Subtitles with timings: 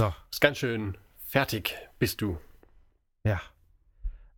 [0.00, 2.38] So, Ist ganz schön fertig, bist du.
[3.22, 3.38] ja.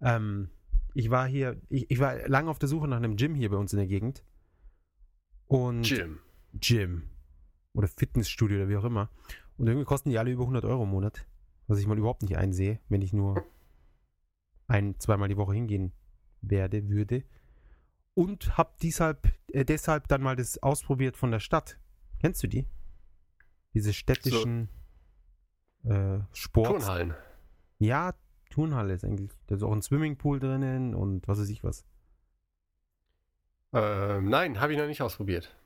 [0.01, 0.51] Ähm,
[0.93, 3.57] ich war hier, ich, ich war lange auf der Suche nach einem Gym hier bei
[3.57, 4.25] uns in der Gegend.
[5.47, 6.19] Und Jim.
[6.55, 7.09] Gym.
[7.75, 9.09] Oder Fitnessstudio oder wie auch immer.
[9.57, 11.25] Und irgendwie kosten die alle über 100 Euro im Monat.
[11.69, 13.45] Was ich mal überhaupt nicht einsehe, wenn ich nur
[14.67, 15.93] ein, zweimal die Woche hingehen
[16.41, 17.23] werde, würde.
[18.15, 21.79] Und hab deshalb, äh, deshalb dann mal das ausprobiert von der Stadt.
[22.19, 22.67] Kennst du die?
[23.75, 24.69] Diese städtischen
[25.85, 26.71] äh, Sports.
[26.71, 27.15] Turnhallen.
[27.79, 28.15] Ja,
[28.51, 29.31] Turnhalle ist eigentlich.
[29.47, 31.85] Da ist auch ein Swimmingpool drinnen und was weiß ich was.
[33.73, 35.57] Ähm, nein, habe ich noch nicht ausprobiert.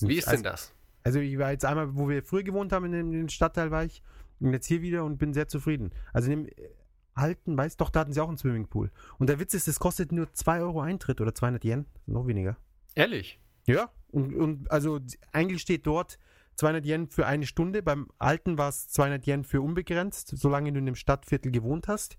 [0.00, 0.74] Wie ist also, denn das?
[1.04, 3.70] Also ich war jetzt einmal, wo wir früher gewohnt haben, in dem, in dem Stadtteil
[3.70, 4.02] war ich.
[4.40, 5.92] Und jetzt hier wieder und bin sehr zufrieden.
[6.12, 6.68] Also in dem äh,
[7.14, 8.90] alten, weißt doch, da hatten sie auch einen Swimmingpool.
[9.18, 11.86] Und der Witz ist, es kostet nur 2 Euro Eintritt oder 200 Yen.
[12.06, 12.56] Noch weniger.
[12.96, 13.40] Ehrlich?
[13.66, 13.90] Ja.
[14.08, 15.00] Und, und also
[15.32, 16.18] eigentlich steht dort
[16.56, 17.82] 200 Yen für eine Stunde.
[17.82, 22.18] Beim alten war es 200 Yen für unbegrenzt, solange du in dem Stadtviertel gewohnt hast.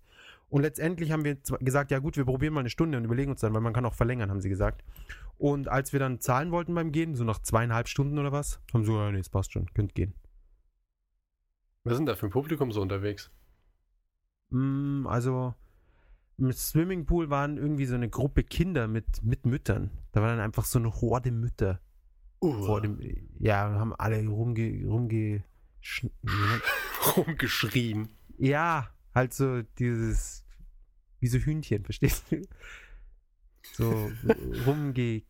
[0.50, 3.42] Und letztendlich haben wir gesagt, ja gut, wir probieren mal eine Stunde und überlegen uns
[3.42, 4.84] dann, weil man kann auch verlängern, haben sie gesagt.
[5.38, 8.84] Und als wir dann zahlen wollten beim Gehen, so nach zweieinhalb Stunden oder was, haben
[8.84, 10.14] sie gesagt, ja, nee, es passt schon, könnt gehen.
[11.84, 13.32] Was sind da für ein Publikum so unterwegs?
[14.50, 15.54] Mm, also
[16.38, 19.92] im Swimmingpool waren irgendwie so eine Gruppe Kinder mit, mit Müttern.
[20.12, 21.80] Da war dann einfach so eine Horde Mütter
[22.40, 23.00] vor dem,
[23.40, 25.44] ja, haben alle rumge, rumge,
[25.82, 26.10] sch-
[27.16, 28.10] rumgeschrien.
[28.38, 30.44] ja, halt so dieses,
[31.20, 32.42] wie so Hühnchen, verstehst du?
[33.74, 34.12] So
[34.66, 35.24] rumge,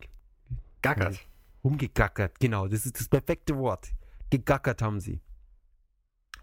[0.82, 1.18] Gackert.
[1.64, 3.88] rumgegackert, genau, das ist das perfekte Wort.
[4.30, 5.20] Gegackert haben sie.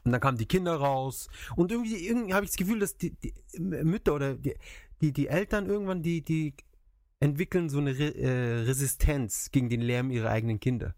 [0.05, 3.11] Und dann kamen die Kinder raus und irgendwie, irgendwie habe ich das Gefühl, dass die,
[3.11, 4.55] die Mütter oder die,
[5.01, 6.53] die, die Eltern irgendwann, die, die
[7.23, 10.93] entwickeln so eine Re äh, Resistenz gegen den Lärm ihrer eigenen Kinder.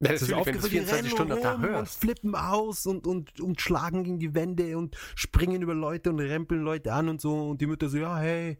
[0.00, 2.34] Ja, Das ist natürlich, wenn du es aufgefallen, die 24 Stunden am Tag und flippen
[2.34, 6.92] aus und, und, und schlagen gegen die Wände und springen über Leute und rempeln Leute
[6.94, 7.50] an und so.
[7.50, 8.58] Und die Mütter so, ja, hey,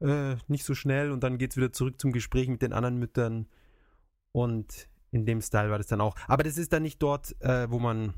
[0.00, 1.10] äh, nicht so schnell.
[1.10, 3.46] Und dann geht's wieder zurück zum Gespräch mit den anderen Müttern.
[4.32, 6.16] Und in dem Style war das dann auch.
[6.28, 8.12] Aber das ist dann nicht dort, äh, wo man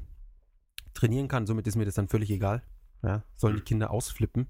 [0.95, 1.47] trainieren kann.
[1.47, 2.63] Somit ist mir das dann völlig egal.
[3.05, 3.65] Ja, sollen die Hm.
[3.65, 4.49] Kinder ausflippen.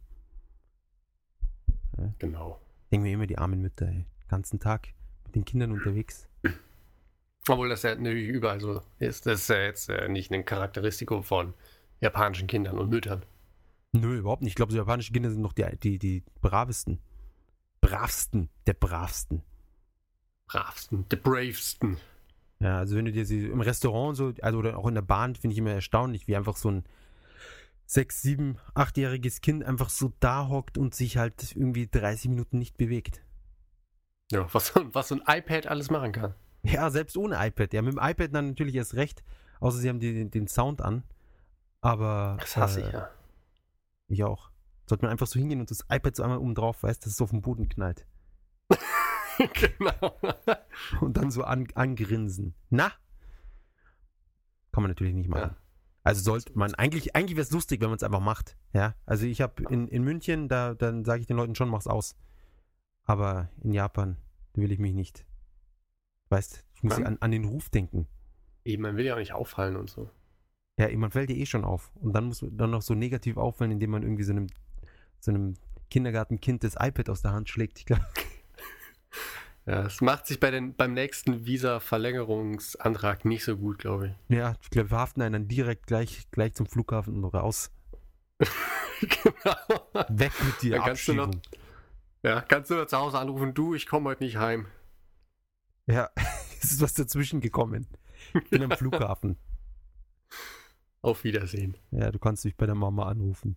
[2.19, 2.62] Genau.
[2.93, 4.05] Denken mir immer die armen Mütter, ey.
[4.05, 4.89] Den ganzen Tag
[5.25, 6.29] mit den Kindern unterwegs.
[7.49, 9.27] Obwohl das ja natürlich überall so ist.
[9.27, 11.55] Das ist ja jetzt äh, nicht ein Charakteristikum von
[12.01, 13.25] japanischen Kindern und Müttern.
[13.93, 14.53] Nö, überhaupt nicht.
[14.53, 17.01] Ich glaube, so japanische Kinder sind noch die, die, die bravesten.
[17.81, 19.43] Bravsten, der bravsten.
[20.47, 21.97] Bravsten, the bravesten.
[22.61, 25.35] Ja, also wenn du dir sie im Restaurant so, also oder auch in der Bahn,
[25.35, 26.85] finde ich immer erstaunlich, wie einfach so ein
[27.93, 32.79] sechs, sieben, achtjähriges Kind einfach so da hockt und sich halt irgendwie 30 Minuten nicht
[32.79, 33.23] bewegt.
[34.31, 36.35] Ja, was, so- was so ein iPad alles machen kann.
[36.63, 37.73] Ja, selbst ohne iPad.
[37.75, 39.23] Ja, mit dem iPad dann natürlich erst recht,
[39.61, 41.03] außer sie haben den, den Sound an.
[41.83, 43.11] Aber Das hasse äh, ich ja.
[44.09, 44.51] ich auch.
[44.87, 47.21] Sollte man einfach so hingehen und das iPad so einmal oben drauf, weißt, dass es
[47.21, 48.07] auf den Boden knallt.
[49.39, 50.19] genau.
[51.01, 52.55] und dann so an, angrinsen.
[52.71, 52.93] Na?
[54.73, 55.51] Kann man natürlich nicht machen.
[55.55, 55.62] Ja.
[56.05, 58.57] Also sollte man, eigentlich, eigentlich wäre es lustig, wenn man es einfach macht.
[58.73, 61.87] Ja, also ich habe in, in München, da dann sage ich den Leuten schon, mach's
[61.87, 62.17] aus.
[63.05, 64.17] Aber in Japan
[64.55, 65.25] will ich mich nicht.
[66.29, 67.07] Weißt, ich muss Wann?
[67.07, 68.09] an, an den Ruf denken.
[68.65, 70.11] Eben, man will ja auch nicht auffallen und so.
[70.79, 71.93] Ja, man fällt dir eh schon auf.
[71.97, 74.47] Und dann muss man dann noch so negativ auffallen, indem man irgendwie so einem,
[75.21, 75.55] so einem
[75.91, 77.79] Kindergartenkind das iPad aus der Hand schlägt.
[77.79, 78.05] Ich glaube,
[79.67, 84.37] Ja, es macht sich bei den, beim nächsten Visa-Verlängerungsantrag nicht so gut, glaube ich.
[84.37, 87.71] ja, ich glaube, wir verhaften einen dann direkt gleich, gleich zum Flughafen und raus.
[89.01, 90.07] genau.
[90.09, 91.31] Weg mit dir, kannst du noch-.
[92.25, 94.67] Ja, kannst du nur zu Hause anrufen, du, ich komme heute nicht heim.
[95.87, 96.11] Ja,
[96.63, 97.87] es ist was dazwischen gekommen.
[98.35, 99.37] Ich bin am Flughafen.
[101.03, 101.77] Auf Wiedersehen.
[101.91, 103.57] Ja, du kannst mich bei der Mama anrufen.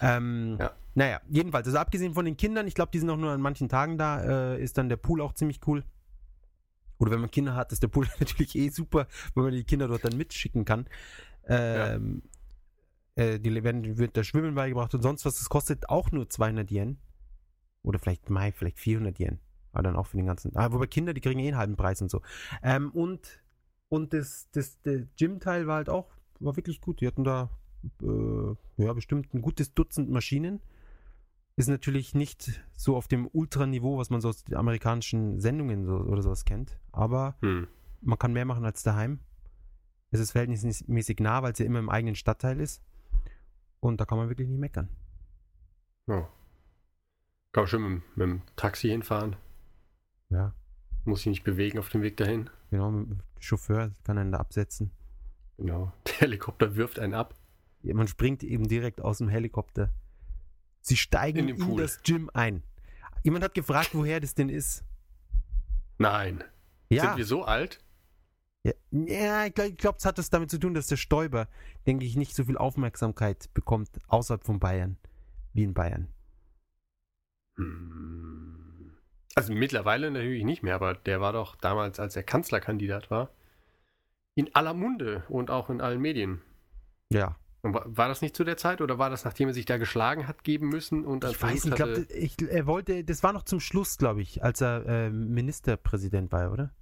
[0.00, 0.72] ähm, Ja.
[0.98, 3.68] Naja, jedenfalls, also abgesehen von den Kindern, ich glaube, die sind auch nur an manchen
[3.68, 5.84] Tagen da, äh, ist dann der Pool auch ziemlich cool.
[6.98, 9.86] Oder wenn man Kinder hat, ist der Pool natürlich eh super, weil man die Kinder
[9.86, 10.88] dort dann mitschicken kann.
[11.46, 12.24] Ähm,
[13.14, 15.38] äh, die werden, wird da Schwimmen beigebracht und sonst was.
[15.38, 16.98] Das kostet auch nur 200 Yen.
[17.84, 19.38] Oder vielleicht Mai, vielleicht 400 Yen.
[19.70, 20.56] Aber dann auch für den ganzen.
[20.56, 22.22] Ah, wobei Kinder, die kriegen eh einen halben Preis und so.
[22.60, 23.40] Ähm, und
[23.88, 27.00] und das, das, der Gym-Teil war halt auch, war wirklich gut.
[27.00, 27.50] Die hatten da
[28.02, 30.60] äh, ja bestimmt ein gutes Dutzend Maschinen.
[31.58, 35.96] Ist natürlich nicht so auf dem Ultraniveau, was man so aus den amerikanischen Sendungen so,
[35.96, 36.78] oder sowas kennt.
[36.92, 37.66] Aber Hm.
[38.00, 39.20] man kann mehr machen als daheim.
[40.10, 42.82] Es ist verhältnismäßig nah, weil es ja immer im eigenen Stadtteil ist.
[43.80, 44.88] Und da kann man wirklich nicht meckern.
[46.06, 46.28] Ja.
[47.52, 49.36] Kann man schön mit, mit dem Taxi hinfahren.
[50.30, 50.54] Ja,
[51.04, 52.50] Muss sich nicht bewegen auf dem Weg dahin.
[52.70, 52.90] genau.
[52.90, 54.90] mit dem Chauffeur kann einen da absetzen.
[55.56, 55.92] Genau.
[56.06, 57.34] Der Helikopter wirft einen ab.
[57.82, 59.90] Ja, man springt eben direkt aus dem Helikopter.
[60.88, 62.62] Sie steigen In in, das Gym ein.
[63.22, 64.82] Jemand hat gefragt, woher das denn ist.
[65.98, 66.42] Nein.
[66.88, 67.80] Ja, Sind wir so alt?
[68.64, 71.48] ja, ja ich glaube, glaub, es hat das damit zu tun, dass der Stoiber,
[71.86, 74.96] denke ich, nicht so viel Aufmerksamkeit bekommt außerhalb von Bayern
[75.52, 76.08] wie in Bayern.
[77.56, 78.94] Hm.
[79.34, 83.30] Also mittlerweile natürlich nicht mehr, aber der war doch damals, als er Kanzlerkandidat war,
[84.34, 86.40] in aller Munde und auch in allen Medien.
[87.10, 90.28] Ja, war das nicht zu der Zeit oder war das, nachdem er sich da geschlagen
[90.28, 93.42] hat geben müssen und ich weiß nicht, versucht ich glaube, er wollte, das war noch
[93.42, 96.72] zum Schluss, glaube ich, als er äh, Ministerpräsident war, oder?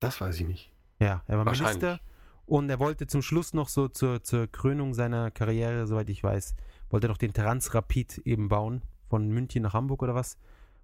[0.00, 0.72] Das weiß ich nicht.
[1.00, 1.44] Ja, er war.
[1.44, 2.00] Minister
[2.46, 6.54] und er wollte zum Schluss noch so zur, zur Krönung seiner Karriere, soweit ich weiß,
[6.90, 10.38] wollte er noch den Transrapid eben bauen, von München nach Hamburg oder was?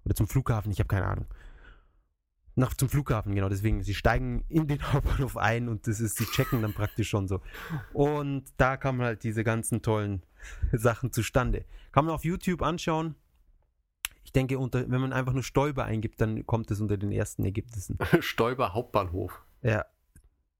[0.05, 1.25] Oder zum Flughafen, ich habe keine Ahnung.
[2.55, 6.25] Nach zum Flughafen, genau, deswegen, sie steigen in den Hauptbahnhof ein und das ist, sie
[6.25, 7.41] checken dann praktisch schon so.
[7.93, 10.23] Und da kamen halt diese ganzen tollen
[10.73, 11.65] Sachen zustande.
[11.91, 13.15] Kann man auf YouTube anschauen.
[14.23, 17.43] Ich denke, unter, wenn man einfach nur Stoiber eingibt, dann kommt es unter den ersten
[17.43, 17.97] Ergebnissen.
[18.19, 19.41] Stoiber Hauptbahnhof.
[19.61, 19.85] Ja.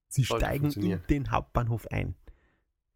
[0.07, 2.15] Sie Sollte steigen in den Hauptbahnhof ein.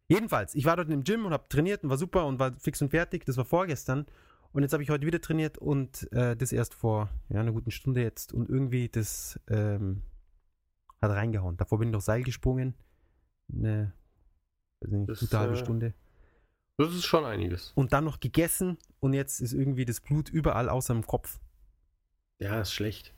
[0.08, 2.80] Jedenfalls, ich war dort im Gym und habe trainiert und war super und war fix
[2.82, 3.24] und fertig.
[3.24, 4.06] Das war vorgestern.
[4.56, 7.70] Und jetzt habe ich heute wieder trainiert und äh, das erst vor ja, einer guten
[7.70, 8.32] Stunde jetzt.
[8.32, 10.00] Und irgendwie das ähm,
[11.02, 11.58] hat reingehauen.
[11.58, 12.72] Davor bin ich noch Seil gesprungen.
[13.52, 13.92] Eine
[14.80, 15.92] nicht, Das, gute halbe äh, Stunde.
[16.78, 17.72] Das ist schon einiges.
[17.74, 21.38] Und dann noch gegessen und jetzt ist irgendwie das Blut überall außer dem Kopf.
[22.38, 23.12] Ja, ist schlecht.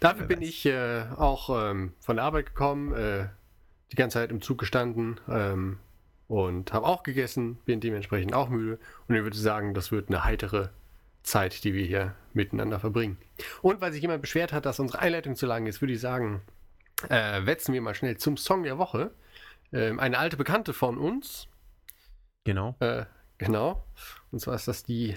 [0.00, 3.30] Dafür bin ich äh, auch ähm, von der Arbeit gekommen, äh,
[3.92, 5.78] die ganze Zeit im Zug gestanden ähm,
[6.28, 8.78] und habe auch gegessen, bin dementsprechend auch müde.
[9.08, 10.70] Und ich würde sagen, das wird eine heitere
[11.22, 13.18] Zeit, die wir hier miteinander verbringen.
[13.62, 16.42] Und weil sich jemand beschwert hat, dass unsere Einleitung zu lang ist, würde ich sagen,
[17.08, 19.10] äh, wetzen wir mal schnell zum Song der Woche.
[19.72, 21.48] Ähm, eine alte Bekannte von uns,
[22.44, 22.76] Genau.
[22.78, 23.06] äh,
[23.38, 23.84] genau.
[24.30, 25.16] Und zwar ist das die,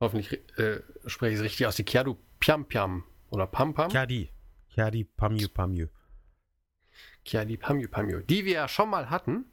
[0.00, 3.90] hoffentlich äh, spreche ich es richtig aus, die Kiadu Piam Piam oder Pam Pam.
[3.90, 4.30] Kadi.
[4.74, 5.86] Kadi Pamyu Pamyu.
[7.24, 9.44] Kiadi Pamyu Pamyu, die wir ja schon mal hatten.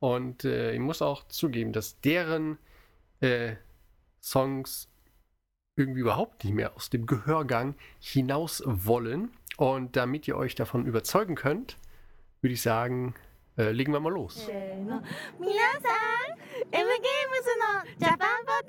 [0.00, 2.58] Und äh, ich muss auch zugeben, dass deren
[3.20, 3.54] äh,
[4.20, 4.88] Songs
[5.76, 9.30] irgendwie überhaupt nicht mehr aus dem Gehörgang hinaus wollen.
[9.56, 11.76] Und damit ihr euch davon überzeugen könnt,
[12.40, 13.14] würde ich sagen,
[13.56, 14.46] äh, legen wir mal los.
[14.46, 15.02] せーの
[15.38, 18.65] 皆さん M ゲームズのジャパンポッ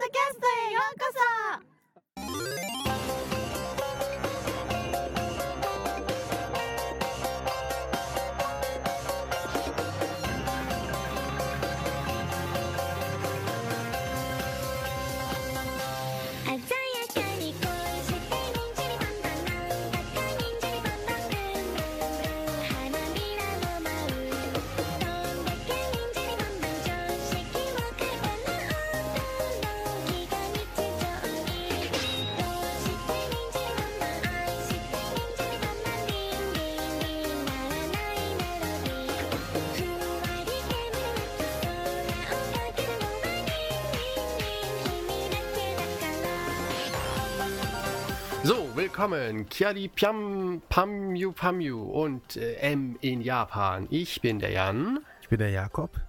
[48.98, 53.86] willkommen, Kiadi Piam Pamyu Pamyu und äh, M in Japan.
[53.90, 54.98] Ich bin der Jan.
[55.22, 56.00] Ich bin der Jakob.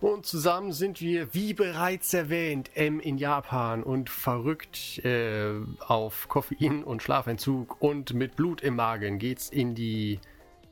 [0.00, 6.84] Und zusammen sind wir, wie bereits erwähnt, M in Japan und verrückt äh, auf Koffein
[6.84, 10.20] und Schlafentzug und mit Blut im Magen geht's in die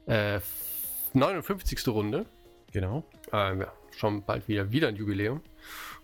[0.06, 0.38] äh,
[1.12, 1.88] 59.
[1.88, 2.24] Runde.
[2.70, 3.02] Genau.
[3.32, 5.40] Äh, ja, schon bald wieder, wieder ein Jubiläum.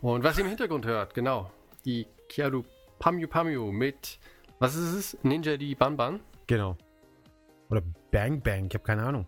[0.01, 1.53] Und was ihr im Hintergrund hört, genau,
[1.85, 2.65] die Kiaru
[2.99, 4.19] Pamyu Pamyu mit,
[4.59, 5.19] was ist es?
[5.23, 6.21] Ninja die Banban?
[6.47, 6.77] Genau.
[7.71, 9.27] Oder Bang Bang, ich habe keine Ahnung.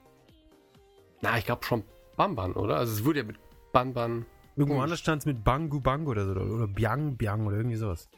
[1.20, 1.84] Na, ich glaube schon
[2.16, 2.76] Banban, oder?
[2.76, 3.37] Also es wurde ja mit
[3.72, 4.26] Banban.
[4.56, 4.84] Irgendwo Komisch.
[4.84, 6.32] anders stand es mit Bangu Bangu oder so.
[6.32, 8.08] Oder Biang Biang oder irgendwie sowas.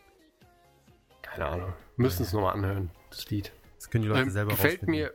[1.22, 1.72] Keine Ahnung.
[1.96, 3.52] Müssen es nochmal anhören, das Lied.
[3.76, 4.94] Das können die Leute Ähm, selber gefällt rausfinden.
[4.94, 5.12] mir.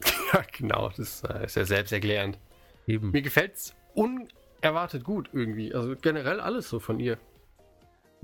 [0.32, 2.38] ja, genau, das äh, ist ja selbsterklärend.
[2.86, 3.10] Eben.
[3.10, 5.74] Mir gefällt's unerwartet gut irgendwie.
[5.74, 7.18] Also generell alles so von ihr.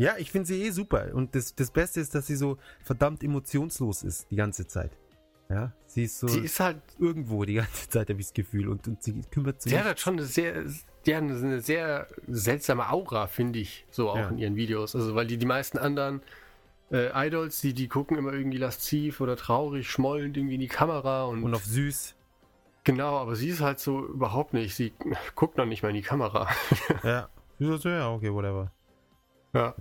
[0.01, 1.11] Ja, ich finde sie eh super.
[1.15, 4.93] Und das, das Beste ist, dass sie so verdammt emotionslos ist die ganze Zeit.
[5.51, 8.69] Ja, sie ist so Sie ist halt, irgendwo die ganze Zeit, habe ich das Gefühl.
[8.69, 9.73] Und, und sie kümmert sich.
[9.73, 10.65] sie hat halt schon eine sehr,
[11.05, 14.29] die hat eine sehr seltsame Aura, finde ich, so auch Ja.
[14.29, 14.95] in ihren Videos.
[14.97, 16.23] Also weil die die meisten anderen
[16.93, 21.25] äh, Idols, die die gucken immer irgendwie lasziv oder traurig, schmollend irgendwie in die Kamera
[21.25, 22.15] und, und auf süß.
[22.85, 24.75] genau, aber sie ist halt so überhaupt nicht.
[24.77, 24.93] Sie
[25.35, 26.49] guckt noch nicht mal in die Kamera.
[27.03, 27.29] Ja.
[27.59, 28.73] So, ja, okay, whatever.
[29.53, 29.75] Ja.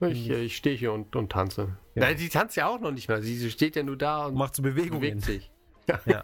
[0.00, 1.76] Ich, äh, ich stehe hier und, und tanze.
[1.94, 2.02] Ja.
[2.02, 3.22] Nein, die tanzt ja auch noch nicht mal.
[3.22, 5.00] Sie, steht ja nur da und Macht so Bewegungen.
[5.00, 5.50] bewegt sich.
[6.06, 6.22] Ja.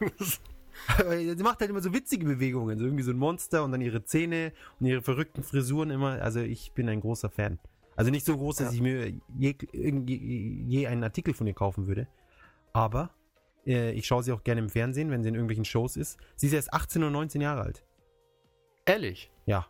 [0.99, 3.81] Aber Sie macht halt immer so witzige Bewegungen, so irgendwie so ein Monster und dann
[3.81, 6.23] ihre Zähne und ihre verrückten Frisuren immer.
[6.23, 7.59] Also ich bin ein großer Fan.
[7.97, 8.75] Also nicht so groß, dass Ja.
[8.75, 12.07] ich mir je, irgendwie- je einen Artikel von ihr kaufen würde.
[12.73, 13.11] Aber
[13.67, 16.17] äh, ich schaue sie auch gerne im Fernsehen, wenn sie in irgendwelchen Shows ist.
[16.37, 17.85] Sie ist erst 18 oder 19 Jahre alt.
[18.87, 19.31] Ehrlich.
[19.47, 19.67] Ja.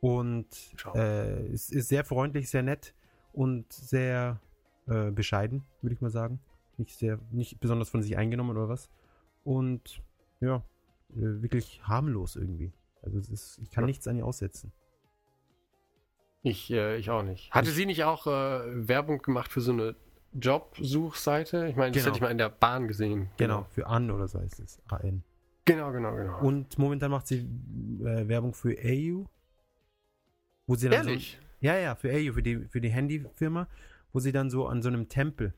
[0.00, 0.46] Und
[0.94, 2.94] äh, es ist sehr freundlich, sehr nett
[3.32, 4.40] und sehr
[4.88, 6.40] äh, bescheiden, würde ich mal sagen.
[6.78, 8.88] Nicht sehr, nicht besonders von sich eingenommen oder was.
[9.44, 10.02] Und
[10.40, 10.56] ja,
[11.10, 12.72] äh, wirklich harmlos irgendwie.
[13.02, 13.86] Also es ist, ich kann Ja.
[13.86, 14.72] nichts an ihr aussetzen.
[16.42, 17.52] Ich, äh, ich auch nicht.
[17.52, 19.94] Hatte Ich- sie nicht auch äh, Werbung gemacht für so eine
[20.32, 21.66] Jobsuchseite?
[21.68, 22.06] Ich meine, das Genau.
[22.06, 23.28] hätte ich mal in der Bahn gesehen.
[23.36, 24.80] Genau, für An oder so heißt es.
[24.88, 25.22] AN.
[25.66, 26.40] Genau, genau, genau.
[26.40, 27.40] Und momentan macht sie
[28.02, 29.26] äh, Werbung für AU.
[30.70, 31.36] Wo sie dann Ehrlich?
[31.40, 33.66] So, ja, ja, für AU, für die, für die Handyfirma,
[34.12, 35.52] wo sie dann so an so einem Tempel,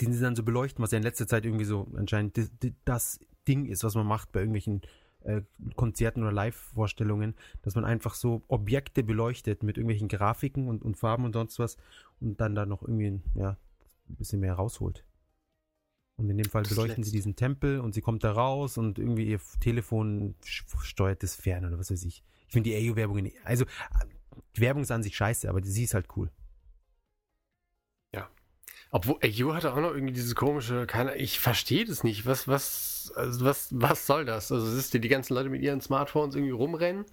[0.00, 2.50] den sie dann so beleuchten, was ja in letzter Zeit irgendwie so anscheinend das,
[2.84, 4.82] das Ding ist, was man macht bei irgendwelchen
[5.20, 5.42] äh,
[5.76, 11.24] Konzerten oder Live-Vorstellungen, dass man einfach so Objekte beleuchtet mit irgendwelchen Grafiken und, und Farben
[11.24, 11.76] und sonst was
[12.18, 13.56] und dann da noch irgendwie ja,
[14.08, 15.04] ein bisschen mehr rausholt.
[16.16, 18.98] Und in dem Fall Das beleuchten sie diesen Tempel und sie kommt da raus und
[18.98, 22.24] irgendwie ihr Telefon steuert das fern oder was weiß ich.
[22.48, 24.15] Ich finde die AU-Werbung, also äh,
[24.56, 26.30] die Werbung ist an sich scheiße, aber sie ist halt cool.
[28.90, 32.24] Obwohl, AU hatte auch noch irgendwie dieses komische, keine, ich verstehe das nicht.
[32.24, 34.52] Was, was, also was, was soll das?
[34.52, 37.04] Also siehst du, die ganzen Leute mit ihren Smartphones irgendwie rumrennen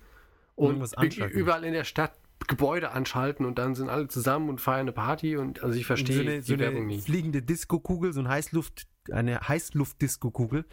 [0.55, 1.37] und anschalten.
[1.37, 2.13] überall in der Stadt
[2.47, 6.15] Gebäude anschalten und dann sind alle zusammen und feiern eine Party und also ich verstehe
[6.15, 7.05] so eine, die so Werbung eine nicht.
[7.05, 10.65] fliegende Disco-Kugel, so ein Heißluft, eine Heißluft-Disco-Kugel,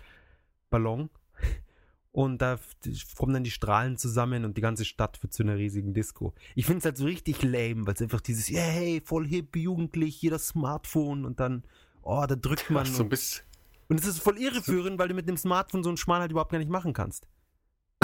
[0.68, 1.10] Ballon.
[2.12, 2.58] Und da
[3.16, 6.34] kommen dann die Strahlen zusammen und die ganze Stadt wird zu einer riesigen Disco.
[6.56, 9.54] Ich finde es halt so richtig lame, weil es einfach dieses, yeah, hey, voll hip,
[9.54, 11.62] jugendlich, jeder Smartphone und dann,
[12.02, 12.84] oh, da drückt man.
[12.84, 13.44] so ein und, bisschen,
[13.88, 16.50] und es ist voll irreführend, weil du mit dem Smartphone so einen Schmarrn halt überhaupt
[16.50, 17.28] gar nicht machen kannst.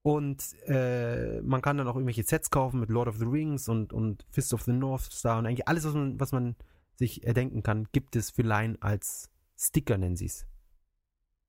[0.00, 3.92] Und äh, man kann dann auch irgendwelche Sets kaufen mit Lord of the Rings und,
[3.92, 6.56] und Fist of the North Star und eigentlich alles, was man, was man
[6.96, 10.46] sich erdenken kann, gibt es für Line als Sticker, nennen sie es.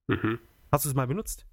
[0.07, 0.39] Mhm.
[0.71, 1.45] Hast du es mal benutzt?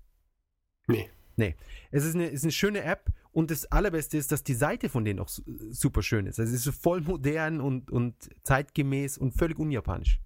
[0.86, 1.56] Nee.
[1.90, 5.04] Es ist eine, ist eine schöne App und das Allerbeste ist, dass die Seite von
[5.04, 6.38] denen auch su- super schön ist.
[6.38, 10.20] Also es ist voll modern und, und zeitgemäß und völlig unjapanisch.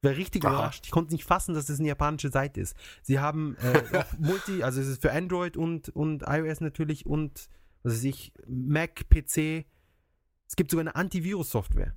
[0.00, 0.52] Ich war richtig Aha.
[0.52, 0.84] überrascht.
[0.84, 2.76] Ich konnte nicht fassen, dass das eine japanische Seite ist.
[3.02, 7.48] Sie haben äh, Multi, also es ist für Android und, und iOS natürlich und
[7.82, 9.64] was weiß ich, Mac, PC.
[10.46, 11.94] Es gibt sogar eine Antivirus-Software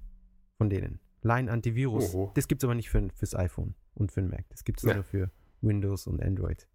[0.57, 0.99] von denen.
[1.21, 2.13] Line Antivirus.
[2.13, 2.31] Oho.
[2.35, 4.45] Das gibt es aber nicht für, fürs iPhone und für den Mac.
[4.49, 4.95] Das gibt es Ja.
[4.95, 6.67] nur für Windows und Android.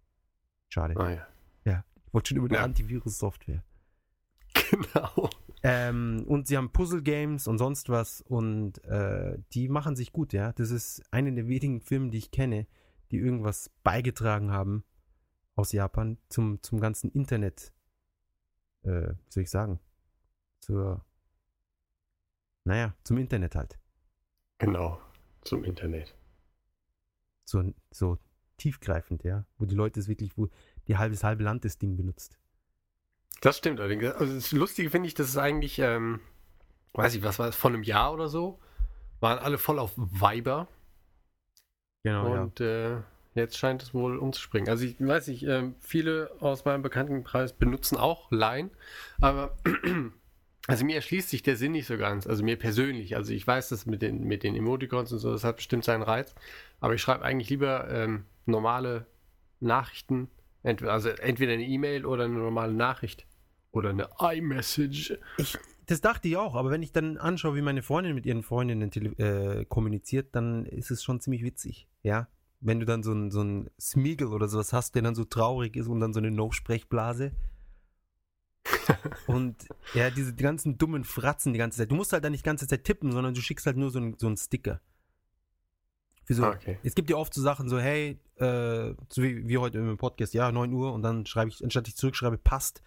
[0.69, 0.95] Schade.
[0.97, 1.27] Ah ja.
[2.05, 2.63] Ich wollte schon über die Ja.
[2.63, 3.63] Antivirus-Software.
[4.71, 5.29] Genau.
[5.63, 10.53] Ähm, und sie haben Puzzle-Games und sonst was und äh, die machen sich gut, ja.
[10.53, 12.65] Das ist eine der wenigen Filme, die ich kenne,
[13.11, 14.83] die irgendwas beigetragen haben
[15.55, 17.73] aus Japan zum, zum ganzen Internet,
[18.83, 19.79] äh, soll ich sagen,
[20.59, 21.03] zur,
[22.63, 23.79] naja, zum Internet halt.
[24.57, 24.99] Genau.
[25.41, 26.15] Zum Internet.
[27.45, 28.17] So, so
[28.57, 29.45] tiefgreifend, ja.
[29.57, 30.49] Wo die Leute es wirklich, wo
[30.87, 32.37] die halbes halbe Land das Ding benutzt.
[33.41, 34.05] Das stimmt allerdings.
[34.05, 36.19] Also das Lustige finde ich, dass es eigentlich, ähm,
[36.93, 38.59] weiß ich, was war es, vor einem Jahr oder so,
[39.19, 40.67] waren alle voll auf Viber.
[42.03, 42.41] Genau, ja.
[42.41, 42.97] Und äh,
[43.35, 44.69] jetzt scheint es wohl umzuspringen.
[44.69, 48.71] Also ich weiß nicht, ähm, viele aus meinem Bekanntenkreis benutzen auch Line,
[49.21, 49.55] aber
[50.67, 52.27] also mir erschließt sich der Sinn nicht so ganz.
[52.27, 53.15] Also mir persönlich.
[53.15, 56.03] Also ich weiß, das mit den, mit den Emoticons und so, das hat bestimmt seinen
[56.03, 56.35] Reiz.
[56.81, 59.05] Aber ich schreibe eigentlich lieber ähm, normale
[59.61, 60.29] Nachrichten.
[60.63, 63.25] Entweder, also entweder eine E-Mail oder eine normale Nachricht.
[63.71, 65.17] Oder eine iMessage.
[65.37, 68.43] Ich, das dachte ich auch, aber wenn ich dann anschaue, wie meine Freundin mit ihren
[68.43, 72.27] Freundinnen äh, kommuniziert, dann ist es schon ziemlich witzig, ja.
[72.59, 75.75] Wenn du dann so ein, so ein Smeagol oder sowas hast, der dann so traurig
[75.75, 77.31] ist und dann so eine No-Sprechblase.
[79.27, 79.55] Und
[79.93, 81.91] ja, diese die ganzen dummen Fratzen die ganze Zeit.
[81.91, 83.99] Du musst halt dann nicht die ganze Zeit tippen, sondern du schickst halt nur so,
[83.99, 84.81] ein, so einen Sticker.
[86.25, 86.77] Für so, Ah, okay.
[86.83, 90.33] Es gibt ja oft so Sachen so, hey, äh, so wie, wie heute im Podcast,
[90.33, 92.81] ja, 9 Uhr und dann schreibe ich, anstatt ich zurückschreibe, passt,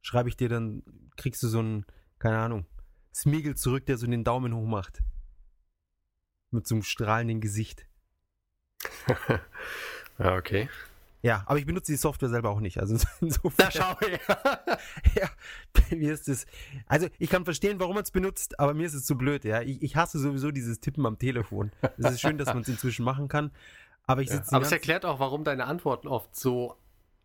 [0.00, 0.82] schreibe ich dir dann,
[1.16, 1.84] kriegst du so ein,
[2.18, 2.66] keine Ahnung,
[3.14, 5.02] Smeagol zurück, der so den Daumen hoch macht.
[6.50, 7.86] Mit so einem strahlenden Gesicht.
[10.18, 10.68] ja, okay.
[11.22, 12.78] Ja, aber ich benutze die Software selber auch nicht.
[12.78, 13.96] Also insofern, Da schau
[15.20, 15.28] ja,
[15.72, 16.46] bei mir ist es,
[16.86, 19.62] also ich kann verstehen, warum man es benutzt, aber mir ist es zu blöd, ja.
[19.62, 21.72] Ich, ich hasse sowieso dieses Tippen am Telefon.
[21.98, 23.50] Es ist schön, dass man es inzwischen machen kann,
[24.06, 26.76] aber ich Ja, sitze aber es erklärt auch, warum deine Antworten oft so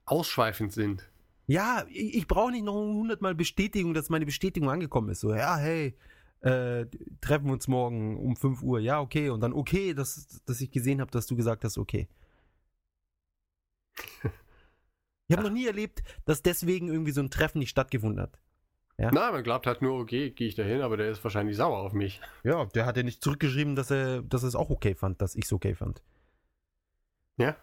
[0.06, 1.10] ausschweifend sind.
[1.48, 5.20] Ja, ich, ich brauche nicht noch hundertmal Bestätigung, dass meine Bestätigung angekommen ist.
[5.20, 5.96] So, ja, hey,
[6.42, 6.86] äh,
[7.20, 8.80] treffen wir uns morgen um 5 Uhr.
[8.80, 9.30] Ja, okay.
[9.30, 12.08] Und dann okay, dass, dass ich gesehen habe, dass du gesagt hast, okay.
[15.28, 18.38] Ich habe noch nie erlebt, dass deswegen irgendwie so ein Treffen nicht stattgefunden hat.
[18.98, 19.12] Ja.
[19.14, 21.78] Na, man glaubt halt nur, okay, gehe ich da hin, aber der ist wahrscheinlich sauer
[21.80, 22.20] auf mich.
[22.44, 25.36] Ja, der hat ja nicht zurückgeschrieben, dass er, dass er es auch okay fand, dass
[25.36, 26.02] ich es okay fand.
[27.38, 27.56] Ja.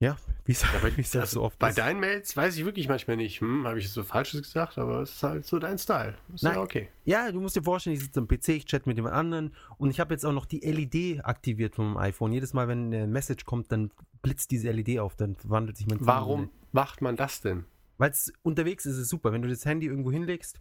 [0.00, 1.78] Ja, wie es Ja, halt also so oft bei ist.
[1.78, 5.12] deinen Mails weiß ich wirklich manchmal nicht, hm, habe ich so Falsches gesagt, aber es
[5.14, 6.14] ist halt so dein Style.
[6.34, 6.58] Ist ja Nein.
[6.58, 6.88] okay.
[7.04, 9.90] Ja, du musst dir vorstellen, ich sitze am PC, ich chatte mit jemand anderen und
[9.90, 12.32] ich habe jetzt auch noch die LED aktiviert vom iPhone.
[12.32, 13.90] Jedes Mal, wenn eine Message kommt, dann
[14.22, 17.64] blitzt diese LED auf, dann verwandelt sich mein Warum macht man das denn?
[17.98, 19.32] Weil es unterwegs ist, ist es super.
[19.32, 20.60] Wenn du das Handy irgendwo hinlegst,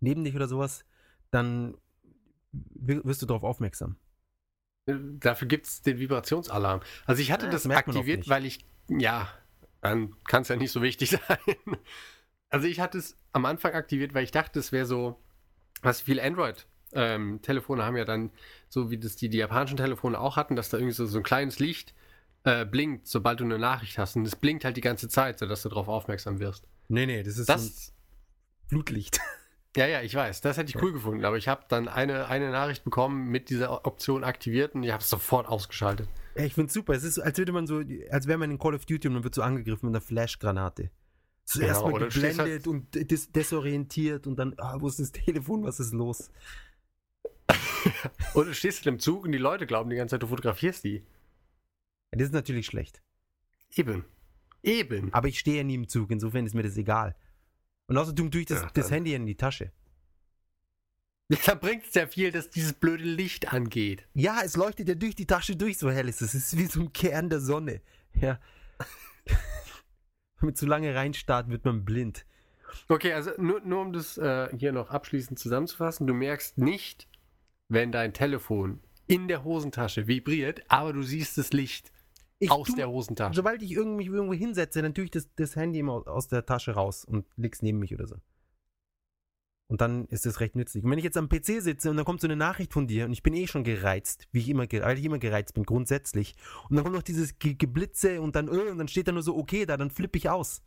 [0.00, 0.84] neben dich oder sowas,
[1.30, 1.74] dann
[2.52, 3.96] wi- wirst du darauf aufmerksam.
[4.86, 6.80] Äh, Dafür gibt es den Vibrationsalarm.
[7.06, 9.28] Also ich hatte Ja, das das aktiviert, weil ich, ja,
[9.82, 11.38] dann kann es ja nicht so wichtig sein.
[12.50, 15.20] Also ich hatte es am Anfang aktiviert, weil ich dachte, es wäre so,
[15.82, 18.30] was viele Android-Telefone haben ja dann,
[18.68, 21.24] so wie das die, die japanischen Telefone auch hatten, dass da irgendwie so, so ein
[21.24, 21.94] kleines Licht
[22.48, 24.16] äh, blinkt, sobald du eine Nachricht hast.
[24.16, 26.66] Und es blinkt halt die ganze Zeit, sodass du darauf aufmerksam wirst.
[26.88, 27.92] Nee, nee, das ist Das,
[28.68, 29.20] Flutlicht.
[29.76, 32.50] ja, ja, ich weiß, das hätte ich cool gefunden, aber ich habe dann eine, eine
[32.50, 36.08] Nachricht bekommen mit dieser Option aktiviert und ich habe es sofort ausgeschaltet.
[36.36, 36.94] Ja, ich find's super.
[36.94, 39.24] Es ist, als würde man so, als wäre man in Call of Duty und man
[39.24, 40.90] wird so angegriffen mit einer Flashgranate.
[41.44, 45.12] So Genau, oder du stehst geblendet und des desorientiert und dann, ah, wo ist das
[45.12, 46.30] Telefon, was ist los?
[48.34, 51.04] Du stehst in einem Zug und die Leute glauben die ganze Zeit, du fotografierst die.
[52.12, 53.02] Ja, das ist natürlich schlecht.
[53.74, 54.04] Eben.
[54.62, 55.12] Eben.
[55.12, 57.14] Aber ich stehe ja nie im Zug, insofern ist mir das egal.
[57.86, 59.72] Und außerdem tue ich das, Ja, das Handy in die Tasche.
[61.44, 64.08] Da bringt es ja viel, dass dieses blöde Licht angeht.
[64.14, 66.32] Ja, es leuchtet ja durch die Tasche durch, so hell ist es.
[66.32, 67.82] Es ist wie so ein Kern der Sonne.
[68.14, 68.40] Ja.
[70.40, 72.24] Wenn man zu lange reinstarrt, wird man blind.
[72.88, 77.08] Okay, also nur, nur um das äh, hier noch abschließend zusammenzufassen, du merkst nicht,
[77.68, 81.92] wenn dein Telefon in der Hosentasche vibriert, aber du siehst das Licht
[82.40, 83.34] Ich aus tu- der Hosentasche.
[83.34, 86.46] Sobald ich irgendwie, mich irgendwo hinsetze, dann tue ich das, das Handy immer aus der
[86.46, 88.16] Tasche raus und leg's neben mich oder so.
[89.70, 90.82] Und dann ist das recht nützlich.
[90.82, 93.04] Und wenn ich jetzt am PC sitze und dann kommt so eine Nachricht von dir
[93.04, 96.36] und ich bin eh schon gereizt, wie ich immer, weil ich immer gereizt bin, grundsätzlich.
[96.70, 99.22] Und dann kommt noch dieses Ge Geblitze und dann, äh, und dann steht da nur
[99.22, 100.62] so, okay, da, dann flippe ich aus.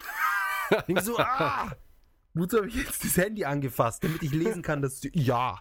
[0.88, 1.72] Denk so, ah!
[2.32, 5.60] Wozu habe ich jetzt das Handy angefasst, damit ich lesen kann, dass du, ja.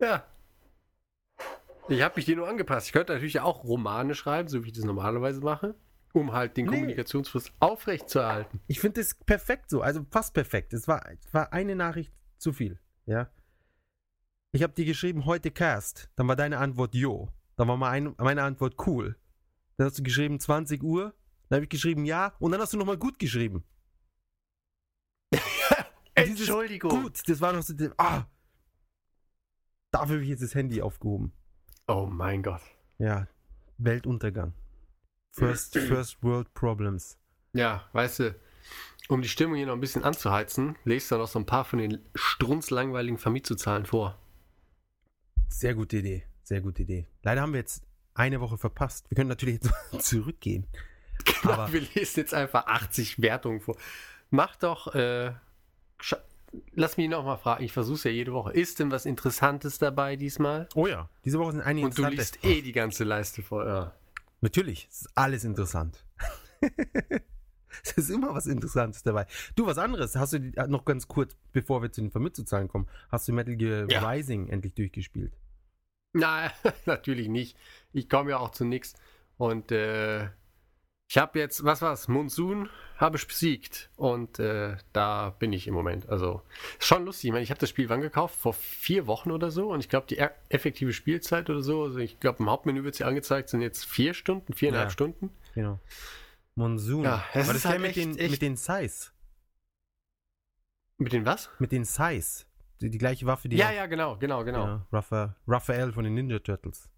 [0.00, 0.26] Ja.
[1.90, 2.86] Ich habe mich dir nur angepasst.
[2.86, 5.74] Ich könnte natürlich auch Romane schreiben, so wie ich das normalerweise mache,
[6.12, 6.72] um halt den Nee.
[6.76, 8.60] Kommunikationsfluss aufrechtzuerhalten.
[8.68, 10.72] Ich finde das perfekt so, also fast perfekt.
[10.72, 13.28] Es war, war eine Nachricht zu viel, ja.
[14.52, 16.10] Ich habe dir geschrieben, heute Cast.
[16.16, 17.28] Dann war deine Antwort Jo.
[17.56, 19.16] Dann war mein, meine Antwort cool.
[19.76, 21.14] Dann hast du geschrieben 20 Uhr.
[21.48, 22.34] Dann habe ich geschrieben ja.
[22.38, 23.64] Und dann hast du nochmal gut geschrieben.
[26.14, 27.02] Entschuldigung.
[27.02, 27.74] Gut, das war noch so.
[27.96, 28.24] Ah!
[29.92, 31.32] Dafür habe ich jetzt das Handy aufgehoben.
[31.90, 32.60] Oh mein Gott.
[32.98, 33.26] Ja,
[33.78, 34.52] Weltuntergang.
[35.32, 37.18] First, first World Problems.
[37.52, 38.34] Ja, weißt du,
[39.08, 41.80] um die Stimmung hier noch ein bisschen anzuheizen, lest du noch so ein paar von
[41.80, 44.16] den strunzlangweiligen Vermietzuzahlen vor.
[45.48, 46.22] Sehr gute Idee.
[46.44, 47.08] Sehr gute Idee.
[47.24, 47.82] Leider haben wir jetzt
[48.14, 49.10] eine Woche verpasst.
[49.10, 49.72] Wir können natürlich jetzt
[50.08, 50.68] zurückgehen.
[51.42, 53.76] Aber Wir lesen jetzt einfach 80 Wertungen vor.
[54.30, 55.32] Mach doch, äh,
[56.72, 58.52] lass mich nochmal fragen, ich versuche es ja jede Woche.
[58.52, 60.68] Ist denn was Interessantes dabei diesmal?
[60.74, 63.66] Oh ja, diese Woche sind einige Und du liest eh die ganze Leiste vor.
[63.66, 63.94] Ja.
[64.40, 66.04] Natürlich, es ist alles interessant.
[67.84, 69.26] es ist immer was Interessantes dabei.
[69.54, 72.68] Du, was anderes, hast du die- äh, noch ganz kurz, bevor wir zu den Vermitzuzahlen
[72.68, 74.08] kommen, hast du Metal Gear Ja.
[74.08, 75.32] Rising endlich durchgespielt?
[76.12, 76.50] Nein,
[76.86, 77.56] natürlich nicht.
[77.92, 78.94] Ich komme ja auch zu nichts.
[79.36, 80.28] Und äh,
[81.10, 82.06] ich habe jetzt, was war's?
[82.06, 83.90] Monsoon habe ich besiegt.
[83.96, 86.08] Und äh, da bin ich im Moment.
[86.08, 86.42] Also,
[86.78, 87.24] ist schon lustig.
[87.28, 88.36] Ich meine, ich habe das Spiel wann gekauft?
[88.36, 89.72] Vor vier Wochen oder so.
[89.72, 92.94] Und ich glaube, die e- effektive Spielzeit oder so, also ich glaube, im Hauptmenü wird
[92.94, 94.92] sie angezeigt, sind jetzt vier Stunden, viereinhalb Ja.
[94.92, 95.30] Stunden.
[95.56, 95.80] Genau.
[96.54, 97.02] Monsoon.
[97.02, 99.10] Ja, es War ist das halt der mit, echt- den, echt- mit den Size?
[100.98, 101.50] Mit den was?
[101.58, 102.44] Mit den Size.
[102.80, 104.64] Die, die gleiche Waffe, die ja, ja, genau, genau, genau.
[104.64, 106.88] ja, Rapha- Raphael von den Ninja Turtles.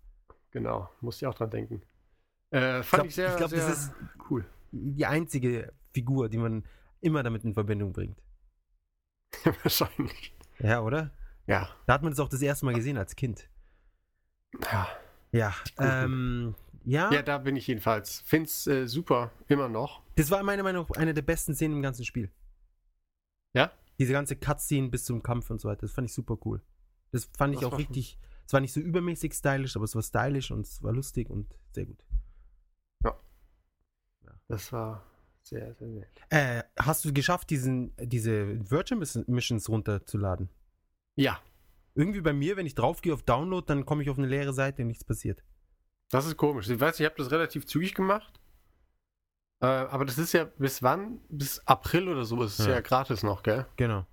[0.50, 0.90] Genau.
[1.00, 1.82] Musste ich auch dran denken.
[2.52, 3.92] Äh, fand ich, glaub- sehr, ich glaub, sehr das ist-
[4.30, 4.44] cool.
[4.70, 6.64] Die einzige Figur, die man
[7.00, 8.22] immer damit in Verbindung bringt.
[9.62, 10.34] Wahrscheinlich.
[10.58, 11.10] Ja, oder?
[11.46, 11.68] Ja.
[11.86, 13.48] Da hat man es auch das erste Mal gesehen als Kind.
[14.70, 14.88] Ja.
[15.32, 18.20] Ja, ähm, ja, Ja, da bin ich jedenfalls.
[18.26, 20.02] Find's äh, super, immer noch.
[20.16, 22.30] das war meiner Meinung nach eine der besten Szenen im ganzen Spiel.
[23.54, 23.72] Ja?
[23.98, 26.60] Diese ganze Cutscene bis zum Kampf und so weiter, das fand ich super cool.
[27.12, 30.02] Das fand ich Das auch richtig, es war nicht so übermäßig stylisch, aber es war
[30.02, 32.04] stylisch und es war lustig und sehr gut.
[34.48, 35.04] Das war
[35.42, 36.08] sehr, sehr nett.
[36.30, 40.48] Äh, hast du geschafft, diesen, diese Virtual Miss- Missions runterzuladen?
[41.16, 41.40] Ja,
[41.94, 44.82] Irgendwie bei mir, wenn ich draufgehe auf Download, dann komme ich auf eine leere Seite
[44.82, 45.42] und nichts passiert.
[46.10, 46.68] das ist komisch.
[46.70, 48.40] Ich weiß, ich habe das relativ zügig gemacht.
[49.60, 51.20] Äh, aber das ist ja bis wann?
[51.28, 52.72] Bis April oder so ist es Ja.
[52.74, 52.80] ja.
[52.80, 53.66] gratis noch, gell?
[53.76, 54.06] Genau.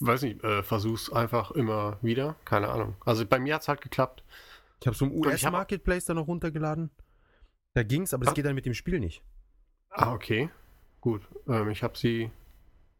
[0.00, 2.36] Weiß nicht, äh, versuch's einfach immer wieder.
[2.44, 2.96] Keine Ahnung.
[3.04, 4.24] Also bei mir hat's halt geklappt.
[4.80, 6.90] Ich habe so im US-Marketplace da noch runtergeladen.
[7.74, 8.34] Da ging's, aber das Ah.
[8.34, 9.22] geht dann mit dem Spiel nicht.
[9.90, 10.48] Ah, okay.
[11.00, 11.22] Gut.
[11.48, 12.30] Ähm, ich habe sie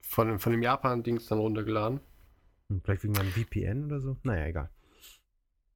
[0.01, 2.01] von, dem- von dem Japan-Dings dann runtergeladen.
[2.69, 4.17] Hm, Vielleicht wegen meinem VPN oder so.
[4.23, 4.71] Naja, egal.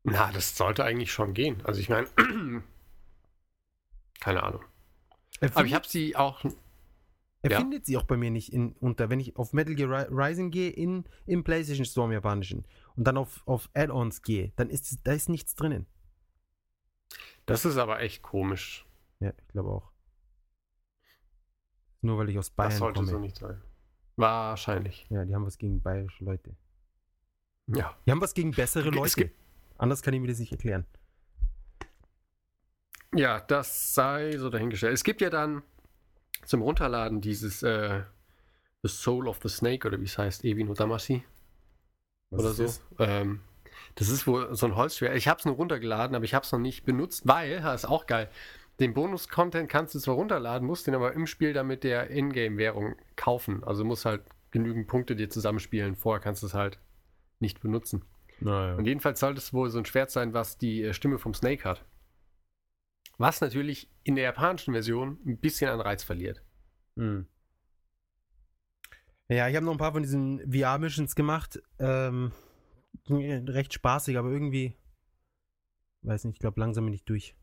[0.05, 1.61] Na, das sollte eigentlich schon gehen.
[1.65, 2.07] Also ich meine,
[4.21, 4.65] keine Ahnung.
[5.41, 6.45] Er Aber ich habe sie auch.
[7.43, 7.59] Er ja.
[7.61, 10.51] findet sie auch bei mir nicht in, unter, wenn ich auf Metal Gear Ri- Rising
[10.51, 15.07] gehe, in, im PlayStation Store im japanischen und dann auf, auf Add-ons gehe, dann ist
[15.07, 15.87] da ist nichts drinnen.
[17.47, 18.85] Das ist aber echt komisch.
[19.21, 19.93] Ja, ich glaube auch.
[22.01, 23.11] Nur weil ich aus Bayern das sollte komme.
[23.11, 23.61] so nicht sein.
[24.17, 25.07] Wahrscheinlich.
[25.11, 26.57] Ja, die haben was gegen bayerische Leute.
[27.67, 27.97] Ja.
[28.07, 29.31] Die haben was gegen bessere Es Leute.
[29.77, 30.87] Anders kann ich mir das nicht erklären.
[33.15, 34.95] Ja, das sei so dahingestellt.
[34.95, 35.63] Es gibt ja dann
[36.45, 38.03] zum Runterladen dieses äh,
[38.83, 41.25] The Soul of the Snake oder wie es heißt, Ewi no Damashi
[42.31, 42.65] Was oder ist so.
[42.65, 43.09] das?
[43.09, 43.41] Ähm,
[43.95, 45.17] das ist wohl so ein Holzschwert.
[45.17, 47.91] Ich habe es nur runtergeladen, aber ich habe es noch nicht benutzt, weil, das ist
[47.91, 48.31] auch geil,
[48.81, 52.95] den Bonus-Content kannst du zwar runterladen, musst den aber im Spiel dann mit der Ingame-Währung
[53.17, 53.65] kaufen.
[53.65, 55.97] Also musst halt genügend Punkte dir zusammenspielen.
[55.97, 56.79] Vorher kannst du es halt
[57.41, 58.05] nicht benutzen.
[58.41, 58.77] Naja.
[58.77, 61.65] Und jedenfalls sollte es wohl so ein Schwert sein, was die äh, Stimme vom Snake
[61.65, 61.85] hat.
[63.17, 66.45] Was natürlich in der japanischen Version ein bisschen an Reiz verliert.
[66.97, 67.27] Hm.
[69.29, 71.61] Ja, ich habe noch ein paar von diesen VR-Missions gemacht.
[71.81, 72.33] Ähm,
[73.11, 74.77] recht spaßig, aber irgendwie,
[76.03, 77.35] weiß nicht, ich glaube langsam bin ich durch.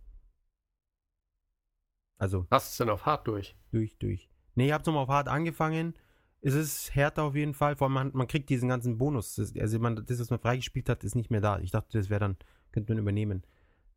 [2.18, 3.56] Also Hast du es denn auf hart durch?
[3.72, 4.30] durch, durch.
[4.56, 5.94] Nee, ich habe nochmal auf hart angefangen.
[6.42, 7.76] Es ist härter auf jeden Fall.
[7.76, 9.36] Vor allem, man, man kriegt diesen ganzen Bonus.
[9.36, 11.60] Das, also man, das, was man freigespielt hat, ist nicht mehr da.
[11.60, 12.38] Ich dachte, das wäre dann,
[12.72, 13.44] könnte man übernehmen.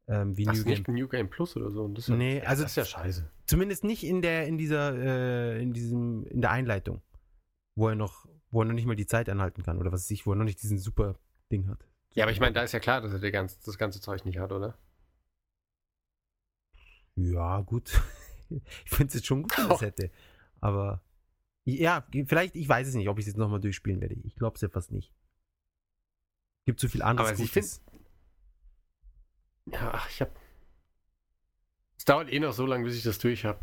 [0.09, 0.71] Ähm, wie Hast New Game.
[0.73, 1.85] nicht ein New Game Plus oder so?
[1.85, 3.31] Und das ist Nee, ja, also- das ist ja scheiße.
[3.45, 7.03] Zumindest nicht in der, in dieser, äh, in diesem, in der Einleitung.
[7.77, 9.79] Wo er noch, wo er noch nicht mal die Zeit anhalten kann.
[9.79, 11.17] Oder was weiß ich, wo er noch nicht diesen super
[11.53, 11.85] Ding hat.
[12.15, 14.25] Ja, aber ich meine, da ist ja klar, dass er der ganz, das ganze Zeug
[14.25, 14.77] nicht hat, oder?
[17.19, 18.01] Ja, gut.
[18.51, 20.11] ich finde es jetzt schon gut, wenn es hätte.
[20.61, 21.03] Aber
[21.65, 24.17] ja, vielleicht, ich weiß es nicht, ob ich es jetzt nochmal durchspielen werde.
[24.25, 25.13] Ich glaube es ja fast nicht.
[26.65, 27.31] Gibt so viel anderes.
[27.31, 27.83] Aber ich Gutes.
[29.67, 30.31] Ja, ach, ich hab.
[31.97, 33.61] Es dauert eh noch so lange, bis ich das durch habe.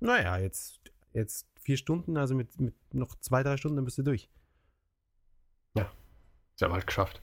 [0.00, 0.80] Naja, jetzt,
[1.12, 4.30] jetzt vier Stunden, also mit, mit noch zwei, drei Stunden, dann bist du durch.
[6.56, 7.20] Ist ja bald geschafft.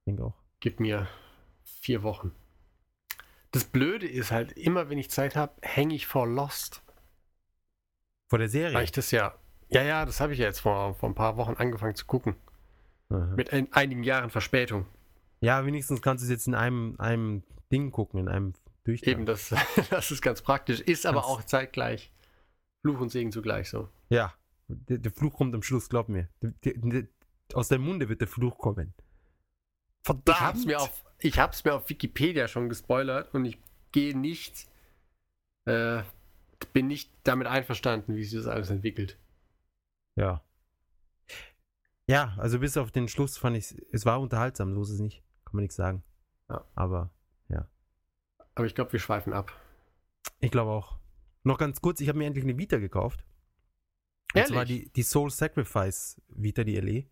[0.00, 0.34] Ich denke auch.
[0.58, 1.06] Gib mir
[1.62, 2.32] vier Wochen.
[3.52, 6.82] Das Blöde ist halt, immer wenn ich Zeit habe, hänge ich vor Lost.
[8.28, 8.74] Vor der Serie.
[8.74, 9.34] Weil ich das ja.
[9.70, 12.36] Ja, ja, das habe ich ja jetzt vor, vor ein paar Wochen angefangen zu gucken.
[13.08, 13.34] Aha.
[13.36, 14.86] Mit ein, einigen Jahren Verspätung.
[15.40, 19.12] Ja, wenigstens kannst du es jetzt in einem, einem Ding gucken, in einem Durchgang.
[19.12, 19.54] Eben, das,
[19.90, 20.80] das ist ganz praktisch.
[20.80, 22.12] Ist aber auch zeitgleich.
[22.82, 23.88] Fluch und Segen zugleich so.
[24.08, 24.32] Ja,
[24.68, 26.28] der, der Fluch kommt am Schluss, glaub mir.
[26.42, 27.04] Der, der,
[27.54, 28.94] aus deinem Munde wird der Fluch kommen.
[30.02, 30.28] Verdammt!
[30.28, 33.58] Ich hab's mir auf, ich hab's mir auf Wikipedia schon gespoilert und ich
[33.92, 34.68] gehe nicht,
[35.66, 36.02] äh,
[36.72, 39.16] bin nicht damit einverstanden, wie sich das alles entwickelt.
[40.16, 40.42] Ja.
[42.08, 45.22] Ja, also bis auf den Schluss fand ich es war unterhaltsam, so ist es nicht.
[45.44, 46.02] Kann man nichts sagen.
[46.48, 46.64] Ja.
[46.74, 47.10] Aber
[48.56, 49.52] Aber ich glaube, wir schweifen ab.
[50.40, 50.98] ich glaube auch.
[51.44, 53.24] Noch ganz kurz, ich habe mir endlich eine Vita gekauft.
[54.34, 54.84] Und zwar Ehrlich?
[54.86, 57.04] die, die Soul Sacrifice Vita, die LE.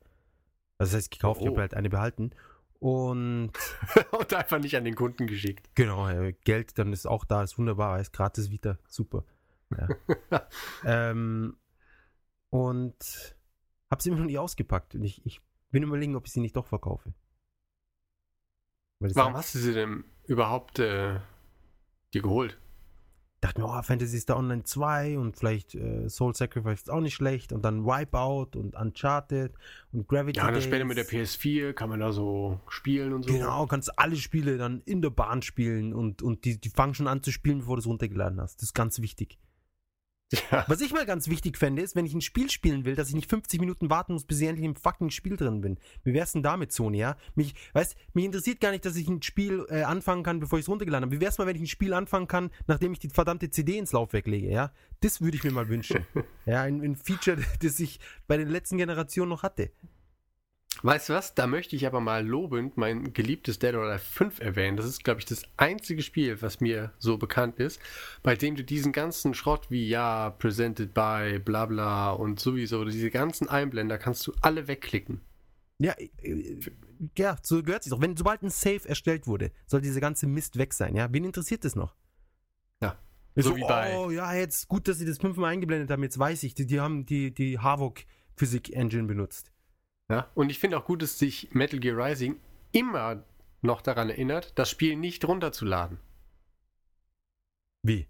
[0.79, 1.53] Also das heißt, gekauft, ich Oh.
[1.53, 2.33] habe halt eine behalten.
[2.81, 3.53] Und
[4.13, 5.69] Und einfach nicht an den Kunden geschickt.
[5.75, 6.09] genau,
[6.45, 9.25] Geld dann ist auch da, ist wunderbar, ist gratis Vita, super.
[9.77, 10.49] Ja.
[10.85, 11.57] ähm,
[12.51, 13.37] und
[13.91, 14.95] habe sie immer noch nicht ausgepackt.
[14.95, 17.13] Und ich, ich bin überlegen, ob ich sie nicht doch verkaufe.
[19.01, 21.21] Warum hast du sie denn überhaupt äh,
[22.13, 22.59] dir geholt?
[23.41, 27.15] Dachte mir, oh, Fantasy Star Online 2 und vielleicht äh, Soul Sacrifice ist auch nicht
[27.15, 29.53] schlecht und dann Wipeout und Uncharted
[29.93, 30.65] und Gravity Ja, dann Days.
[30.65, 33.33] später mit der PS4 kann man da so spielen und so.
[33.33, 37.07] Genau, kannst alle Spiele dann in der Bahn spielen und, und die, die fangen schon
[37.07, 38.57] an zu spielen, bevor du es runtergeladen hast.
[38.57, 39.39] Das ist ganz wichtig.
[40.51, 40.65] Ja.
[40.69, 43.15] Was ich mal ganz wichtig fände, ist, wenn ich ein Spiel spielen will, dass ich
[43.15, 45.79] nicht 50 Minuten warten muss, bis ich endlich im fucking Spiel drin bin.
[46.05, 47.17] Wie wär's denn damit, Sony, ja?
[47.35, 50.65] Mich, weißt, mich interessiert gar nicht, dass ich ein Spiel äh, anfangen kann, bevor ich
[50.65, 51.17] es runtergeladen habe.
[51.17, 53.93] Wie wär's mal, wenn ich ein Spiel anfangen kann, nachdem ich die verdammte CD ins
[53.93, 54.73] Laufwerk lege, ja?
[55.01, 56.05] Das würde ich mir mal wünschen.
[56.47, 59.71] ja, ein, ein Feature, das ich bei den letzten Generationen noch hatte.
[60.83, 61.35] Weißt du was?
[61.35, 64.77] Da möchte ich aber mal lobend mein geliebtes Dead or Alive 5 erwähnen.
[64.77, 67.81] Das ist, glaube ich, das einzige Spiel, was mir so bekannt ist,
[68.23, 73.11] bei dem du diesen ganzen Schrott wie ja, presented by, bla bla und sowieso, diese
[73.11, 75.21] ganzen Einblender kannst du alle wegklicken.
[75.81, 76.59] Ja, äh,
[77.17, 78.01] ja, so gehört sich doch.
[78.01, 81.13] Wenn sobald ein Save erstellt wurde, soll dieser ganze Mist weg sein, ja?
[81.13, 81.95] Wen interessiert das noch?
[82.83, 82.99] Ja.
[83.37, 86.03] So, So wie bei- Oh, ja, jetzt gut, dass sie das fünfmal eingeblendet haben.
[86.03, 88.01] Jetzt weiß ich, die, die haben die, die Havok
[88.37, 89.53] Physik Engine benutzt.
[90.11, 90.29] Ja?
[90.35, 92.37] Und ich finde auch gut, dass sich Metal Gear Rising
[92.73, 93.23] immer
[93.61, 95.99] noch daran erinnert, das Spiel nicht runterzuladen.
[97.83, 98.07] Wie?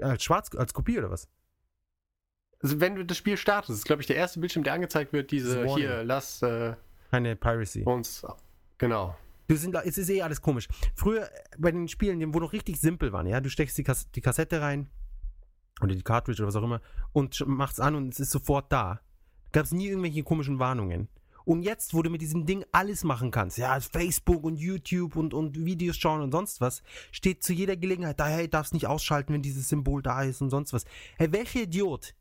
[0.00, 1.28] Als Schwarz, als Kopie oder was?
[2.62, 5.30] Also wenn du das Spiel startest, ist glaube ich der erste Bildschirm, der angezeigt wird,
[5.30, 5.76] diese Warning.
[5.76, 6.74] hier, lass äh,
[7.10, 7.82] Keine Piracy.
[7.84, 8.24] uns
[8.78, 9.16] genau.
[9.48, 10.68] Du sind, es ist eh alles komisch.
[10.94, 13.82] Früher äh, bei den Spielen, die- wo noch richtig simpel waren, ja, du steckst die,
[13.82, 14.88] Kas die Kassette rein
[15.80, 16.80] oder die Cartridge oder was auch immer
[17.12, 19.00] und machst an und es ist sofort da.
[19.52, 21.08] Gab es nie irgendwelche komischen Warnungen.
[21.44, 25.34] Und jetzt, wo du mit diesem Ding alles machen kannst, ja, Facebook und YouTube und,
[25.34, 29.32] und Videos schauen und sonst was, steht zu jeder Gelegenheit da, hey, darfst nicht ausschalten,
[29.32, 30.84] wenn dieses Symbol da ist und sonst was.
[31.16, 32.14] Hey, welcher Idiot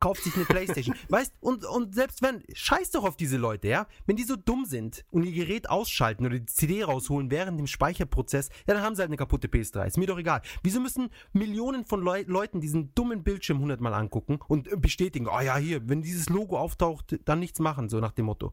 [0.00, 0.96] kauft sich eine Playstation.
[1.08, 3.86] weißt, und, und selbst wenn, scheiß doch auf diese Leute, ja?
[4.06, 7.66] Wenn die so dumm sind und ihr Gerät ausschalten oder die CD rausholen während dem
[7.66, 9.86] Speicherprozess, ja, dann haben sie halt eine kaputte PS3.
[9.86, 10.42] Ist mir doch egal.
[10.62, 15.40] Wieso müssen Millionen von Leu Leuten diesen dummen Bildschirm hundertmal angucken und äh, bestätigen, oh
[15.40, 18.52] ja, hier, wenn dieses Logo auftaucht, dann nichts machen, so nach dem Motto.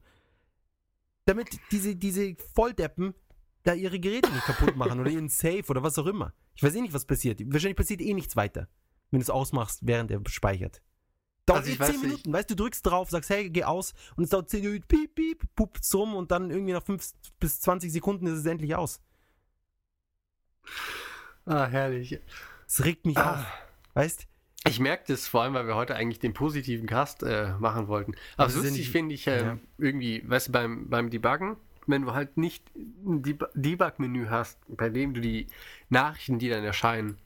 [1.25, 3.13] Damit diese, diese Volldeppen
[3.63, 6.33] da ihre Geräte nicht kaputt machen oder ihren Safe oder was auch immer.
[6.55, 7.41] Ich weiß eh nicht, was passiert.
[7.45, 8.67] Wahrscheinlich passiert eh nichts weiter,
[9.09, 10.81] wenn du es ausmachst, während er speichert.
[11.45, 12.03] Dauert Also ich eh weiß 10 nicht.
[12.09, 14.83] Minuten, weißt du, du drückst drauf, sagst, hey, geh aus und es dauert 10 Minuten,
[14.87, 17.05] piep, piep, pupst rum und dann irgendwie nach 5
[17.39, 19.01] bis 20 Sekunden ist es endlich aus.
[21.45, 22.19] Ah, herrlich.
[22.67, 23.33] Es regt mich Ah.
[23.41, 23.45] auf,
[23.95, 24.27] weißt
[24.67, 28.15] Ich merke das vor allem, weil wir heute eigentlich den positiven Cast äh, machen wollten.
[28.37, 29.57] Aber ja lustig finde ich äh, ja.
[29.77, 34.87] irgendwie, weißt du, beim, beim Debuggen, wenn du halt nicht ein Deb- Debug-Menü hast, bei
[34.89, 35.47] dem du die
[35.89, 37.17] Nachrichten, die dann erscheinen,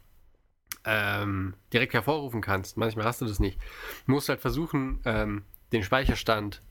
[0.87, 2.77] ähm, direkt hervorrufen kannst.
[2.77, 3.59] Manchmal hast du das nicht.
[4.05, 6.61] Du musst halt versuchen, ähm, den Speicherstand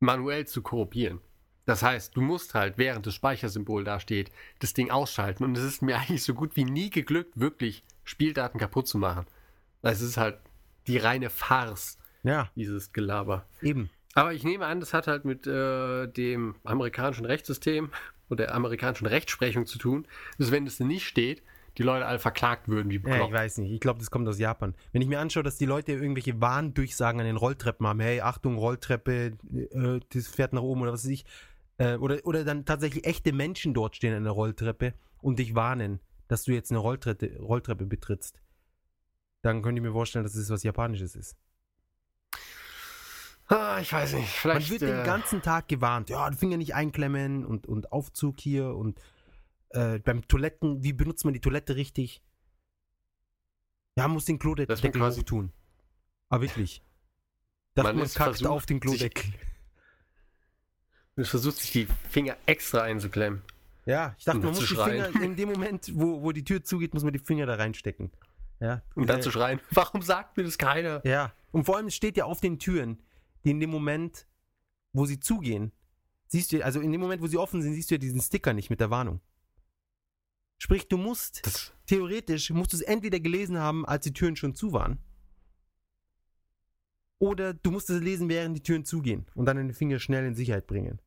[0.00, 1.20] manuell zu korrigieren.
[1.64, 5.44] Das heißt, du musst halt, während das Speichersymbol da steht, das Ding ausschalten.
[5.44, 9.26] Und es ist mir eigentlich so gut wie nie geglückt, wirklich Spieldaten kaputt zu machen.
[9.82, 10.38] Es ist halt
[10.86, 13.46] die reine Farce, Ja, dieses Gelaber.
[13.60, 13.90] eben.
[14.14, 17.90] Aber ich nehme an, das hat halt mit äh, dem amerikanischen Rechtssystem
[18.28, 20.06] und der amerikanischen Rechtsprechung zu tun,
[20.38, 21.42] dass wenn es nicht steht,
[21.78, 23.32] die Leute alle verklagt würden wie Ja, ich bekloppt.
[23.32, 23.72] weiß nicht.
[23.72, 24.74] Ich glaube, das kommt aus Japan.
[24.92, 28.56] Wenn ich mir anschaue, dass die Leute irgendwelche Warndurchsagen an den Rolltreppen haben, hey, Achtung,
[28.58, 31.24] Rolltreppe, äh, das fährt nach oben oder was weiß ich.
[31.78, 36.00] Äh, oder, oder dann tatsächlich echte Menschen dort stehen an der Rolltreppe und dich warnen,
[36.28, 38.40] dass du jetzt eine Rolltreppe, Rolltreppe betrittst.
[39.40, 41.36] Dann könnte ich mir vorstellen, dass es was Japanisches ist.
[43.48, 44.70] ah, ich weiß nicht, Man vielleicht.
[44.70, 46.10] wird äh, den ganzen Tag gewarnt.
[46.10, 49.00] Ja, Finger nicht einklemmen und, und Aufzug hier und
[49.72, 52.22] äh, beim Toiletten, wie benutzt man die Toilette richtig?
[53.96, 55.52] Ja, man muss den man Klodeckel quasi- hochtun.
[56.28, 56.82] Aber wirklich.
[57.74, 59.32] Dass Man man, kackt versucht, auf den Klodeckel.
[61.16, 63.42] es versucht sich die Finger extra einzuklemmen.
[63.84, 65.12] Ja, ich dachte, Um man muss die schreien.
[65.12, 68.10] Finger in dem Moment, wo, wo die Tür zugeht, muss man die Finger da reinstecken.
[68.60, 68.82] Ja.
[68.94, 71.04] Und dann Äh, zu schreien, warum sagt mir das keiner?
[71.04, 71.32] Ja.
[71.50, 73.02] Und vor allem es steht ja auf den Türen,
[73.44, 74.26] die in dem Moment,
[74.92, 75.72] wo sie zugehen,
[76.28, 78.52] siehst du, also in dem Moment, wo sie offen sind, siehst du ja diesen Sticker
[78.52, 79.20] nicht mit der Warnung.
[80.62, 84.54] Sprich, du musst, Das, theoretisch, musst du es entweder gelesen haben, als die Türen schon
[84.54, 85.00] zu waren.
[87.18, 90.36] Oder du musst es lesen, während die Türen zugehen und dann den Finger schnell in
[90.36, 91.00] Sicherheit bringen.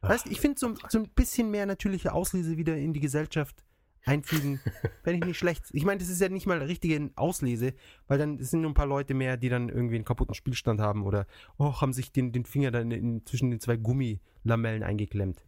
[0.00, 3.64] Weißt du, ich finde so, so ein bisschen mehr natürliche Auslese wieder in die Gesellschaft
[4.04, 4.58] einfügen,
[5.04, 5.66] fände ich nicht schlecht.
[5.70, 7.72] Ich meine, das ist ja nicht mal richtige Auslese,
[8.08, 11.04] weil dann sind nur ein paar Leute mehr, die dann irgendwie einen kaputten Spielstand haben
[11.04, 15.44] oder oh, haben sich den, den Finger dann in, zwischen den zwei Gummilamellen eingeklemmt.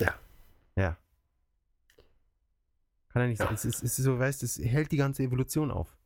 [0.00, 0.14] Ja.
[0.76, 0.96] Ja.
[3.08, 3.46] Kann ja nicht Ja.
[3.46, 3.54] sein.
[3.54, 5.96] Es ist, es ist so, weißt es hält die ganze Evolution auf.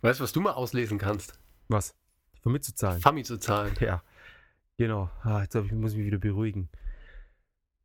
[0.00, 1.38] Weißt du, was du mal auslesen kannst?
[1.68, 1.94] Was?
[2.42, 3.00] Von mitzuzahlen.
[3.00, 3.74] Fami zu zahlen.
[3.80, 4.02] Ja,
[4.76, 5.10] genau.
[5.22, 6.68] Ah, jetzt ich, muss ich mich wieder beruhigen.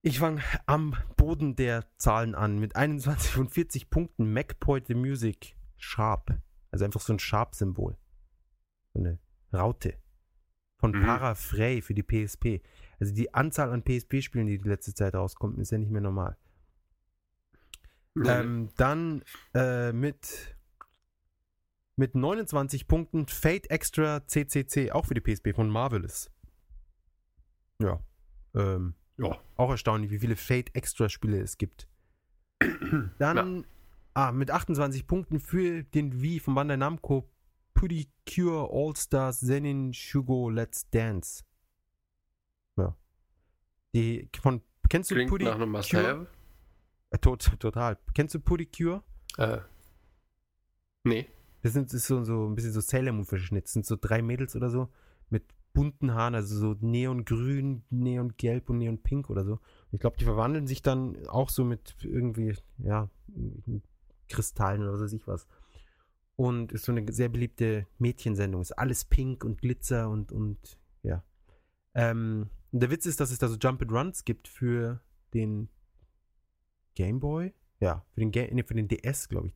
[0.02, 4.34] Ich fange am Boden der Zahlen an mit 21 von 40 Punkten.
[4.34, 6.38] MacPoint the Music Sharp.
[6.72, 7.98] Also einfach so ein Sharp-Symbol.
[8.94, 9.20] So eine
[9.54, 9.96] Raute.
[10.78, 11.04] Von Mhm.
[11.06, 12.62] Parafrey für die PSP.
[13.00, 16.38] Also die Anzahl an PSP-Spielen, die die letzte Zeit rauskommt, ist ja nicht mehr normal.
[18.26, 20.58] Ähm, dann äh, mit,
[21.96, 26.30] mit 29 Punkten Fate Extra CCC, auch für die PSP von Marvelous.
[27.82, 28.02] Ja.
[28.56, 29.38] Ähm, ja.
[29.56, 31.88] auch erstaunlich, wie viele Fate Extra Spiele es gibt.
[33.20, 33.66] Dann
[34.14, 37.30] ah, mit 28 Punkten für den Wii von Bandai Namco
[37.74, 41.46] Pudicure All Stars Zenin Shugo Let's Dance.
[43.94, 46.28] Die von kennst du Klingt Pudi nach einem Must-Have.
[47.12, 47.98] Äh, tot, total.
[48.14, 49.04] Kennst du Pudicure?
[49.38, 49.60] Äh,
[51.04, 51.28] nee.
[51.62, 53.66] Das sind das ist so, so ein bisschen so Sailor Moon verschnitten.
[53.66, 54.90] Das sind so drei Mädels oder so
[55.30, 59.60] mit bunten Haaren, also so neongrün, neongelb und neonpink oder so.
[59.92, 63.10] Ich glaube, die verwandeln sich dann auch so mit irgendwie, ja,
[64.28, 65.48] Kristallen oder was weiß ich was.
[66.36, 68.62] Und ist so eine sehr beliebte Mädchensendung.
[68.62, 71.24] Ist alles pink und Glitzer und, und ja.
[71.94, 75.02] Ähm, und der Witz ist, dass es da so Jump and Runs gibt für
[75.34, 75.70] den
[76.96, 77.54] Game Boy.
[77.80, 79.56] Ja, für den, Ga nee, für den DS, glaube ich.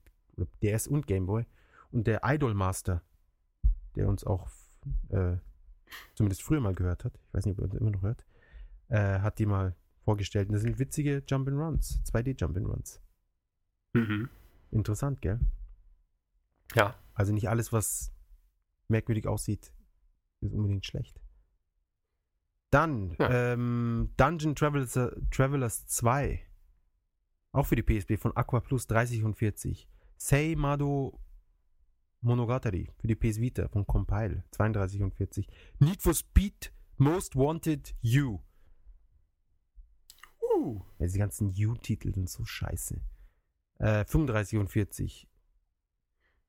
[0.62, 1.46] DS und Game Boy.
[1.92, 3.04] Und der Idol Master,
[3.96, 4.50] der uns auch
[5.10, 5.38] äh,
[6.16, 8.26] zumindest früher mal gehört hat, ich weiß nicht, ob er uns immer noch hört,
[8.90, 10.50] äh, hat die mal vorgestellt.
[10.50, 13.02] Und das sind witzige Jump-and-Runs, 2D-Jump-and-Runs.
[13.94, 14.30] Mhm.
[14.72, 15.40] Interessant, gell?
[16.76, 16.96] Ja.
[17.14, 18.12] Also nicht alles, was
[18.88, 19.72] merkwürdig aussieht,
[20.42, 21.23] ist unbedingt schlecht.
[22.74, 23.54] Dann Ja.
[23.54, 24.94] ähm, Dungeon Travelers,
[25.30, 26.42] Travelers 2.
[27.52, 29.88] Auch für die PSP von Aqua Plus 30 und 40.
[30.18, 31.20] Sei Mado
[32.22, 35.48] Monogatari für die PS Vita von Compile 32 und 40.
[35.80, 38.40] Need for Speed Most Wanted You.
[40.42, 40.82] Uh.
[40.98, 43.00] Ja, diese ganzen You-Titel sind so scheiße.
[43.80, 45.28] Äh, 35 und 40.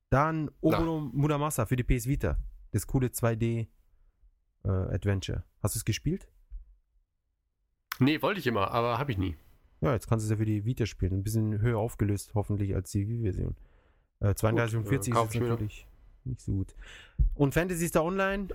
[0.09, 2.39] Dann Oboro Muramasa für die PS Vita.
[2.71, 3.67] Das coole 2D
[4.65, 5.43] äh, Adventure.
[5.61, 6.27] Hast du es gespielt?
[7.99, 9.35] Nee, wollte ich immer, aber habe ich nie.
[9.81, 11.13] Ja, jetzt kannst du es ja für die Vita spielen.
[11.13, 13.55] Ein bisschen höher aufgelöst, hoffentlich, als die Wii-Version.
[14.19, 15.87] Äh, 32 und äh, 40 kauf ist natürlich
[16.23, 16.75] nicht so gut.
[17.35, 18.47] Und Fantasy Star Online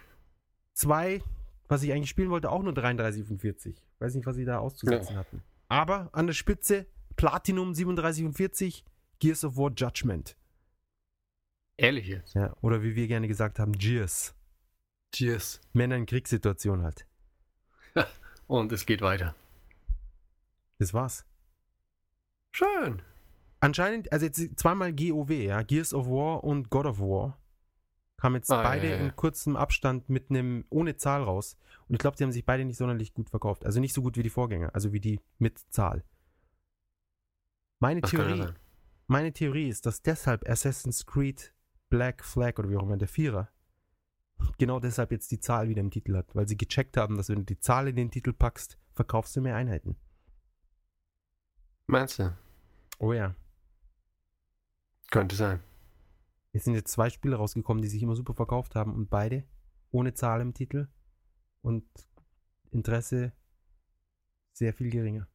[0.74, 1.22] 2,
[1.68, 3.82] was ich eigentlich spielen wollte, auch nur 33 und 40.
[3.98, 5.42] Weiß nicht, was sie da auszusetzen hatten.
[5.68, 8.84] Aber an der Spitze Platinum 37 und 40,
[9.18, 10.36] Gears of War Judgment.
[11.78, 12.34] Ehrlich jetzt.
[12.34, 14.34] Ja, oder wie wir gerne gesagt haben, Gears.
[15.16, 15.62] Cheers.
[15.72, 17.06] Männer in Kriegssituationen halt.
[18.46, 19.34] Und es geht weiter.
[20.78, 21.24] Das war's.
[22.52, 23.00] Schön.
[23.60, 27.40] Anscheinend, also jetzt zweimal GOW, ja, Gears of War und God of War,
[28.18, 29.02] kamen jetzt Ah, beide ja, ja.
[29.02, 31.56] in kurzem Abstand mit einem ohne Zahl raus.
[31.88, 33.64] Und ich glaube, die haben sich beide nicht sonderlich gut verkauft.
[33.64, 36.04] Also nicht so gut wie die Vorgänger, also wie die mit Zahl.
[37.80, 38.52] Meine Das Theorie,
[39.06, 41.54] meine Theorie ist, dass deshalb Assassin's Creed
[41.88, 43.48] Black Flag oder wie auch immer der Vierer
[44.58, 47.40] genau deshalb jetzt die Zahl wieder im Titel hat, weil sie gecheckt haben, dass wenn
[47.40, 49.96] du die Zahl in den Titel packst, verkaufst du mehr Einheiten.
[51.86, 52.36] Meinst du?
[52.98, 53.34] Oh ja.
[55.10, 55.60] Könnte sein.
[56.52, 59.44] Es sind jetzt zwei Spiele rausgekommen, die sich immer super verkauft haben und beide
[59.90, 60.88] ohne Zahl im Titel
[61.62, 61.84] und
[62.70, 63.32] Interesse
[64.52, 65.28] sehr viel geringer.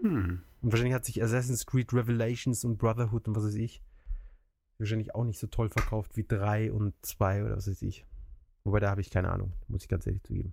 [0.00, 0.42] Hm.
[0.60, 3.82] Und wahrscheinlich hat sich Assassin's Creed Revelations und Brotherhood und was weiß ich
[4.80, 8.04] wahrscheinlich auch nicht so toll verkauft wie 3 und 2 oder was weiß ich.
[8.64, 10.52] Wobei da habe ich keine Ahnung, muss ich ganz ehrlich zugeben.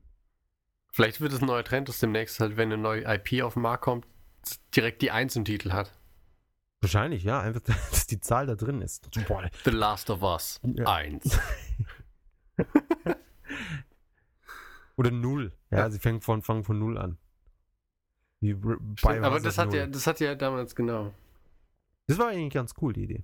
[0.93, 3.61] Vielleicht wird es ein neuer Trend, dass demnächst halt, wenn eine neue IP auf den
[3.63, 4.07] Markt kommt,
[4.75, 5.91] direkt die 1 im Titel hat.
[6.81, 9.09] Wahrscheinlich, ja, einfach, dass die Zahl da drin ist.
[9.27, 10.85] Boah, The Last of Us Ja.
[10.93, 11.39] 1.
[14.95, 15.51] Oder 0.
[15.69, 15.89] Ja, Ja.
[15.89, 17.17] sie fangen von, fangen von 0 an.
[18.39, 18.63] Stimmt,
[19.05, 19.77] aber das hat, 0.
[19.77, 21.13] ja, das hat ja damals genau.
[22.07, 23.23] Das war eigentlich ganz cool, die Idee.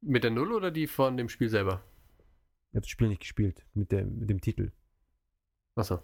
[0.00, 1.82] Mit der Null oder die von dem Spiel selber?
[2.70, 4.72] Ich habe das Spiel nicht gespielt mit, der, mit dem Titel.
[5.74, 6.02] Achso.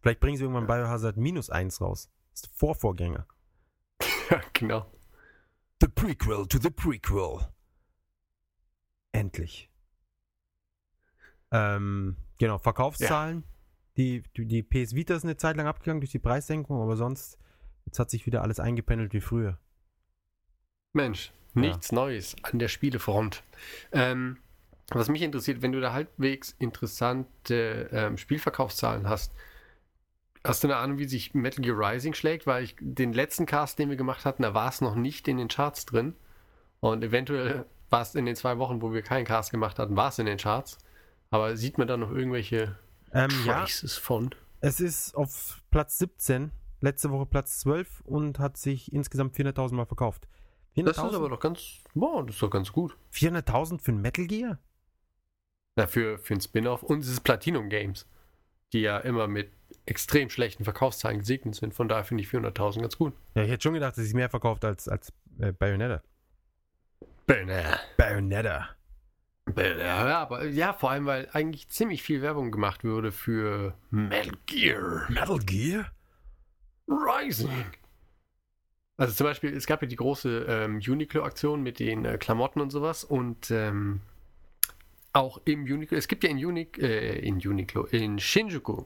[0.00, 2.10] Vielleicht bringen sie irgendwann Biohazard minus 1 raus.
[2.30, 3.26] Das ist der Vorvorgänger.
[4.30, 4.90] Ja, genau.
[5.80, 7.48] The Prequel to the Prequel.
[9.12, 9.70] Endlich.
[11.50, 13.44] Ähm, genau, Verkaufszahlen.
[13.96, 17.38] Die, die, die PS Vita ist eine Zeit lang abgegangen durch die Preissenkung, aber sonst,
[17.86, 19.58] jetzt hat sich wieder alles eingependelt wie früher.
[20.92, 23.42] Mensch, nichts Neues an der Spielefront.
[23.92, 24.38] Ähm,
[24.88, 29.32] was mich interessiert, wenn du da halbwegs interessante ähm, Spielverkaufszahlen hast,
[30.42, 32.46] hast du eine Ahnung, wie sich Metal Gear Rising schlägt?
[32.46, 35.36] Weil ich den letzten Cast, den wir gemacht hatten, da war es noch nicht in
[35.36, 36.14] den Charts drin.
[36.80, 40.08] Und eventuell war es in den zwei Wochen, wo wir keinen Cast gemacht hatten, war
[40.08, 40.78] es in den Charts.
[41.30, 42.76] Aber sieht man da noch irgendwelche
[43.12, 44.34] Ähm, ja, von?
[44.60, 49.86] es ist auf Platz 17, letzte Woche Platz 12 und hat sich insgesamt 400.000 Mal
[49.86, 50.26] verkauft.
[50.76, 52.96] Das ist 400.000 aber doch ganz, boah, das ist doch ganz gut.
[53.12, 54.58] 400.000 für ein Metal Gear?
[55.76, 56.82] Na, für, für ein Spin-off.
[56.82, 58.06] Und es ist Platinum Games,
[58.72, 59.50] die ja immer mit
[59.86, 61.74] extrem schlechten Verkaufszahlen gesegnet sind.
[61.74, 63.14] Von daher finde ich 400.000 ganz gut.
[63.34, 66.02] Ja, ich hätte schon gedacht, dass es mehr verkauft als, als äh, Bayonetta.
[67.26, 67.46] Bäh,
[67.96, 68.70] Bayonetta.
[69.56, 75.06] Ja, aber ja, vor allem, weil eigentlich ziemlich viel Werbung gemacht wurde für Metal Gear
[75.08, 75.90] Metal Gear?
[76.88, 77.66] Rising.
[79.00, 82.70] Also zum Beispiel, es gab ja die große ähm, Uniqlo-Aktion mit den äh, Klamotten und
[82.70, 84.00] sowas und ähm,
[85.14, 88.84] auch im Uniqlo, es gibt ja in, Uni, äh, in Uniqlo, in Shinjuku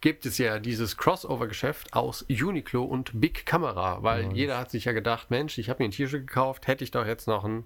[0.00, 4.36] gibt es ja dieses Crossover-Geschäft aus Uniqlo und Big Camera, weil Nice.
[4.36, 7.06] jeder hat sich ja gedacht, Mensch, ich habe mir ein T-Shirt gekauft, hätte ich doch
[7.06, 7.64] jetzt noch einen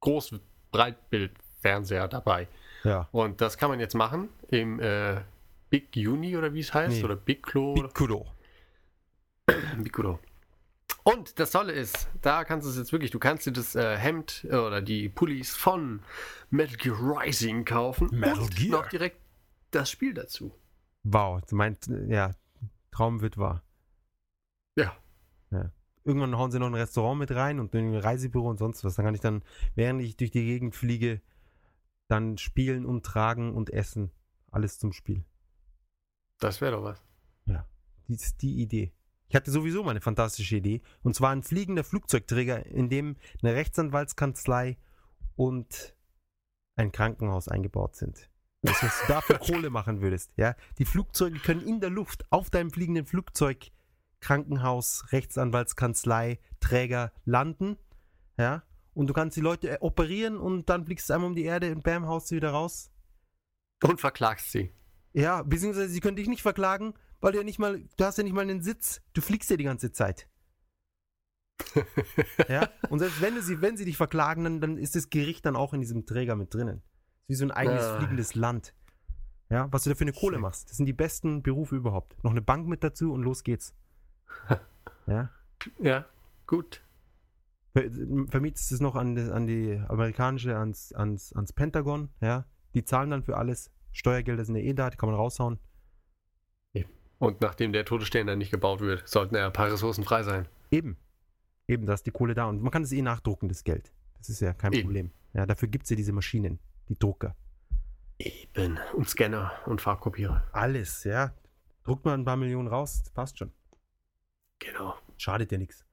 [0.00, 0.40] groß
[0.72, 2.48] Breitbildfernseher dabei.
[2.82, 3.08] Ja.
[3.12, 5.20] Und das kann man jetzt machen im äh,
[5.70, 7.04] Big Uni oder wie es heißt, Nee.
[7.04, 7.74] oder Big Klo.
[7.74, 8.26] oder- Piccolo.
[9.76, 10.18] Mikuro.
[11.04, 13.96] Und das Tolle ist, da kannst du es jetzt wirklich, du kannst dir das äh,
[13.96, 16.00] Hemd äh, oder die Pullis von
[16.50, 18.80] Metal Gear Rising kaufen Metal und Gear.
[18.80, 19.18] noch direkt
[19.70, 20.52] das Spiel dazu.
[21.02, 22.30] Wow, du meinst, ja,
[22.90, 23.62] Traum wird wahr.
[24.76, 24.96] Ja.
[26.04, 28.96] Irgendwann hauen sie noch ein Restaurant mit rein und ein Reisebüro und sonst was.
[28.96, 29.42] Dann kann ich dann,
[29.74, 31.22] während ich durch die Gegend fliege,
[32.08, 34.10] dann spielen und tragen und essen.
[34.50, 35.24] Alles zum Spiel.
[36.40, 37.02] Das wäre doch was.
[38.06, 38.92] Die ist die Idee.
[39.34, 40.80] Ich hatte sowieso mal eine fantastische Idee.
[41.02, 44.76] Und zwar ein fliegender Flugzeugträger, in dem eine Rechtsanwaltskanzlei
[45.34, 45.96] und
[46.76, 48.30] ein Krankenhaus eingebaut sind.
[48.62, 50.30] Das, was du dafür Kohle machen würdest.
[50.36, 50.54] Ja?
[50.78, 53.72] Die Flugzeuge können in der Luft auf deinem fliegenden Flugzeug
[54.20, 57.76] Krankenhaus, Rechtsanwaltskanzlei, Träger landen.
[58.38, 58.62] Ja?
[58.92, 61.72] Und du kannst die Leute äh, operieren und dann fliegst du einmal um die Erde
[61.72, 62.92] und bam, haust du wieder raus.
[63.82, 64.72] Und verklagst sie.
[65.12, 66.94] Ja, beziehungsweise sie können dich nicht verklagen,
[67.24, 69.00] weil du ja nicht mal, du hast ja nicht mal einen Sitz.
[69.14, 70.28] Du fliegst ja die ganze Zeit.
[72.48, 75.56] ja, und selbst wenn, sie, wenn sie dich verklagen, dann, dann ist das Gericht dann
[75.56, 76.82] auch in diesem Träger mit drinnen.
[77.26, 77.98] ist wie so ein eigenes Ah.
[77.98, 78.74] fliegendes Land.
[79.50, 80.70] Ja, was du da für eine Kohle machst.
[80.70, 82.22] Das sind die besten Berufe überhaupt.
[82.24, 83.74] Noch eine Bank mit dazu und los geht's.
[85.06, 85.30] ja.
[85.78, 86.06] Ja,
[86.46, 86.82] gut.
[87.72, 87.90] Ver-
[88.28, 92.46] Vermietest es noch an die, an die amerikanische, ans, ans, ans Pentagon, ja.
[92.74, 93.70] Die zahlen dann für alles.
[93.92, 95.58] Steuergelder sind ja eh da, die kann man raushauen.
[97.18, 100.48] Und nachdem der Todesstern dann nicht gebaut wird, sollten ja ein paar Ressourcen frei sein.
[100.70, 100.96] Eben.
[101.66, 102.46] Eben, da ist die Kohle da.
[102.46, 103.92] Und man kann es eh nachdrucken, das Geld.
[104.18, 104.82] Das ist ja kein Eben.
[104.82, 105.10] Problem.
[105.32, 106.58] Ja, dafür gibt es ja diese Maschinen,
[106.88, 107.34] die Drucker.
[108.18, 108.78] Eben.
[108.94, 110.44] Und Scanner und Farbkopierer.
[110.52, 111.32] Alles, ja.
[111.84, 113.52] Druckt man ein paar Millionen raus, passt schon.
[114.58, 114.94] Genau.
[115.16, 115.84] Schadet ja nichts.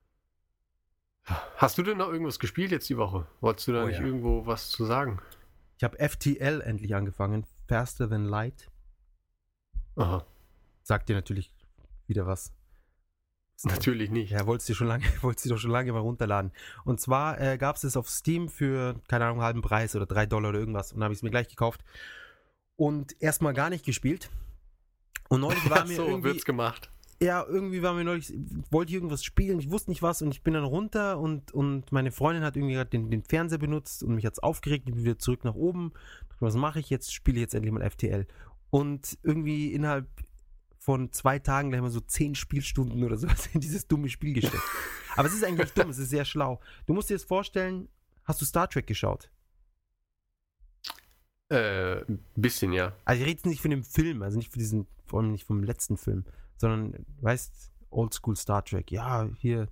[1.58, 3.28] Hast du denn noch irgendwas gespielt jetzt die Woche?
[3.42, 4.06] Wolltest du da Oh nicht ja.
[4.06, 5.20] irgendwo was zu sagen?
[5.78, 7.46] Ich habe FTL endlich angefangen.
[7.68, 8.70] Faster Than Light.
[9.96, 10.26] Aha.
[10.84, 11.54] Sagt dir natürlich
[12.08, 12.54] wieder was.
[13.64, 14.32] Natürlich nicht.
[14.32, 16.52] Ja, wolltest du schon lange, wolltest du doch schon lange mal runterladen.
[16.84, 20.26] Und zwar äh, gab es es auf Steam für, keine Ahnung, halben Preis oder drei
[20.26, 20.92] Dollar oder irgendwas.
[20.92, 21.84] Und dann habe ich es mir gleich gekauft.
[22.76, 24.32] Und erstmal gar nicht gespielt.
[25.30, 26.90] Und neulich war mir so irgendwie, wird's gemacht.
[27.22, 28.34] ja, irgendwie war mir neulich,
[28.72, 31.92] wollte ich irgendwas spielen, ich wusste nicht was und ich bin dann runter und, und
[31.92, 35.04] meine Freundin hat irgendwie gerade den, den Fernseher benutzt und mich hat's aufgeregt, ich bin
[35.04, 35.94] wieder zurück nach oben.
[36.40, 37.14] Was mache ich jetzt?
[37.14, 38.26] Spiele jetzt endlich mal FTL.
[38.72, 40.08] Und irgendwie innerhalb
[40.84, 44.64] von zwei Tagen gleich mal so zehn Spielstunden oder sowas in dieses dumme Spiel gesteckt.
[45.16, 46.60] Aber es ist eigentlich nicht dumm, es ist sehr schlau.
[46.88, 47.88] Du musst dir das vorstellen,
[48.24, 49.30] hast du Star Trek geschaut?
[51.50, 52.94] Äh, ein bisschen, ja.
[53.06, 55.44] Also ich rede jetzt nicht von dem Film, also nicht von diesen, vor allem nicht
[55.46, 56.26] vom letzten Film,
[56.58, 58.90] sondern, weißt, Oldschool Star Trek.
[58.92, 59.68] Ja, hier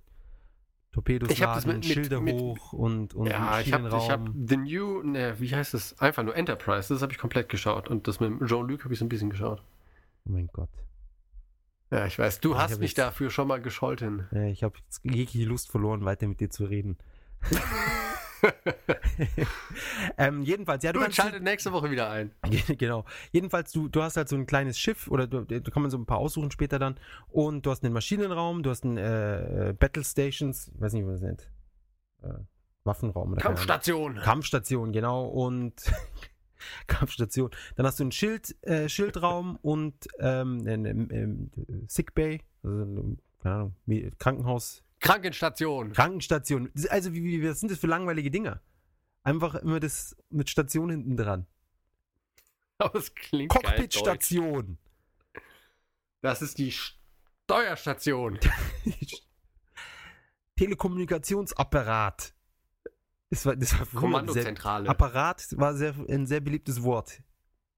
[0.92, 4.10] Torpedos Ich hab laden, mit- mit- Schilder mit- hoch und, und ja, ich habe ich
[4.10, 4.28] hab.
[4.46, 5.98] The New, ne, wie heißt das?
[6.00, 7.88] Einfach nur Enterprise, das habe ich komplett geschaut.
[7.88, 9.62] Und das mit Jean-Luc habe ich so ein bisschen geschaut.
[10.26, 10.68] Oh mein Gott.
[11.90, 14.26] Ja, ich weiß, du Ich hast mich jetzt- dafür schon mal gescholten.
[14.32, 16.96] Ja, ich habe jetzt jegliche Lust verloren, weiter mit dir zu reden.
[20.18, 22.32] ähm, jedenfalls, ja, du Du schaltet nächste Woche wieder ein.
[22.78, 23.04] genau.
[23.32, 25.98] Jedenfalls, du, du hast halt so ein kleines Schiff oder du, da kann man so
[25.98, 26.98] ein paar aussuchen später dann.
[27.28, 31.06] Und du hast einen Maschinenraum, du hast einen äh, Battle Stations, ich weiß nicht, wie
[31.06, 31.50] man das nennt.
[32.22, 32.34] Äh,
[32.84, 33.42] Waffenraum oder.
[33.42, 34.16] Kampfstation.
[34.16, 35.26] Kampfstation, genau.
[35.26, 35.74] Und
[36.86, 37.50] Kampfstation.
[37.76, 41.50] Dann hast du einen Schild, äh, Schildraum und ähm, einen, ähm, ähm,
[41.88, 43.74] Sickbay, also ein, keine Ahnung,
[44.18, 45.92] Krankenhaus, Krankenstation.
[45.92, 46.70] Krankenstation.
[46.90, 48.60] Also wie, wie, was sind das für langweilige Dinger?
[49.22, 51.46] Einfach immer das mit Station hinten dran.
[52.78, 53.50] Aber es klingt.
[53.50, 54.76] Cockpitstation.
[56.20, 58.38] Das ist die Steuerstation.
[60.56, 62.34] Telekommunikationsapparat.
[63.30, 64.88] Das war, das war früher sehr, Kommandozentrale.
[64.88, 67.22] Apparat war sehr, ein sehr beliebtes Wort.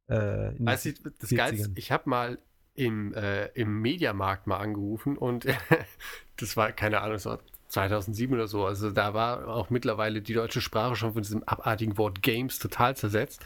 [0.08, 1.36] Äh, du, den das 40ern.
[1.36, 2.38] Geilste, ich habe mal
[2.74, 5.46] im, äh, im Mediamarkt mal angerufen und
[6.36, 8.64] das war, keine Ahnung, das war 2007 oder so.
[8.64, 12.96] Also da war auch mittlerweile die deutsche Sprache schon von diesem abartigen Wort Games total
[12.96, 13.44] zersetzt.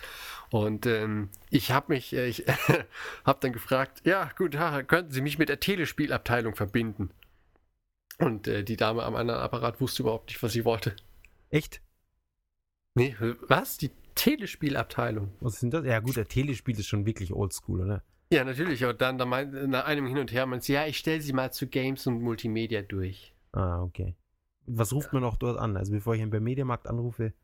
[0.50, 2.44] Und ähm, ich habe mich, äh, ich
[3.24, 7.10] habe dann gefragt, ja, Tag, könnten Sie mich mit der Telespielabteilung verbinden?
[8.18, 10.96] Und äh, die Dame am anderen Apparat wusste überhaupt nicht, was sie wollte.
[11.50, 11.80] Echt?
[12.96, 13.14] Nee,
[13.48, 13.76] was?
[13.76, 15.30] Die Telespielabteilung?
[15.40, 15.84] Was sind das?
[15.84, 18.02] Ja gut, der Telespiel ist schon wirklich oldschool, oder?
[18.32, 18.84] Ja, natürlich.
[18.84, 21.32] Und dann, dann meint, nach einem Hin und Her meint sie, ja, ich stelle sie
[21.32, 23.34] mal zu Games und Multimedia durch.
[23.52, 24.16] Ah, okay.
[24.66, 25.76] Was ruft man noch dort an?
[25.76, 27.34] Also bevor ich beim Mediamarkt anrufe,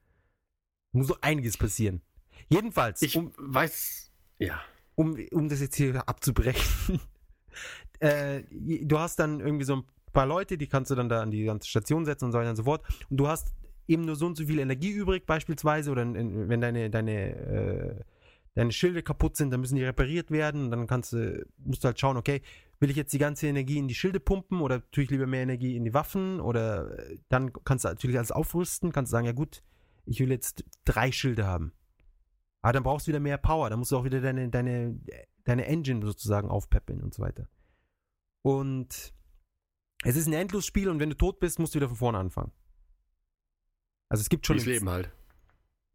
[0.92, 2.00] muss doch einiges passieren.
[2.48, 4.11] Jedenfalls, Ich um, weiß.
[4.38, 4.61] Ja.
[4.94, 6.98] um, um das jetzt hier abzubrechen.
[8.00, 11.30] äh, du hast dann irgendwie so ein paar Leute, die kannst du dann da an
[11.30, 12.84] die ganze Station setzen und so weiter und so fort.
[13.09, 13.53] Und du hast
[13.87, 18.01] eben nur so und so viel Energie übrig, beispielsweise, oder in, wenn deine, deine, äh,
[18.55, 20.64] deine Schilde kaputt sind, dann müssen die repariert werden.
[20.64, 22.43] Und dann kannst du, musst du halt schauen, okay,
[22.80, 25.43] will ich jetzt die ganze Energie in die Schilde pumpen oder tue ich lieber mehr
[25.43, 26.41] Energie in die Waffen?
[26.41, 29.62] Oder äh, dann kannst du natürlich alles aufrüsten, kannst du sagen, ja gut,
[30.05, 31.72] ich will jetzt drei Schilde haben.
[32.62, 35.01] Aber dann brauchst du wieder mehr Power, dann musst du auch wieder deine, deine,
[35.45, 37.49] deine Engine sozusagen aufpeppeln und so weiter.
[38.43, 39.12] Und
[40.05, 42.53] es ist ein Endlosspiel und wenn du tot bist, musst du wieder von vorne anfangen.
[44.12, 44.56] Also es gibt schon.
[44.56, 45.10] Wie's Leben halt.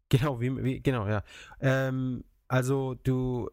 [0.10, 1.24] Genau, wie, wie, genau, ja.
[1.60, 3.52] Ähm, also du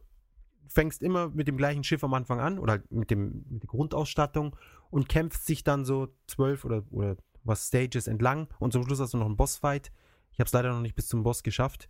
[0.69, 3.69] fängst immer mit dem gleichen Schiff am Anfang an oder halt mit, dem, mit der
[3.69, 4.57] Grundausstattung
[4.91, 9.13] und kämpfst sich dann so zwölf oder, oder was Stages entlang und zum Schluss hast
[9.13, 9.93] du noch einen Bossfight.
[10.33, 11.87] Ich habe es leider noch nicht bis zum Boss geschafft.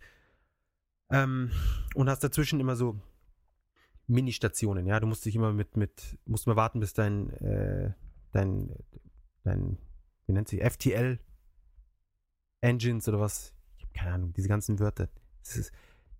[1.09, 1.51] Ähm,
[1.93, 2.99] und hast dazwischen immer so
[4.07, 4.99] Mini-Stationen, ja.
[4.99, 7.93] Du musst dich immer mit, mit, musst mal warten, bis dein, äh,
[8.33, 8.75] dein,
[9.43, 9.77] dein,
[10.25, 11.19] wie nennt sie, FTL
[12.65, 13.53] Engines oder was?
[13.77, 15.07] Ich habe keine Ahnung, diese ganzen Wörter.
[15.43, 15.71] Das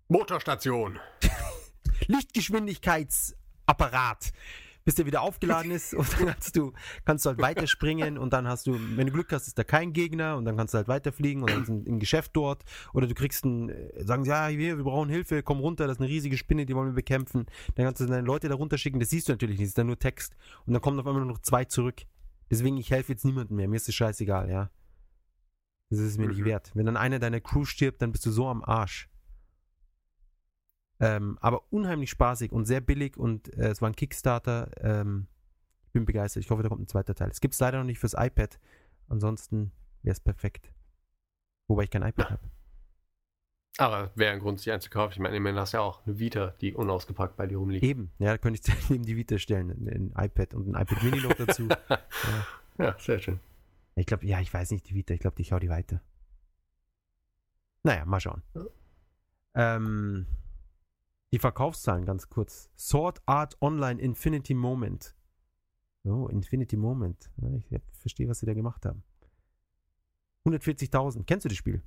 [0.08, 1.00] Motorstation.
[2.06, 4.32] Lichtgeschwindigkeitsapparat.
[4.84, 6.72] Bis der wieder aufgeladen ist und dann kannst du,
[7.04, 9.92] kannst du halt weiterspringen und dann hast du, wenn du Glück hast, ist da kein
[9.92, 13.08] Gegner und dann kannst du halt weiterfliegen und dann ist ein, ein Geschäft dort oder
[13.08, 16.02] du kriegst ein, äh, sagen sie, ja, wir, wir brauchen Hilfe, komm runter, das ist
[16.02, 17.46] eine riesige Spinne, die wollen wir bekämpfen.
[17.74, 19.88] Dann kannst du deine Leute da runterschicken, das siehst du natürlich nicht, das ist dann
[19.88, 20.36] nur Text
[20.66, 22.02] und dann kommen auf einmal nur noch zwei zurück.
[22.48, 24.70] Deswegen, ich helfe jetzt niemandem mehr, mir ist es scheißegal, ja.
[25.90, 26.44] Das ist es mir nicht Mhm.
[26.46, 26.70] wert.
[26.74, 29.08] Wenn dann einer deiner Crew stirbt, dann bist du so am Arsch.
[30.98, 34.70] Ähm, aber unheimlich spaßig und sehr billig und äh, es war ein Kickstarter.
[34.80, 35.26] Ähm,
[35.84, 36.42] ich bin begeistert.
[36.42, 37.30] Ich hoffe, da kommt ein zweiter Teil.
[37.30, 38.58] Es gibt es leider noch nicht fürs iPad.
[39.08, 39.72] Ansonsten
[40.02, 40.72] wäre es perfekt.
[41.68, 42.50] Wobei ich kein iPad habe.
[43.78, 45.12] Aber wäre ein Grund, sich einzukaufen.
[45.12, 47.84] Ich meine, immerhin hast du ja auch eine Vita, die unausgepackt bei dir rumliegt.
[47.84, 49.70] Eben, ja, da könnte ich neben die Vita stellen.
[49.70, 51.68] Ein, ein iPad und ein iPad Mini noch dazu.
[51.88, 51.98] ja.
[52.78, 53.38] Ja, sehr schön.
[53.96, 55.14] Ich glaube, ja, ich weiß nicht, die Vita.
[55.14, 56.00] Ich glaube, ich hau die weiter.
[57.82, 58.42] Naja, mal schauen.
[59.54, 60.26] Ähm,
[61.32, 62.70] die Verkaufszahlen ganz kurz.
[62.76, 65.16] Sword Art Online Infinity Moment.
[66.04, 67.30] Oh, Infinity Moment.
[67.70, 69.02] Ich verstehe, was sie da gemacht haben.
[70.46, 71.24] 140.000.
[71.24, 71.82] Kennst du das Spiel?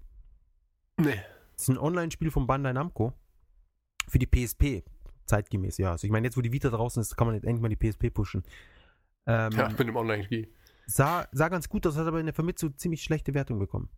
[0.98, 1.22] Nee.
[1.54, 3.14] Das ist ein Online-Spiel von Bandai Namco.
[4.08, 4.84] Für die PSP.
[5.26, 5.92] Zeitgemäß, ja.
[5.92, 7.76] Also ich meine, jetzt wo die Vita draußen ist, kann man jetzt endlich mal die
[7.78, 8.44] PSP pushen.
[9.28, 10.52] Ähm, Ja, mit dem Online-Spiel.
[10.90, 13.90] Sah, sah ganz gut aus, hat aber in der Vermittlung ziemlich schlechte Wertung bekommen.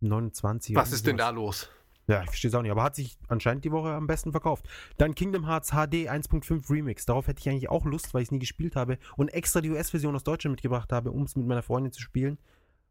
[0.00, 0.74] 29.
[0.74, 1.68] Was ist denn da los?
[2.06, 4.68] Ja, ich verstehe es auch nicht, aber hat sich anscheinend die Woche am besten verkauft.
[4.96, 7.06] Dann Kingdom Hearts HD 1.5 Remix.
[7.06, 9.70] Darauf hätte ich eigentlich auch Lust, weil ich es nie gespielt habe und extra die
[9.70, 12.38] US-Version aus Deutschland mitgebracht habe, um es mit meiner Freundin zu spielen.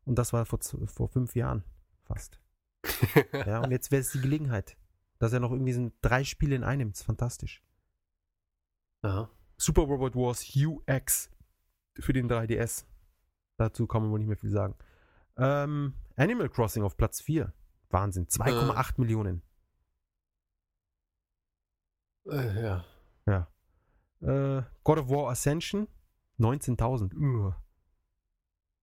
[0.06, 1.64] Und das war vor, vor fünf Jahren
[2.04, 2.40] fast.
[3.34, 4.78] Ja, und jetzt wäre es die Gelegenheit.
[5.18, 6.92] Dass er noch irgendwie sind drei Spiele in einem.
[6.92, 7.62] Das ist fantastisch.
[9.02, 9.30] Aha.
[9.58, 11.30] Super Robot Wars UX
[12.00, 12.86] für den 3DS.
[13.60, 14.74] Dazu kann man wohl nicht mehr viel sagen.
[15.36, 17.54] Ähm, Animal Crossing auf Platz 4.
[17.90, 18.28] Wahnsinn.
[18.28, 19.42] 2,8 Millionen.
[22.26, 22.86] Äh, ja.
[24.22, 25.88] Äh, God of War Ascension
[26.40, 27.14] 19.000.
[27.16, 27.62] Uah.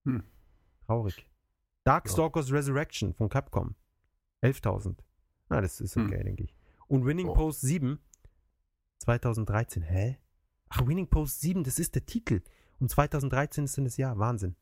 [0.05, 0.25] Hm.
[0.87, 1.27] Traurig.
[1.85, 3.75] Darkstalkers Resurrection von Capcom.
[4.43, 4.97] 11.000.
[5.49, 6.25] Na, das ist okay, Hm.
[6.25, 6.55] denke ich.
[6.89, 7.35] Und Winning Oh.
[7.35, 7.99] Post 7
[8.99, 9.83] 2013.
[9.83, 10.19] Hä?
[10.69, 12.43] Ach, Winning Post 7, das ist der Titel.
[12.79, 14.19] Und 2013 ist dann das Jahr.
[14.19, 14.57] Wahnsinn.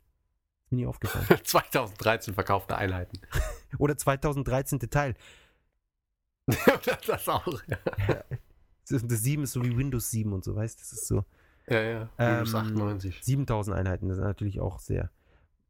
[0.65, 1.25] Ist mir nie aufgefallen.
[1.43, 3.19] 2013 verkaufte Einheiten.
[3.77, 4.79] Oder 2013.
[4.89, 5.15] Teil.
[7.07, 7.47] das auch.
[7.67, 7.77] Ja,
[8.87, 10.81] Das, das 7 ist so wie Windows 7 und so, weißt du?
[10.81, 11.25] Das ist so.
[11.67, 11.81] ja.
[11.81, 12.09] ja.
[12.17, 13.19] Windows Ähm, 98.
[13.23, 15.11] 7000 Einheiten, das ist natürlich auch sehr.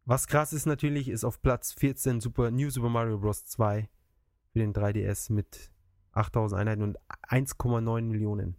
[0.05, 3.45] Was krass ist natürlich, ist auf Platz 14 Super, New Super Mario Bros.
[3.45, 3.89] 2
[4.51, 5.71] für den 3DS mit
[6.11, 8.55] 8000 Einheiten und 1,9 Millionen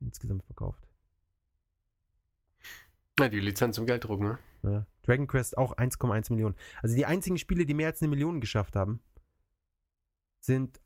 [0.00, 0.86] insgesamt verkauft.
[3.18, 4.38] Ja, die Lizenz zum Gelddruck, ne?
[4.62, 4.86] Ja.
[5.02, 6.54] Dragon Quest auch 1,1 Millionen.
[6.82, 9.00] Also die einzigen Spiele, die mehr als eine Million geschafft haben,
[10.40, 10.80] sind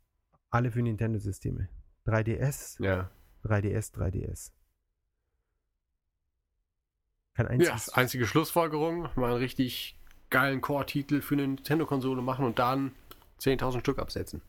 [0.50, 1.68] alle für Nintendo-Systeme.
[2.06, 3.10] 3DS, Ja.
[3.44, 4.52] 3DS, 3DS.
[7.34, 7.88] Kein Ja, einziges.
[7.90, 9.98] einzige Schlussfolgerung, mal einen richtig
[10.30, 12.94] geilen Core-Titel für eine Nintendo-Konsole machen und dann
[13.40, 14.42] 10.000 Stück absetzen.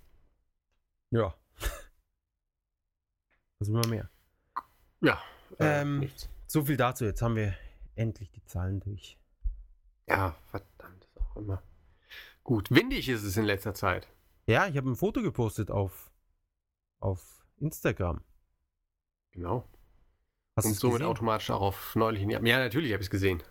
[1.12, 1.36] Ja.
[3.60, 4.10] Will man mehr?
[5.02, 5.22] Ja.
[5.60, 6.30] äh, Ähm, nichts.
[6.48, 7.06] So viel dazu.
[7.06, 7.56] Jetzt haben wir
[7.96, 9.18] endlich die Zahlen durch.
[10.08, 11.64] Ja, verdammt, ist auch immer.
[12.44, 14.08] Gut, windig ist es in letzter Zeit.
[14.48, 16.12] Ja, ich habe ein Foto gepostet auf,
[17.00, 18.22] auf Instagram.
[19.32, 19.68] Genau.
[20.56, 21.08] Hast und somit gesehen?
[21.08, 22.30] automatisch auch auf neulichen.
[22.30, 23.42] Ja, natürlich habe ich es gesehen.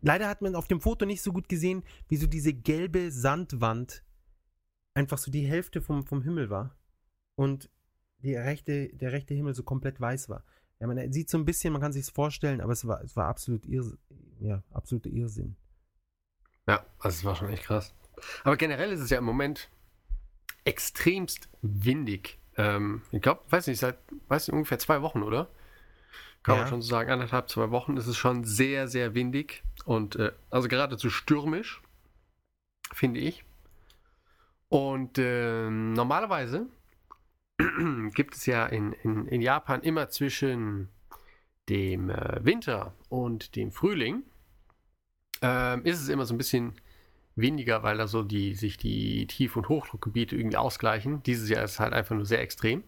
[0.00, 4.04] Leider hat man auf dem Foto nicht so gut gesehen, wie so diese gelbe Sandwand
[4.94, 6.76] einfach so die Hälfte vom, vom Himmel war.
[7.36, 7.70] Und
[8.18, 10.44] die rechte, der rechte Himmel so komplett weiß war.
[10.80, 13.26] Ja, man sieht so ein bisschen, man kann sich vorstellen, aber es war, es war
[13.26, 13.96] absolut Irrs
[14.40, 15.56] ja, absoluter Irrsinn.
[16.68, 17.94] Ja, also es war schon echt krass.
[18.44, 19.68] Aber generell ist es ja im Moment
[20.64, 22.38] extremst windig.
[22.56, 23.98] Ähm, ich glaube, weiß nicht, seit
[24.28, 25.48] weiß nicht, ungefähr zwei Wochen, oder?
[26.42, 26.62] Kann Ja.
[26.62, 30.32] man schon so sagen, anderthalb, zwei Wochen ist es schon sehr, sehr windig und äh,
[30.50, 31.80] also geradezu stürmisch,
[32.92, 33.44] finde ich.
[34.68, 36.66] Und ähm, normalerweise
[38.14, 40.90] gibt es ja in, in, in Japan immer zwischen
[41.68, 44.22] dem äh, Winter und dem Frühling
[45.42, 46.74] ähm, ist es immer so ein bisschen
[47.36, 51.22] weniger, weil da so die, sich die Tief- und Hochdruckgebiete irgendwie ausgleichen.
[51.22, 52.82] Dieses Jahr ist es halt einfach nur sehr extrem.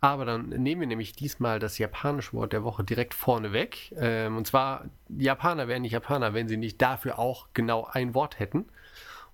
[0.00, 3.94] Aber dann nehmen wir nämlich diesmal das japanische Wort der Woche direkt vorne weg.
[3.96, 8.38] Ähm, und zwar, Japaner wären nicht Japaner, wenn sie nicht dafür auch genau ein Wort
[8.38, 8.66] hätten.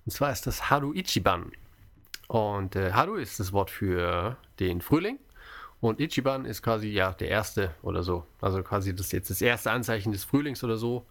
[0.05, 1.51] Und zwar ist das Haru Ichiban.
[2.27, 5.19] Und äh, Haru ist das Wort für den Frühling.
[5.81, 8.25] Und Ichiban ist quasi ja der erste oder so.
[8.39, 11.05] Also quasi das jetzt das erste Anzeichen des Frühlings oder so.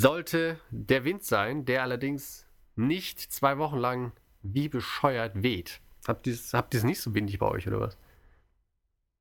[0.00, 2.46] Sollte der Wind sein, der allerdings
[2.76, 5.80] nicht zwei Wochen lang wie bescheuert weht.
[6.08, 7.98] Habt ihr es habt ihr's nicht so windig bei euch oder was?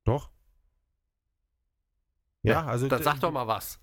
[0.05, 0.29] Doch.
[2.43, 3.79] Ja, also Dann sag doch mal was.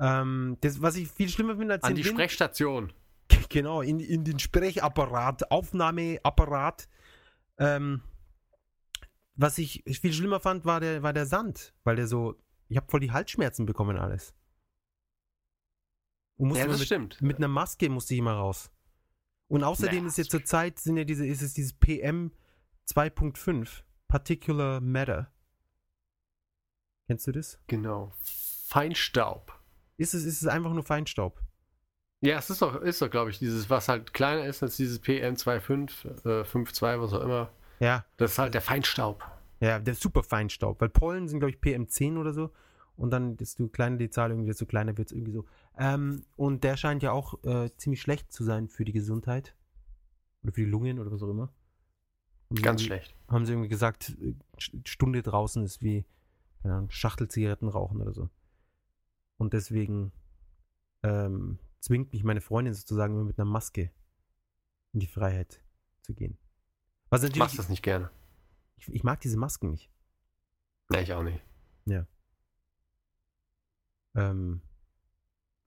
[0.00, 2.92] Ähm, das, was ich viel schlimmer finde als An die Wind- Sprechstation.
[3.48, 6.88] Genau, in, in den Sprechapparat, Aufnahmeapparat.
[7.58, 8.02] Ähm,
[9.36, 12.34] was ich viel schlimmer fand, war der, war der Sand, weil der so,
[12.68, 14.34] ich habe voll die Halsschmerzen bekommen alles.
[16.38, 17.22] Ja, das mit, stimmt.
[17.22, 18.70] mit einer Maske musste ich immer raus.
[19.48, 22.32] Und außerdem Ja, ist jetzt zur Zeit sind ja diese, ist es dieses PM
[22.88, 25.30] 2.5, Particular Matter.
[27.06, 27.58] Kennst du das?
[27.66, 28.12] Genau.
[28.66, 29.52] Feinstaub.
[29.96, 31.40] Ist es, ist es einfach nur Feinstaub?
[32.20, 35.02] Ja, es ist doch, ist doch glaube ich, dieses, was halt kleiner ist als dieses
[35.02, 37.50] PM25, äh, 5.2, was auch immer.
[37.80, 39.22] Ja, Das ist halt der Feinstaub.
[39.60, 42.50] Ja, der super Feinstaub, weil Pollen sind, glaube ich, PM10 oder so.
[42.96, 45.44] Und dann, desto kleiner die Zahl, irgendwie, desto kleiner wird es irgendwie so.
[45.76, 49.56] Ähm, und der scheint ja auch äh, ziemlich schlecht zu sein für die Gesundheit.
[50.42, 51.52] Oder für die Lungen oder was auch immer.
[52.50, 53.16] Haben Ganz schlecht.
[53.28, 56.04] Haben sie irgendwie gesagt, äh, St- Stunde draußen ist wie
[56.62, 58.30] Ahnung, Schachtelzigaretten rauchen oder so.
[59.36, 60.12] Und deswegen
[61.02, 63.90] ähm, zwingt mich meine Freundin sozusagen immer mit einer Maske
[64.92, 65.62] in die Freiheit
[66.02, 66.38] zu gehen.
[67.10, 68.10] Was Ich mach natürlich, das nicht gerne.
[68.76, 69.90] ich, ich mag diese Masken nicht.
[70.90, 71.42] Nee, ich auch nicht.
[74.16, 74.60] Ähm,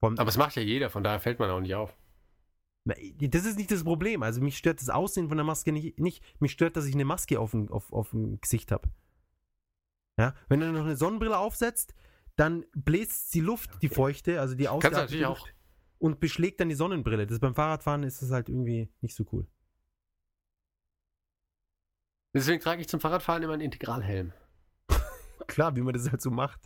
[0.00, 1.96] allem- Aber es macht ja jeder, von daher fällt man auch nicht auf.
[2.84, 4.22] Das ist nicht das Problem.
[4.22, 5.98] Also mich stört das Aussehen von der Maske nicht.
[5.98, 6.24] nicht.
[6.40, 8.88] Mich stört, dass ich eine Maske auf dem, auf, auf dem Gesicht habe.
[10.18, 10.34] Ja?
[10.48, 11.94] Wenn du noch eine Sonnenbrille aufsetzt,
[12.36, 15.48] dann bläst die Luft, die feuchte, also die Luft, auch.
[15.98, 17.26] und beschlägt dann die Sonnenbrille.
[17.26, 19.46] Das beim Fahrradfahren ist das halt irgendwie nicht so cool.
[22.34, 24.32] Deswegen trage ich zum Fahrradfahren immer einen Integralhelm.
[25.46, 26.60] Klar, wie man das halt so macht.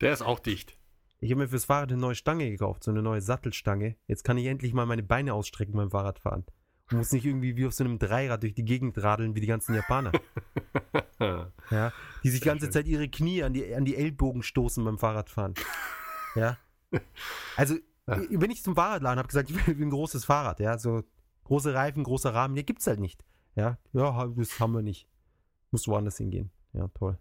[0.00, 0.76] Der ist auch dicht.
[1.20, 3.96] Ich habe mir fürs Fahrrad eine neue Stange gekauft, so eine neue Sattelstange.
[4.06, 6.44] Jetzt kann ich endlich mal meine Beine ausstrecken beim Fahrradfahren.
[6.90, 9.46] Und muss nicht irgendwie wie auf so einem Dreirad durch die Gegend radeln wie die
[9.46, 10.12] ganzen Japaner.
[11.18, 11.92] Ja,
[12.22, 12.68] die sich die ganze.
[12.68, 15.54] Zeit ihre Knie an die, an die Ellbogen stoßen beim Fahrradfahren.
[16.34, 16.58] Ja.
[17.56, 18.16] Also, Ja.
[18.16, 21.02] Bin ich zum Fahrradladen, habe gesagt, ich will ein großes Fahrrad, ja, so
[21.44, 23.24] große Reifen, großer Rahmen, nee, gibt's halt nicht.
[23.54, 25.08] Ja, ja, das haben wir nicht.
[25.70, 26.50] Muss woanders hingehen.
[26.74, 27.18] Ja, toll.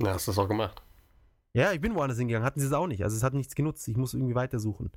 [0.00, 0.82] Na, hast du das auch gemacht?
[1.52, 3.02] Ja, ich bin woanders hingegangen, hatten sie es auch nicht.
[3.02, 3.88] Also es hat nichts genutzt.
[3.88, 4.92] Ich muss irgendwie weitersuchen.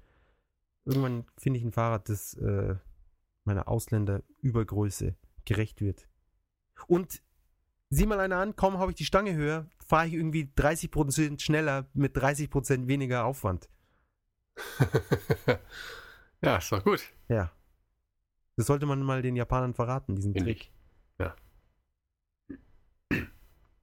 [0.85, 2.75] Irgendwann finde ich ein Fahrrad, das äh,
[3.43, 6.07] meiner Ausländerübergröße gerecht wird.
[6.87, 7.23] Und
[7.89, 11.87] sieh mal einer an, kaum habe ich die Stange höher, fahre ich irgendwie 30% schneller
[11.93, 13.69] mit 30% weniger Aufwand.
[16.41, 17.01] ja, ist doch gut.
[17.27, 17.51] Ja.
[18.55, 20.71] Das sollte man mal den Japanern verraten, diesen Trick.
[21.17, 21.35] Ja.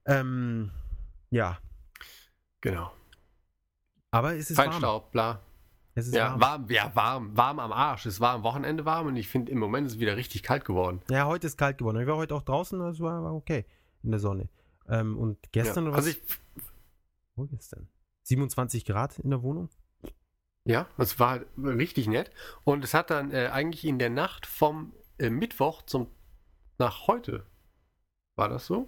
[0.05, 0.71] Ähm,
[1.29, 1.59] ja.
[2.61, 2.91] Genau.
[4.11, 4.71] Aber es ist warm.
[4.71, 5.41] Feinstaub, bla.
[5.93, 6.41] Es ist Ja, warm.
[6.41, 8.05] warm, ja, warm, warm am Arsch.
[8.05, 10.63] Es war am Wochenende warm und ich finde, im Moment ist es wieder richtig kalt
[10.65, 11.01] geworden.
[11.09, 11.99] Ja, heute ist kalt geworden.
[11.99, 13.65] Ich war heute auch draußen, das war, war okay
[14.03, 14.49] in der Sonne.
[14.87, 15.89] Ähm, und gestern ja.
[15.89, 16.15] oder Also was?
[16.17, 16.39] ich,
[17.35, 17.87] Wo gestern?
[18.23, 19.69] 27 Grad in der Wohnung?
[20.63, 22.29] ja, es war halt richtig nett.
[22.63, 26.07] Und es hat dann äh, eigentlich in der Nacht vom äh, Mittwoch zum
[26.77, 27.45] nach heute,
[28.35, 28.87] war das so?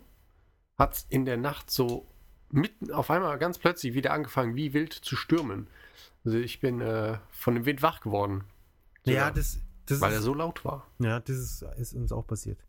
[0.78, 2.08] Hat es in der Nacht so
[2.54, 5.68] mitten auf einmal ganz plötzlich wieder angefangen, wie wild zu stürmen.
[6.26, 8.46] Also ich bin äh, von dem Wind wach geworden.
[9.06, 10.88] Ja, Sogar, das, das weil er ist, so laut war.
[11.00, 12.60] ja, das ist, ist uns auch passiert.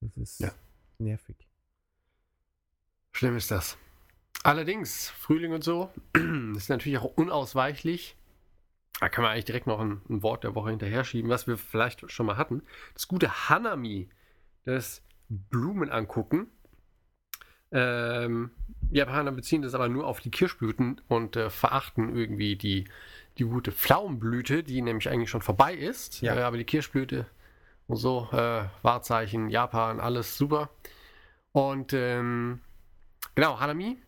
[0.00, 0.52] Das ist Ja.
[0.98, 1.36] nervig.
[3.12, 3.76] Schlimm ist das.
[4.42, 5.92] Allerdings, Frühling und so,
[6.56, 8.16] ist natürlich auch unausweichlich.
[9.00, 11.58] Da kann man eigentlich direkt noch ein, ein Wort der Woche hinterher schieben, was wir
[11.58, 12.62] vielleicht schon mal hatten.
[12.94, 14.08] Das gute Hanami,
[14.64, 16.48] das Blumen angucken.
[17.72, 18.50] Ähm,
[18.90, 22.84] Japaner beziehen das aber nur auf die Kirschblüten und äh, verachten irgendwie die,
[23.38, 26.20] die gute Pflaumenblüte, die nämlich eigentlich schon vorbei ist.
[26.22, 26.36] Ja.
[26.36, 27.26] Äh, aber die Kirschblüte
[27.86, 30.70] und so, äh, Wahrzeichen, Japan, alles super.
[31.52, 32.60] Und ähm,
[33.34, 33.98] genau, Hanami.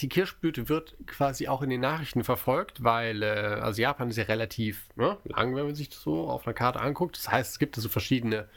[0.00, 4.24] Die Kirschblüte wird quasi auch in den Nachrichten verfolgt, weil, äh, also Japan ist ja
[4.24, 7.16] relativ ne, lang, wenn man sich das so auf einer Karte anguckt.
[7.16, 8.48] Das heißt, es gibt da so verschiedene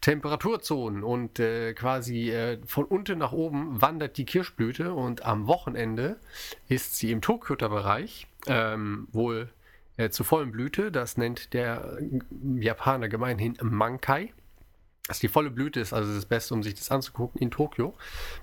[0.00, 6.18] Temperaturzonen und äh, quasi äh, von unten nach oben wandert die Kirschblüte und am Wochenende
[6.68, 9.50] ist sie im Tokyoter-Bereich ähm, wohl
[9.96, 10.92] äh, zur vollen Blüte.
[10.92, 12.20] Das nennt der äh,
[12.62, 14.32] Japaner gemeinhin Mankai.
[15.06, 17.94] Das ist die volle Blüte ist also das Beste, um sich das anzugucken in Tokio.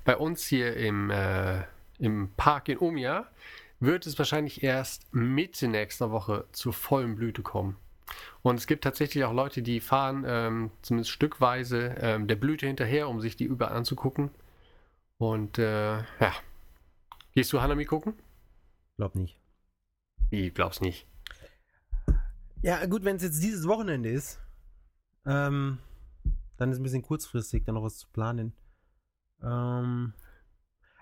[0.05, 1.63] Bei uns hier im, äh,
[1.99, 3.27] im Park in Omiya
[3.79, 7.75] wird es wahrscheinlich erst Mitte nächster Woche zur vollen Blüte kommen.
[8.41, 13.07] Und es gibt tatsächlich auch Leute, die fahren ähm, zumindest stückweise ähm, der Blüte hinterher,
[13.09, 14.31] um sich die überall anzugucken.
[15.17, 16.33] Und äh, ja.
[17.33, 18.13] Gehst du Hanami gucken?
[18.97, 19.39] Glaub nicht.
[20.29, 21.07] Ich glaub's nicht.
[22.61, 24.39] Ja, gut, wenn es jetzt dieses Wochenende ist,
[25.25, 25.79] ähm,
[26.57, 28.53] dann ist es ein bisschen kurzfristig, da noch was zu planen.
[29.41, 30.13] Ähm,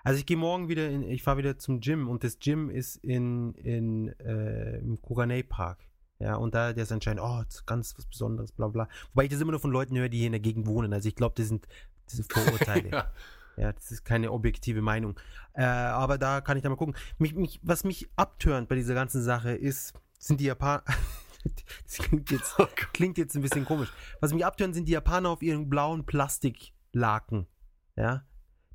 [0.03, 2.95] also ich gehe morgen wieder in, ich fahre wieder zum Gym und das Gym ist
[2.97, 5.79] in, in äh, im Koganei Park.
[6.21, 8.87] Ja, und da der ist anscheinend, oh, das ist ganz was Besonderes, bla bla.
[9.13, 10.93] Wobei ich das immer nur von Leuten höre, die hier in der Gegend wohnen.
[10.93, 11.67] Also ich glaube, das sind,
[12.05, 12.89] sind Vorurteile.
[12.91, 13.11] ja.
[13.57, 15.19] Ja, das ist keine objektive Meinung.
[15.53, 16.95] Äh, aber da kann ich da mal gucken.
[17.17, 20.83] Mich, mich, was mich abtönt bei dieser ganzen Sache ist, sind die Japaner.
[21.83, 23.91] das klingt jetzt, Oh klingt jetzt ein bisschen komisch.
[24.19, 27.47] Was mich abtönt, sind die Japaner auf ihren blauen Plastiklaken.
[27.95, 28.25] Ja.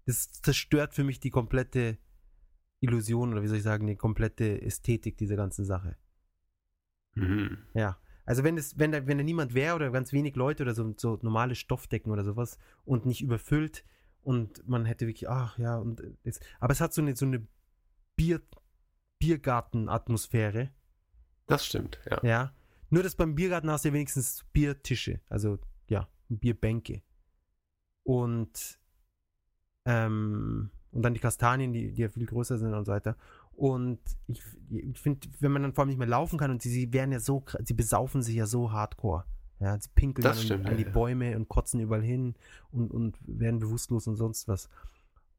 [0.05, 1.99] Das zerstört für mich die komplette
[2.81, 5.97] Illusion oder wie soll ich sagen, die komplette Ästhetik dieser ganzen Sache.
[7.17, 7.59] Mhm.
[7.75, 7.99] Ja.
[8.25, 10.95] Also wenn es, wenn da, wenn da niemand wäre oder ganz wenig Leute oder so,
[10.97, 13.85] so normale Stoffdecken oder sowas und nicht überfüllt
[14.23, 17.47] und man hätte wirklich, ach ja, und es, aber es hat so eine, so eine
[18.17, 18.41] Bier,
[19.19, 20.71] Biergarten-Atmosphäre,
[21.47, 22.21] Das stimmt, ja.
[22.23, 22.55] ja.
[22.91, 25.59] Nur dass beim Biergarten hast du ja wenigstens Biertische, also
[25.89, 27.03] ja, Bierbänke.
[28.03, 28.81] Und
[29.85, 33.17] ähm, und dann die Kastanien, die, die ja viel größer sind und so weiter.
[33.57, 36.69] Und ich, ich finde, wenn man dann vor allem nicht mehr laufen kann und sie,
[36.69, 39.25] sie werden ja so, sie besaufen sich ja so hardcore.
[39.59, 40.91] Ja, sie pinkeln dann stimmt, an, die ja.
[40.91, 42.35] Bäume und kotzen überall hin
[42.71, 44.69] und, und werden bewusstlos und sonst was.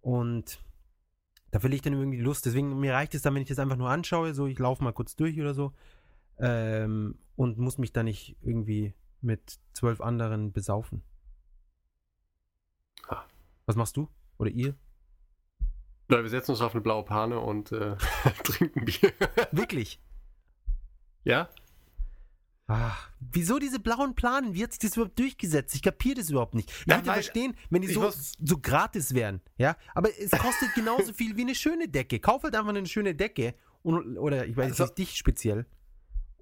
[0.01, 0.63] Und
[1.51, 2.43] da verliere ich dann irgendwie die Lust.
[2.47, 4.93] Deswegen, mir reicht es dann, wenn ich das einfach nur anschaue, so ich laufe mal
[4.93, 5.74] kurz durch oder so
[6.39, 11.03] ähm, und muss mich da nicht irgendwie mit zwölf anderen besaufen.
[13.07, 13.24] Ah.
[13.68, 14.07] Was machst du?
[14.39, 14.76] Oder ihr?
[16.10, 17.95] Leute, wir setzen uns auf eine blaue Pane und äh,
[18.43, 19.12] trinken Bier.
[19.51, 19.99] Wirklich?
[21.24, 21.49] ja?
[22.70, 24.53] Ach, wieso diese blauen Planen?
[24.53, 25.74] Wie hat sich das überhaupt durchgesetzt?
[25.76, 26.70] Ich kapiere das überhaupt nicht.
[26.70, 29.39] Ich Ja, würde verstehen, wenn die so, muss- so gratis wären.
[29.58, 32.20] Ja, aber es kostet genauso viel wie eine schöne Decke.
[32.20, 35.66] Kauf halt einfach eine schöne Decke und, oder ich weiß Also- nicht, dich speziell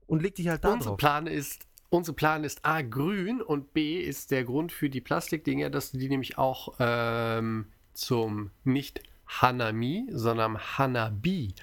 [0.08, 0.98] und leg dich halt da Unser drauf.
[0.98, 5.70] Plan ist, unser Plan ist A, grün und B ist der Grund für die Plastikdinger,
[5.70, 11.54] dass du die nämlich auch ähm, zum nicht Hanami, sondern Hanabi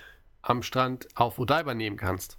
[0.43, 2.39] am Strand auf Odaiba nehmen kannst.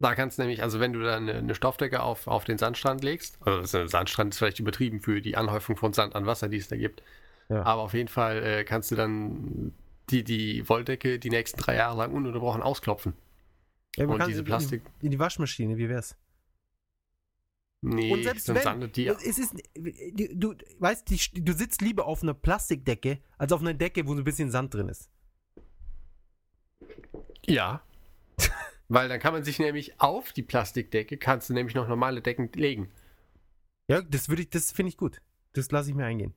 [0.00, 3.02] Da kannst du nämlich, also wenn du da eine, eine Stoffdecke auf, auf den Sandstrand
[3.02, 6.68] legst, also Sandstrand ist vielleicht übertrieben für die Anhäufung von Sand an Wasser, die es
[6.68, 7.02] da gibt,
[7.48, 7.64] Ja.
[7.64, 9.74] aber auf jeden Fall äh, kannst du dann
[10.10, 13.14] die, die Wolldecke die nächsten drei Jahre lang ununterbrochen ausklopfen.
[13.96, 16.16] Ja, Und diese in- Plastik- In die Waschmaschine, wie wär's?
[17.80, 22.22] Nee, Und selbst wenn, die es ist, du, du weißt, die, du sitzt lieber auf
[22.22, 25.08] einer Plastikdecke, als auf einer Decke, wo so ein bisschen Sand drin ist.
[27.46, 27.82] Ja.
[28.88, 32.50] Weil dann kann man sich nämlich auf die Plastikdecke, kannst du nämlich noch normale Decken
[32.54, 32.90] legen.
[33.88, 35.22] Ja, das würde ich, das finde ich gut.
[35.52, 36.34] Das lasse ich mir eingehen.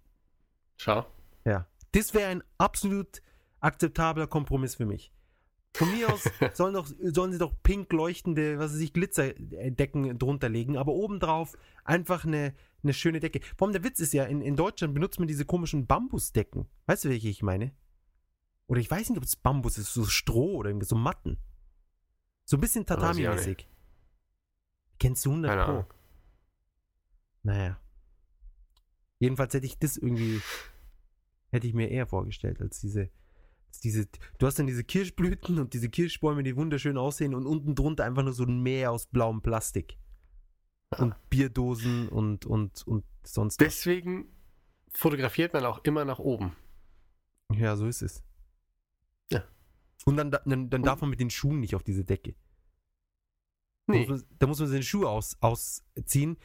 [0.77, 1.05] Schau.
[1.45, 1.67] Ja.
[1.91, 3.21] Das wäre ein absolut
[3.59, 5.11] akzeptabler Kompromiss für mich.
[5.73, 10.49] Von mir aus sollen, doch, sollen sie doch pink leuchtende, was weiß ich, Glitzerdecken drunter
[10.49, 12.53] legen, aber obendrauf einfach eine,
[12.83, 13.39] eine schöne Decke.
[13.57, 16.67] Vor allem der Witz ist ja, in, in Deutschland benutzt man diese komischen Bambusdecken.
[16.87, 17.71] Weißt du, welche ich meine?
[18.67, 21.37] Oder ich weiß nicht, ob es Bambus ist, so Stroh oder irgendwie so Matten.
[22.45, 23.67] So ein bisschen Tatami-mäßig.
[24.99, 25.71] Kennst du 100 Keine Pro?
[25.71, 25.85] Ahnung.
[27.43, 27.79] Naja.
[29.19, 30.41] Jedenfalls hätte ich das irgendwie,
[31.49, 33.09] hätte ich mir eher vorgestellt, als diese,
[33.79, 34.07] diese,
[34.37, 38.23] du hast dann diese Kirschblüten und diese Kirschbäume, die wunderschön aussehen und unten drunter einfach
[38.23, 39.97] nur so ein Meer aus blauem Plastik.
[40.97, 43.65] Und Bierdosen und, und, und sonst was.
[43.65, 44.25] Deswegen
[44.93, 46.53] fotografiert man auch immer nach oben.
[47.53, 48.23] Ja, so ist es.
[49.31, 49.41] Ja.
[50.05, 52.35] Und dann, dann, dann darf man mit den Schuhen nicht auf diese Decke.
[53.87, 53.99] Da Nee.
[54.01, 56.37] muss man, da muss man seine Schuhe aus, ausziehen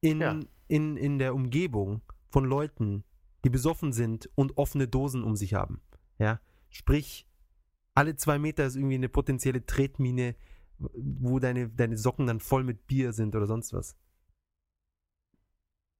[0.00, 0.40] in, Ja.
[0.68, 2.00] in, in der Umgebung
[2.30, 3.04] von Leuten,
[3.44, 5.82] die besoffen sind und offene Dosen um sich haben.
[6.18, 7.26] Ja, sprich,
[7.94, 10.34] alle zwei Meter ist irgendwie eine potenzielle Tretmine,
[10.78, 13.96] wo deine, deine Socken dann voll mit Bier sind oder sonst was.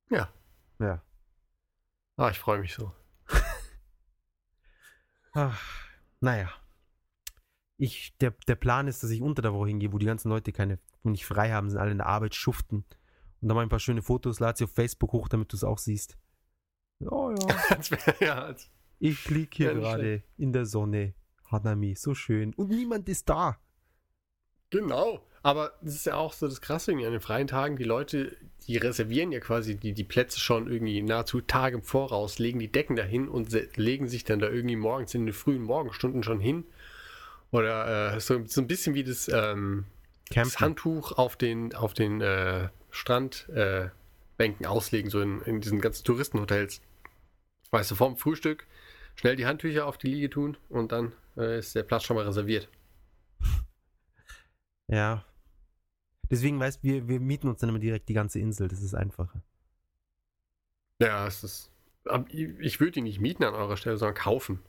[0.09, 0.33] Ja.
[0.79, 1.03] Ja.
[2.17, 2.93] Ah, ich freue mich so.
[5.33, 5.89] Ach,
[6.21, 6.51] naja.
[7.77, 10.53] Ich, der, der Plan ist, dass ich unter der Woche hingehe, wo die ganzen Leute
[10.53, 12.85] keine, wo nicht frei haben, sind alle in der Arbeit, schuften.
[13.41, 15.65] Und dann mal ein paar schöne Fotos, lade sie auf Facebook hoch, damit du es
[15.65, 16.19] auch siehst.
[17.01, 17.57] Oh ja,
[18.21, 18.71] ja, als,
[19.01, 21.15] ich lieg hier gerade in der Sonne.
[21.51, 22.55] Hanami, so schön.
[22.55, 23.59] Und niemand ist da.
[24.71, 25.27] genau.
[25.43, 27.77] Aber das ist ja auch so das Krasse irgendwie an den freien Tagen.
[27.77, 28.37] Die Leute,
[28.67, 32.71] die reservieren ja quasi die, die Plätze schon irgendwie nahezu Tage im Voraus, legen die
[32.71, 36.65] Decken dahin und legen sich dann da irgendwie morgens in den frühen Morgenstunden schon hin.
[37.53, 39.87] Oder äh, so, so ein bisschen wie das, ähm,
[40.29, 40.61] das.
[40.61, 46.83] Handtuch auf den, auf den äh, Strandbänken äh, auslegen, so in, in diesen ganzen Touristenhotels.
[47.71, 48.67] Weißt du, vorm Frühstück
[49.15, 52.27] schnell die Handtücher auf die Liege tun und dann äh, ist der Platz schon mal
[52.27, 52.69] reserviert.
[54.93, 55.25] Ja.
[56.31, 58.67] Deswegen, weißt du, wir, wir mieten uns dann immer direkt die ganze Insel.
[58.67, 59.41] Das ist einfacher.
[61.01, 61.73] Ja, es ist.
[62.29, 64.61] ich würde ihn nicht mieten an eurer Stelle, sondern kaufen.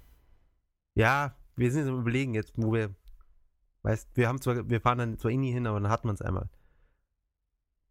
[0.93, 2.93] Ja, wir sind jetzt am überlegen jetzt, wo wir,
[3.83, 6.15] weißt, wir haben zwar, wir fahren dann zwar eh nie hin, aber dann hat man
[6.15, 6.49] es einmal.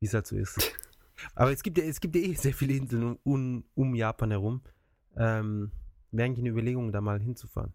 [0.00, 0.72] Wie es halt so ist.
[1.34, 4.62] aber es gibt ja, es gibt ja eh sehr viele Inseln um, um Japan herum.
[5.16, 5.70] Ähm,
[6.12, 7.72] wäre eigentlich eine Überlegung, da mal hinzufahren.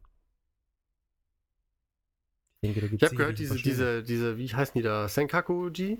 [2.62, 5.08] Ich denke, da gibt Ich habe gehört, diese, diese, diese, wie heißen die da?
[5.08, 6.00] Senkaku-ji?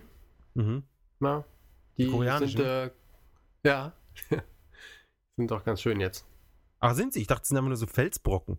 [0.56, 0.84] Mhm.
[1.22, 1.46] Ja.
[1.98, 2.58] Die, Die koreanischen?
[2.58, 2.92] sind, äh,
[3.64, 3.94] ja.
[5.38, 6.26] sind doch ganz schön jetzt.
[6.80, 7.22] Ach, sind sie?
[7.22, 8.58] Ich dachte, es sind einfach nur so Felsbrocken.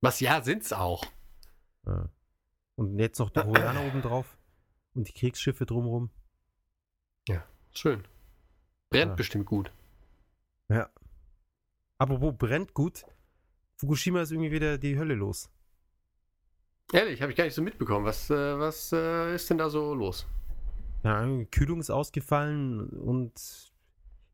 [0.00, 1.04] Was, ja, sind's auch.
[1.86, 2.08] Ja.
[2.76, 4.38] Und jetzt noch die Koreaner oben drauf.
[4.94, 6.10] Und die Kriegsschiffe drumherum.
[7.72, 8.08] Schön.
[8.90, 9.14] Brennt Ja.
[9.14, 9.70] bestimmt gut.
[10.68, 10.90] Ja.
[11.98, 13.04] Apropos brennt gut.
[13.76, 15.50] Fukushima ist irgendwie wieder die Hölle los.
[16.92, 18.04] Ehrlich, habe ich gar nicht so mitbekommen.
[18.06, 20.26] Was, äh, was äh, ist denn da so los?
[21.04, 23.32] Ja, Kühlung ist ausgefallen und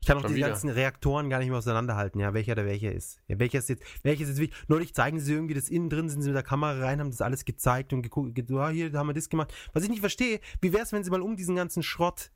[0.01, 0.49] ich kann auch wieder.
[0.49, 3.21] ganzen Reaktoren gar nicht mehr auseinanderhalten, ja, welcher der welcher ist.
[3.27, 4.57] Ja, welcher ist jetzt, welches ist wichtig.
[4.69, 7.23] Neulich zeigen sie irgendwie das innen drin, sind sie mit der Kamera rein, haben das
[7.23, 9.53] alles gezeigt und geguckt, ge- ah, hier haben wir das gemacht.
[9.73, 12.31] Was ich nicht verstehe, wie wäre es, wenn sie mal um diesen ganzen Schrott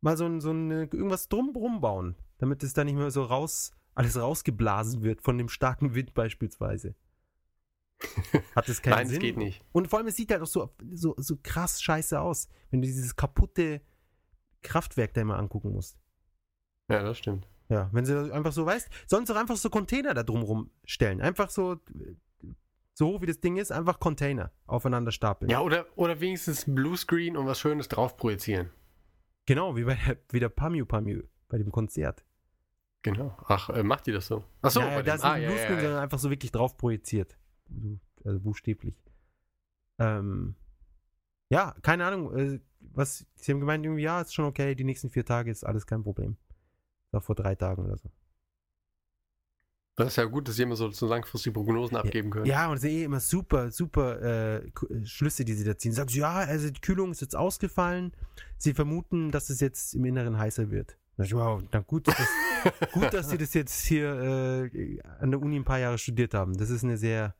[0.00, 3.72] mal so, ein, so ein, irgendwas drumrum bauen, damit es da nicht mehr so raus,
[4.00, 6.94] alles rausgeblasen wird von dem starken Wind beispielsweise.
[8.54, 9.16] Hat das keinen Nein, Sinn?
[9.16, 9.62] es geht nicht.
[9.72, 12.86] Und vor allem, es sieht halt auch so, so, so krass scheiße aus, wenn du
[12.86, 13.82] dieses kaputte
[14.62, 15.98] Kraftwerk da immer angucken musst.
[16.88, 17.48] Ja, das stimmt.
[17.68, 20.70] Ja, wenn sie das einfach so, weißt, sollen sie doch einfach so Container da drumrum
[20.84, 21.20] stellen.
[21.20, 21.76] Einfach so,
[22.94, 25.50] so hoch wie das Ding ist, einfach Container aufeinander stapeln.
[25.50, 28.70] Ja, oder, oder wenigstens Bluescreen und was Schönes drauf projizieren.
[29.46, 32.24] Genau, wie bei der, wie der Pamu Pamu, bei dem Konzert.
[33.02, 33.36] Genau.
[33.46, 34.44] Ach, äh, macht die das so?
[34.62, 36.30] Ach so, ja, ja, bei da dem- ist ah, nicht Bluescreen, ja, sondern einfach so
[36.30, 37.38] wirklich drauf projiziert.
[38.24, 38.94] Also buchstäblich.
[39.98, 40.54] Ähm,
[41.48, 45.10] ja, keine Ahnung, äh, was, sie haben gemeint, irgendwie, ja, ist schon okay, die nächsten
[45.10, 46.36] vier Tage ist alles kein Problem.
[47.10, 48.10] War vor drei Tagen oder so.
[49.96, 52.46] Das ist ja gut, dass sie immer so, so langfristige Prognosen abgeben können.
[52.46, 55.92] Ja, und das sind eh immer super, super äh, äh, Schlüsse, die sie da ziehen.
[55.92, 58.12] Sagen sie, ja, also die Kühlung ist jetzt ausgefallen.
[58.56, 60.96] Sie vermuten, dass es jetzt im Inneren heißer wird.
[61.32, 62.28] Wow, na gut, dass,
[62.92, 66.56] gut, dass sie das jetzt hier äh, an der Uni ein paar Jahre studiert haben.
[66.56, 67.34] Das ist eine sehr,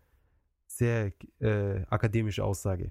[0.67, 2.91] sehr äh, akademische Aussage.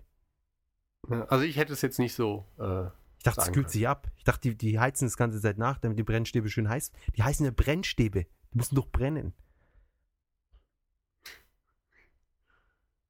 [1.28, 2.46] Also ich hätte es jetzt nicht so.
[2.58, 2.88] Äh,
[3.18, 4.10] Ich dachte, es kühlt sich ab.
[4.18, 6.92] Ich dachte, die, die heizen das ganze Zeit nach, damit die Brennstäbe schön heiß.
[7.16, 8.26] Die heißen ja Brennstäbe.
[8.54, 9.34] Die müssen doch brennen.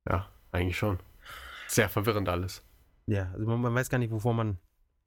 [0.07, 0.99] ja, eigentlich schon.
[1.67, 2.63] Sehr verwirrend alles.
[3.05, 4.57] Ja, also man, man weiß gar nicht, wovor man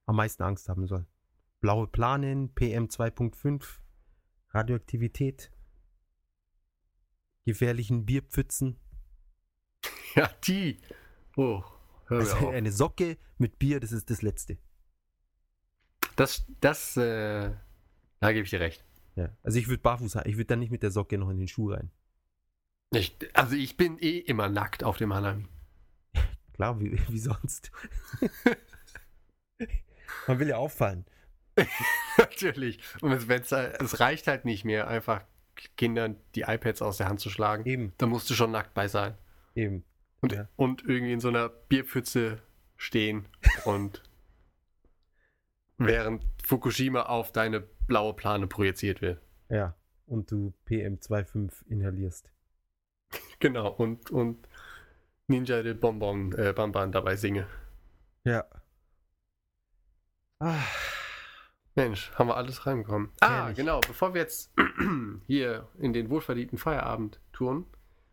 [0.06, 1.06] am meisten Angst haben soll.
[1.62, 3.78] Blaue Planen, PM 2.5,
[4.50, 5.50] Radioaktivität,
[7.46, 8.78] gefährlichen Bierpfützen,
[10.14, 10.78] Ja, die.
[11.36, 11.62] Oh,
[12.06, 12.54] hör also auf.
[12.54, 14.58] eine Socke mit Bier, das ist das Letzte.
[16.16, 17.50] Das, das, äh,
[18.20, 18.84] da gebe ich dir recht.
[19.16, 21.48] Ja, also ich würde barfuß, ich würde dann nicht mit der Socke noch in den
[21.48, 21.90] Schuh rein.
[22.90, 25.46] Ich, also ich bin eh immer nackt auf dem Hanami.
[26.52, 27.72] Klar, wie, wie sonst.
[30.26, 31.06] man will ja auffallen.
[32.18, 32.78] Natürlich.
[33.00, 35.22] Und es, halt- es reicht halt nicht mehr, einfach
[35.76, 37.64] Kindern die iPads aus der Hand zu schlagen.
[37.66, 39.16] Eben, Da musst du schon nackt bei sein.
[39.54, 39.84] eben.
[40.20, 40.48] Und, Ja.
[40.56, 42.40] und irgendwie in so einer Bierpfütze
[42.76, 43.26] stehen
[43.64, 44.02] und
[45.78, 49.20] während Fukushima auf deine blaue Plane projiziert wird.
[49.48, 49.74] Ja,
[50.06, 52.30] und du PM 2.5 inhalierst.
[53.40, 54.46] Genau, und, und
[55.26, 57.46] Ninja de Bonbon äh, Bamban dabei singe.
[58.24, 58.44] Ja.
[60.38, 60.62] Ah,
[61.74, 63.10] Mensch, haben wir alles reinbekommen.
[63.20, 63.56] Ah, Herrlich.
[63.56, 64.52] genau, bevor wir jetzt
[65.26, 67.64] hier in den wohlverdienten Feierabend touren,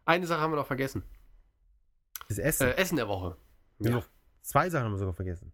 [0.05, 1.03] eine Sache haben wir noch vergessen.
[2.29, 2.67] das Essen.
[2.67, 3.35] Äh, Essen der Woche.
[3.83, 4.07] Haben noch
[4.41, 5.51] zwei Sachen haben wir sogar vergessen.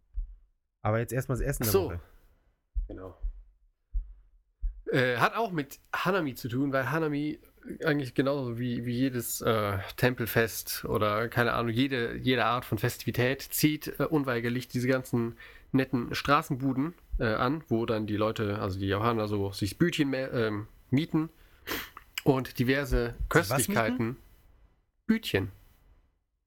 [0.82, 1.86] Aber jetzt erstmal das Essen Ach der so.
[1.86, 1.99] Woche.
[2.88, 3.18] Genau.
[4.91, 7.39] Äh, hat auch mit Hanami zu tun, weil Hanami
[7.84, 13.41] eigentlich genauso wie, wie jedes äh, Tempelfest oder keine Ahnung, jede, jede Art von Festivität
[13.41, 15.38] zieht äh, unweigerlich diese ganzen
[15.72, 20.68] netten Straßenbuden äh, an, wo dann die Leute, also die Japaner, so sich Bütchen ähm,
[20.89, 21.30] mieten
[22.24, 24.18] und diverse Köstlichkeiten.
[25.07, 25.51] Bütchen,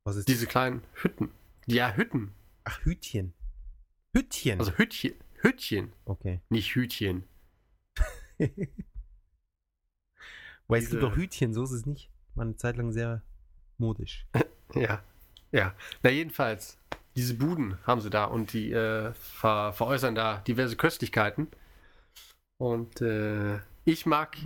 [0.04, 1.30] Was ist diese kleinen Hütten.
[1.66, 2.32] Ja, Hütten.
[2.64, 3.34] Ach, Hütchen.
[4.12, 4.58] Hütchen.
[4.58, 5.14] Also Hütchen.
[5.40, 6.40] Hütchen, okay.
[6.48, 7.22] nicht Hütchen.
[10.66, 12.10] Weil es gibt auch Hütchen, so ist es nicht.
[12.34, 13.22] War eine Zeit lang sehr
[13.78, 14.26] modisch.
[14.74, 15.02] Ja,
[15.50, 15.74] ja.
[16.02, 16.76] Na jedenfalls,
[17.16, 21.48] diese Buden haben sie da und die äh, ver veräußern da diverse Köstlichkeiten.
[22.58, 24.36] Und äh, ich mag,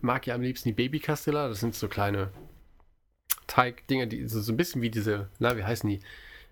[0.00, 1.48] mag ja am liebsten die Baby-Castella.
[1.48, 2.30] Das sind so kleine
[3.46, 6.00] Teigdinger, die so, so ein bisschen wie diese, na, wie heißen die?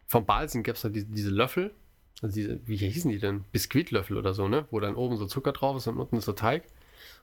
[0.08, 1.74] Vom Balsen gab es da diese, diese Löffel.
[2.22, 3.44] Also diese, wie hießen die denn?
[3.52, 4.66] Biskuitlöffel oder so, ne?
[4.70, 6.64] Wo dann oben so Zucker drauf ist und unten ist so Teig.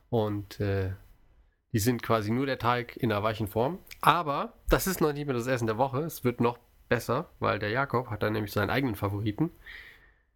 [0.09, 0.91] Und äh,
[1.73, 3.79] die sind quasi nur der Teig in einer weichen Form.
[4.01, 5.99] Aber das ist noch nicht mehr das Essen der Woche.
[6.01, 6.59] Es wird noch
[6.93, 9.49] besser, weil der Jakob hat dann nämlich seinen eigenen Favoriten,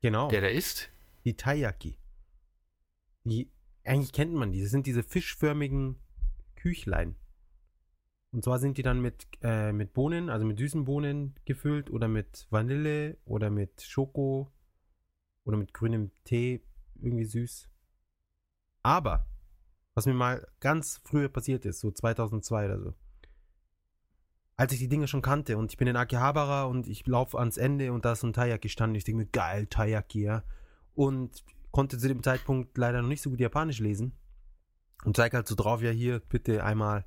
[0.01, 0.27] Genau.
[0.29, 0.89] der da ist.
[1.23, 1.97] Die Taiyaki.
[3.25, 3.51] Die,
[3.83, 4.61] eigentlich kennt man die.
[4.61, 5.97] Das sind diese fischförmigen
[6.55, 7.15] Küchlein.
[8.31, 12.07] Und zwar sind die dann mit, äh, mit Bohnen, also mit süßen Bohnen gefüllt oder
[12.07, 14.51] mit Vanille oder mit Schoko
[15.43, 16.61] oder mit grünem Tee,
[16.99, 17.69] irgendwie süß.
[18.83, 19.27] Aber,
[19.93, 22.93] was mir mal ganz früher passiert ist, so 2002 oder so,
[24.57, 27.57] als ich die Dinge schon kannte und ich bin in Akihabara und ich laufe ans
[27.57, 30.43] Ende und da ist so ein Taiyaki stand, ich denke mir, geil, Taiyaki, ja.
[30.95, 34.13] Und konnte zu dem Zeitpunkt leider noch nicht so gut Japanisch lesen.
[35.05, 37.05] Und zeig halt so drauf, ja hier, bitte einmal.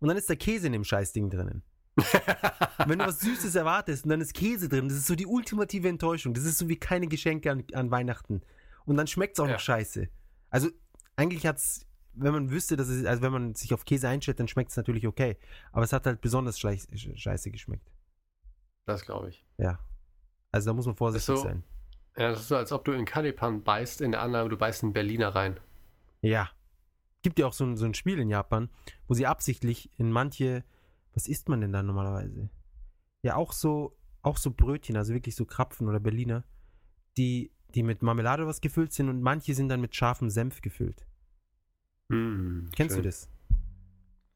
[0.00, 1.62] Und dann ist der Käse in dem Scheißding drinnen.
[2.86, 5.88] Wenn du was Süßes erwartest und dann ist Käse drin, das ist so die ultimative
[5.88, 6.34] Enttäuschung.
[6.34, 8.42] Das ist so wie keine Geschenke an, an Weihnachten.
[8.84, 9.52] Und dann schmeckt es auch Ja.
[9.52, 10.08] noch scheiße.
[10.48, 10.70] Also
[11.14, 14.48] eigentlich hat's, wenn man wüsste, dass es, also wenn man sich auf Käse einstellt, dann
[14.48, 15.36] schmeckt es natürlich okay.
[15.72, 17.90] Aber es hat halt besonders scheiße geschmeckt.
[18.86, 19.44] Das glaube ich.
[19.58, 19.78] Ja.
[20.52, 21.36] Also da muss man vorsichtig so.
[21.36, 21.62] sein.
[22.16, 24.82] Ja, das ist so, als ob du in Kalipan beißt, in der Annahme, du beißt
[24.82, 25.60] in Berliner rein.
[26.22, 26.50] Ja.
[27.22, 28.68] Gibt ja auch so ein, so ein Spiel in Japan,
[29.06, 30.64] wo sie absichtlich in manche,
[31.14, 32.50] was isst man denn da normalerweise?
[33.22, 36.44] Ja, auch so, auch so Brötchen, also wirklich so Krapfen oder Berliner,
[37.16, 41.06] die, die mit Marmelade was gefüllt sind und manche sind dann mit scharfem Senf gefüllt.
[42.10, 43.02] Hm, Kennst schön.
[43.02, 43.28] du das?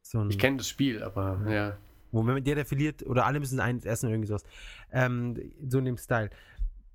[0.03, 1.77] So ein, Ich kenne das Spiel, aber ja.
[2.13, 4.45] wo wenn der, der verliert, oder alle müssen eins essen, irgendwie sowas.
[4.93, 5.37] Ähm,
[5.69, 6.31] so in dem Style.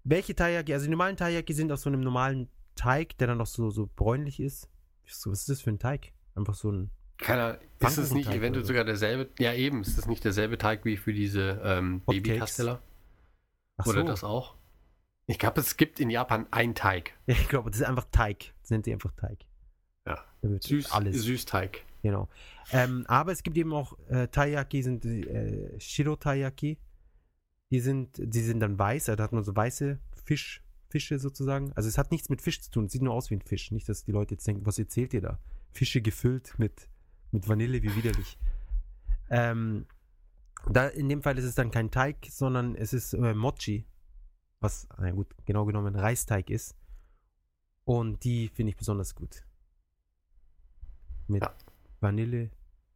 [0.03, 3.47] Welche Taiyaki, also die normalen Taiyaki sind aus so einem normalen Teig, der dann noch
[3.47, 4.69] so, so bräunlich ist.
[5.05, 6.13] So, Was ist das für ein Teig?
[6.36, 8.67] Einfach so ein Keiner, ist es nicht Pfannkuchenteig eventuell oder so.
[8.67, 9.30] sogar derselbe?
[9.39, 12.01] Ja, eben, ist das nicht derselbe Teig wie für diese ähm?
[12.07, 12.82] Baby-Castella?
[13.77, 14.07] Ach Oder so.
[14.07, 14.55] das auch?
[15.25, 17.13] Ich glaube, es gibt in Japan einen Teig.
[17.27, 18.53] Ja, ich glaube, das ist einfach Teig.
[18.61, 19.39] Das nennt sie einfach Teig.
[20.42, 21.24] Süß, alles.
[21.24, 21.84] Süßteig.
[22.02, 22.30] Genau.
[22.72, 26.78] Ähm, aber es gibt eben auch äh, Taiyaki, sind äh, Shiro Taiyaki.
[27.72, 31.72] Die sind, die sind dann weiß, also da hat man so weiße Fisch, Fische sozusagen.
[31.74, 33.72] Also es hat nichts mit Fisch zu tun, es sieht nur aus wie ein Fisch.
[33.72, 35.40] Nicht, dass die Leute jetzt denken, was erzählt ihr da?
[35.72, 36.90] Fische gefüllt mit,
[37.32, 38.38] mit Vanille, wie widerlich.
[39.30, 39.86] Ähm,
[40.68, 43.86] da, in dem Fall ist es dann kein Teig, sondern es ist äh, Mochi,
[44.60, 46.76] was, na gut, genau genommen Reisteig ist.
[47.86, 49.44] Und die finde ich besonders gut.
[51.30, 51.53] Mit Ja.
[52.01, 52.49] Vanille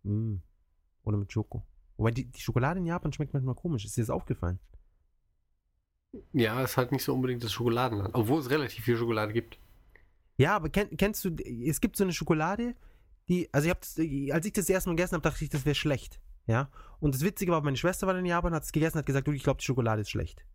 [0.04, 0.36] mm,
[1.04, 1.64] oder mit Schoko.
[1.98, 3.86] Wobei die, die Schokolade in Japan schmeckt manchmal komisch.
[3.86, 4.60] Ist dir das aufgefallen?
[6.32, 9.58] Ja, es ist halt nicht so unbedingt das Schokoladenland, obwohl es relativ viel Schokolade gibt.
[10.38, 12.76] Ja, aber kenn, kennst du, es gibt so eine Schokolade,
[13.30, 15.66] die, also ich hab das, als ich das erste Mal gegessen habe, dachte ich, das
[15.66, 16.20] wäre schlecht.
[16.46, 16.70] Ja.
[17.00, 19.32] Und das Witzige war, meine Schwester war in Japan, hat es gegessen, hat gesagt, du,
[19.32, 20.46] ich glaube, die Schokolade ist schlecht.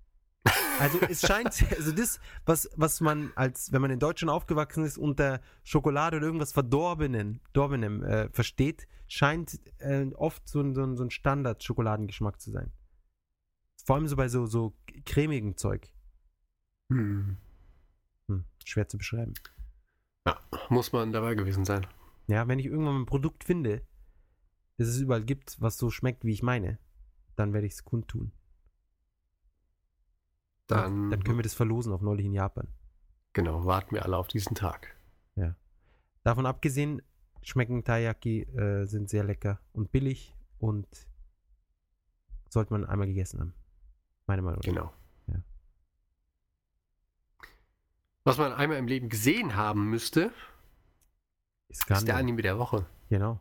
[0.79, 4.97] Also es scheint, also das, was, was man als, wenn man in Deutschland aufgewachsen ist,
[4.97, 11.05] unter Schokolade oder irgendwas Verdorbenen, Dorbenem äh, versteht, scheint äh, oft so ein, so so
[11.05, 12.73] ein Standard-Schokoladengeschmack zu sein.
[13.85, 14.75] Vor allem so bei so, so
[15.05, 15.93] cremigen Zeug.
[16.93, 17.39] Hm.
[18.29, 19.35] Hm, schwer zu beschreiben.
[20.27, 21.87] Ja, muss man dabei gewesen sein.
[22.27, 23.83] Ja, wenn ich irgendwann ein Produkt finde,
[24.77, 26.79] das es überall gibt, was so schmeckt, wie ich meine,
[27.35, 28.33] dann werde ich es kundtun.
[30.69, 32.69] Dann, Dann können wir das verlosen auf neulich in Japan.
[33.33, 34.95] genau, warten wir alle auf diesen Tag.
[36.25, 37.01] Davon abgesehen,
[37.41, 40.87] schmecken Taiyaki, äh, sind sehr lecker und billig und
[42.51, 43.55] sollte man einmal gegessen haben.
[44.27, 44.61] Meine Meinung.
[44.61, 44.93] Genau.
[45.29, 45.37] Ja.
[48.25, 50.33] Was man einmal im Leben gesehen haben müsste,
[51.69, 52.17] Ist ist der.
[52.17, 52.85] Anime der Woche.
[53.09, 53.41] Genau.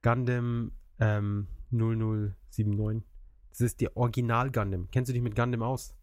[0.00, 3.02] Gundam ähm, 0079.
[3.50, 4.88] Das ist die Original Gundam.
[4.90, 5.94] Kennst du dich mit Gundam aus?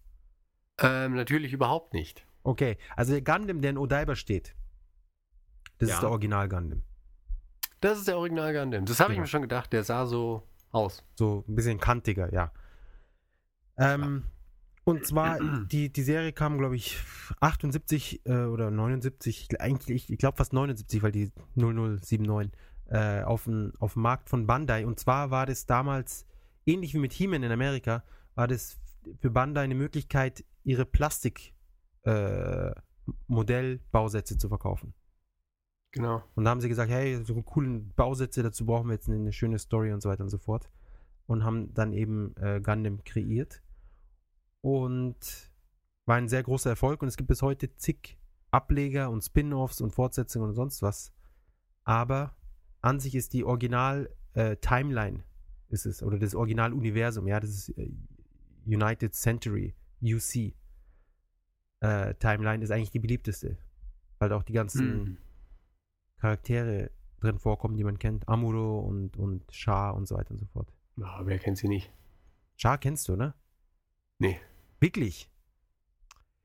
[0.81, 2.25] Ähm, natürlich überhaupt nicht.
[2.43, 4.55] Okay, also der Gundam, der in Odaiba steht,
[5.79, 5.95] das Ja.
[5.95, 6.83] ist der Original Gundam.
[7.81, 8.85] Das ist der Original Gundam.
[8.85, 9.23] Das habe ich Genau.
[9.23, 9.71] mir schon gedacht.
[9.73, 11.03] Der sah so aus.
[11.15, 12.51] So ein bisschen kantiger, ja.
[13.77, 14.23] Ähm,
[14.85, 15.37] und zwar,
[15.71, 16.97] die, die Serie kam, glaube ich,
[17.39, 22.51] 78 äh, oder 79, ich- eigentlich, ich glaube fast 79, weil die 0079
[22.89, 24.85] äh, auf den, auf den Markt von Bandai.
[24.85, 26.25] Und zwar war das damals,
[26.65, 28.03] ähnlich wie mit He-Man in Amerika,
[28.35, 28.77] war das
[29.19, 31.53] für Bandai eine Möglichkeit, ihre Plastik
[32.03, 32.71] äh,
[33.05, 34.93] zu verkaufen.
[35.91, 36.21] Genau.
[36.35, 39.31] Und da haben sie gesagt, hey, so coolen Bausätze, dazu brauchen wir jetzt eine, eine
[39.31, 40.69] schöne Story und so weiter und so fort.
[41.25, 43.61] Und haben dann eben äh, Gundam kreiert.
[44.61, 45.51] Und
[46.05, 48.17] war ein sehr großer Erfolg und es gibt bis heute zig
[48.49, 51.13] Ableger und Spin-offs und Fortsetzungen und sonst was.
[51.83, 52.35] Aber
[52.81, 55.23] an sich ist die Original-Timeline,
[55.69, 57.91] ist es, oder das Original-Universum, ja, das ist äh,
[58.67, 60.53] United Century, UC.
[61.79, 63.57] Äh, Timeline ist eigentlich die beliebteste.
[64.19, 65.17] Weil auch die ganzen Hm.
[66.19, 68.27] Charaktere drin vorkommen, die man kennt.
[68.27, 70.71] Amuro und, und Shah und so weiter und so fort.
[70.97, 71.91] Ja, wer kennt sie nicht?
[72.55, 73.33] Shah kennst du, ne?
[74.19, 74.39] Nee.
[74.79, 75.29] Wirklich.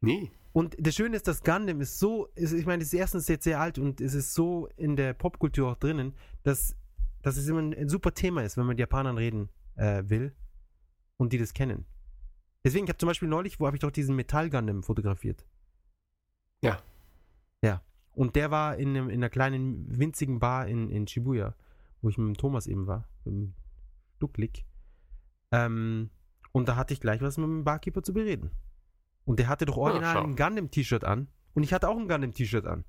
[0.00, 0.30] Nee.
[0.52, 3.44] Und das Schöne ist, das Gundam ist so, ist, ich meine, das ist erstens jetzt
[3.44, 6.76] sehr alt und es ist so in der Popkultur auch drinnen, dass,
[7.22, 10.34] dass es immer ein, ein super Thema ist, wenn man mit Japanern reden äh, will
[11.16, 11.86] und die das kennen.
[12.64, 15.44] Deswegen, ich habe zum Beispiel neulich, wo habe ich doch diesen Metall-Gundam fotografiert.
[16.62, 16.80] Ja.
[17.62, 17.82] Ja.
[18.12, 21.54] Und der war in, einem, in einer kleinen, winzigen Bar in, in Shibuya,
[22.02, 23.54] wo ich mit dem Thomas eben war, mit dem
[24.18, 24.64] Ducklick.
[25.50, 26.10] Ähm,
[26.52, 28.50] und da hatte ich gleich was mit dem Barkeeper zu bereden.
[29.24, 30.24] Und der hatte doch original schau.
[30.24, 31.28] ein Gundam-T-Shirt an.
[31.54, 32.84] Und ich hatte auch ein Gundam-T-Shirt an.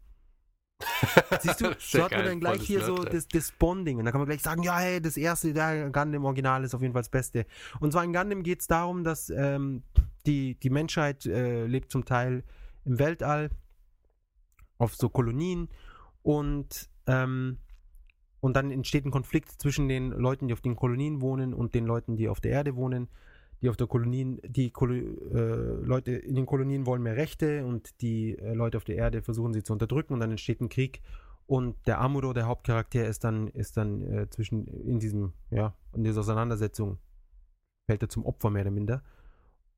[1.41, 3.99] Siehst du, ja so hat man dann gleich volles hier so das, das Bonding.
[3.99, 6.93] Und da kann man gleich sagen, ja, hey, das erste, der Gundam-Original ist auf jeden
[6.93, 7.45] Fall das Beste.
[7.79, 9.83] Und zwar in Gundam geht es darum, dass ähm,
[10.25, 12.43] die, die Menschheit äh, lebt zum Teil
[12.85, 13.49] im Weltall
[14.77, 15.69] auf so Kolonien
[16.21, 17.57] und, ähm,
[18.39, 21.85] und dann entsteht ein Konflikt zwischen den Leuten, die auf den Kolonien wohnen und den
[21.85, 23.07] Leuten, die auf der Erde wohnen.
[23.63, 28.01] Die auf der Kolonien, die Kolo äh, Leute in den Kolonien wollen mehr Rechte und
[28.01, 31.01] die äh, Leute auf der Erde versuchen sie zu unterdrücken und dann entsteht ein Krieg
[31.45, 36.03] und der Amuro, der Hauptcharakter, ist dann, ist dann äh, zwischen in diesem, ja, in
[36.03, 36.99] dieser Auseinandersetzung
[37.85, 39.03] fällt er zum Opfer mehr oder minder.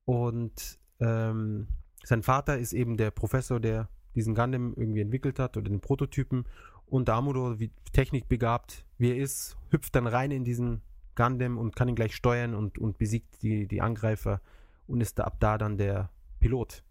[0.05, 1.67] Und ähm,
[2.03, 6.45] sein Vater ist eben der Professor, der diesen Gundam irgendwie entwickelt hat oder den Prototypen.
[6.85, 10.81] Und der Amuro, wie technikbegabt wie er ist, hüpft dann rein in diesen
[11.15, 14.41] Gundam und kann ihn gleich steuern und, und besiegt die, die Angreifer
[14.87, 16.09] und ist da ab da dann der
[16.39, 16.83] Pilot.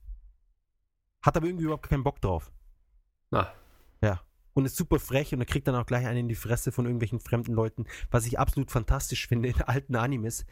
[1.22, 2.52] Hat aber irgendwie überhaupt keinen Bock drauf.
[3.30, 3.52] Na,
[4.54, 6.86] und ist super frech und er kriegt dann auch gleich einen in die Fresse von
[6.86, 10.46] irgendwelchen fremden Leuten, was ich absolut fantastisch finde in alten Animes,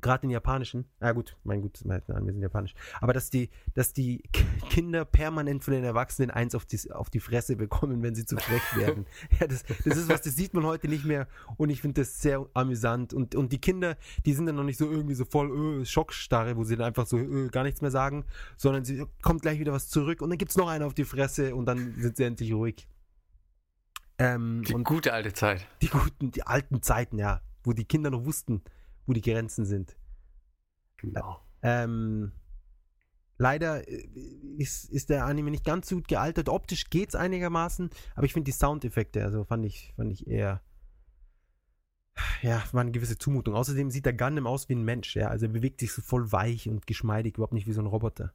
[0.00, 0.86] gerade in japanischen.
[1.00, 2.74] Na gut, mein gut, meine Animes sind japanisch.
[3.00, 4.22] Aber dass die, dass die
[4.70, 8.36] Kinder permanent von den Erwachsenen eins auf die, auf die Fresse bekommen, wenn sie zu
[8.36, 9.06] frech werden.
[9.40, 12.22] ja, das, das ist was, das sieht man heute nicht mehr und ich finde das
[12.22, 13.12] sehr amüsant.
[13.12, 16.56] Und, und die Kinder, die sind dann noch nicht so irgendwie so voll äh, Schockstarre,
[16.56, 18.24] wo sie dann einfach so äh, gar nichts mehr sagen,
[18.56, 21.56] sondern sie kommt gleich wieder was zurück und dann gibt's noch einen auf die Fresse
[21.56, 22.86] und dann sind sie endlich ruhig.
[24.20, 25.66] Ähm, Die und gute alte Zeit.
[25.82, 28.62] die guten, die alten Zeiten, ja, wo die Kinder noch wussten,
[29.06, 29.96] wo die Grenzen sind.
[30.98, 31.40] Genau.
[31.62, 32.32] Ähm,
[33.38, 34.08] leider äh,
[34.58, 36.48] ist, ist der Anime nicht ganz so gut gealtert.
[36.50, 40.60] Optisch geht's einigermaßen, aber ich finde die Soundeffekte, also fand ich, fand ich eher,
[42.42, 43.54] ja, war eine gewisse Zumutung.
[43.54, 46.30] Außerdem sieht der Gundam aus wie ein Mensch, ja, also er bewegt sich so voll
[46.32, 48.34] weich und geschmeidig, überhaupt nicht wie so ein Roboter.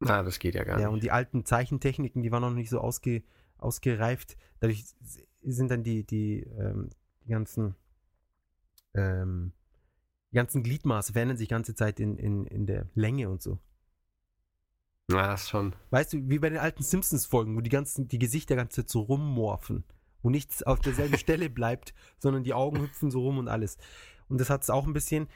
[0.00, 0.94] Na, das geht ja gar Ja, nicht.
[0.94, 3.22] und die alten Zeichentechniken, die waren noch nicht so ausge,
[3.62, 4.36] ausgereift.
[4.60, 4.84] Dadurch
[5.42, 6.90] sind dann die, die, ähm,
[7.24, 7.74] die ganzen,
[8.94, 9.52] ähm,
[10.30, 13.58] die ganzen Gliedmaße verändern sich die ganze Zeit in, in, in der Länge und so.
[15.08, 15.74] Na, das schon.
[15.90, 19.84] Weißt du, wie bei den alten Simpsons-Folgen, wo die ganzen, die Gesichter Zeit so rummorphen,
[20.22, 23.76] wo nichts auf derselben Stelle bleibt, sondern die Augen hüpfen so rum und alles.
[24.28, 25.28] Und das hat es auch ein bisschen.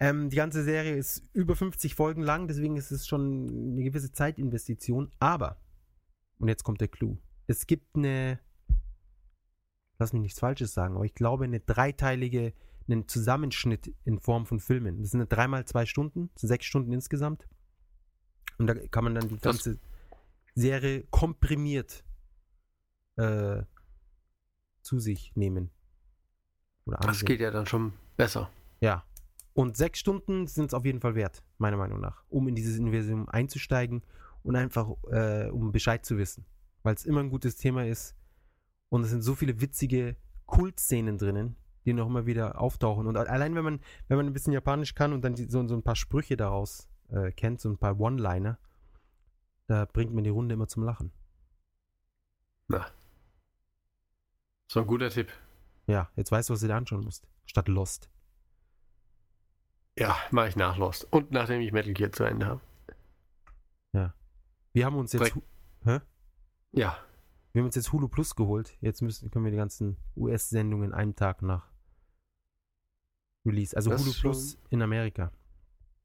[0.00, 4.12] Ähm, die ganze Serie ist über 50 Folgen lang, deswegen ist es schon eine gewisse
[4.12, 5.10] Zeitinvestition.
[5.18, 5.60] Aber,
[6.38, 7.18] und jetzt kommt der Clou,
[7.50, 8.38] es gibt eine,
[9.98, 12.52] lass mich nichts Falsches sagen, aber ich glaube eine dreiteilige,
[12.88, 15.00] einen Zusammenschnitt in Form von Filmen.
[15.02, 17.48] Das sind dreimal zwei Stunden, das sechs Stunden insgesamt.
[18.58, 19.78] Und da kann man dann die Das- ganze
[20.54, 22.04] Serie komprimiert
[23.16, 23.62] äh,
[24.82, 25.70] zu sich nehmen.
[26.86, 28.50] Das geht ja dann schon besser.
[28.80, 29.04] Ja.
[29.54, 32.78] Und sechs Stunden sind es auf jeden Fall wert, meiner Meinung nach, um in dieses
[32.78, 34.02] Universum einzusteigen
[34.42, 36.44] und einfach, äh, um Bescheid zu wissen.
[36.82, 38.16] Weil es immer ein gutes Thema ist.
[38.88, 40.16] Und es sind so viele witzige
[40.46, 43.06] Kultszenen drinnen, die noch immer wieder auftauchen.
[43.06, 45.74] Und allein, wenn man, wenn man ein bisschen Japanisch kann und dann die, so, so
[45.74, 48.58] ein paar Sprüche daraus äh, kennt, so ein paar One-Liner,
[49.66, 51.12] da bringt man die Runde immer zum Lachen.
[52.68, 52.86] Na.
[54.72, 55.32] So ein guter Tipp.
[55.86, 57.28] Ja, jetzt weißt du, was du dir anschauen musst.
[57.46, 58.10] Statt Lost.
[59.98, 61.04] Ja, mache ich nach Lost.
[61.12, 62.60] Und nachdem ich Metal Gear zu Ende habe.
[64.72, 65.42] Wir haben uns jetzt, Direkt-
[65.82, 65.98] Hä?
[66.72, 66.96] Ja,
[67.52, 68.76] wir haben uns jetzt Hulu Plus geholt.
[68.80, 71.68] Jetzt müssen, können wir die ganzen US-Sendungen einen Tag nach
[73.44, 73.76] Release.
[73.76, 75.32] Also Das Hulu Plus in Amerika.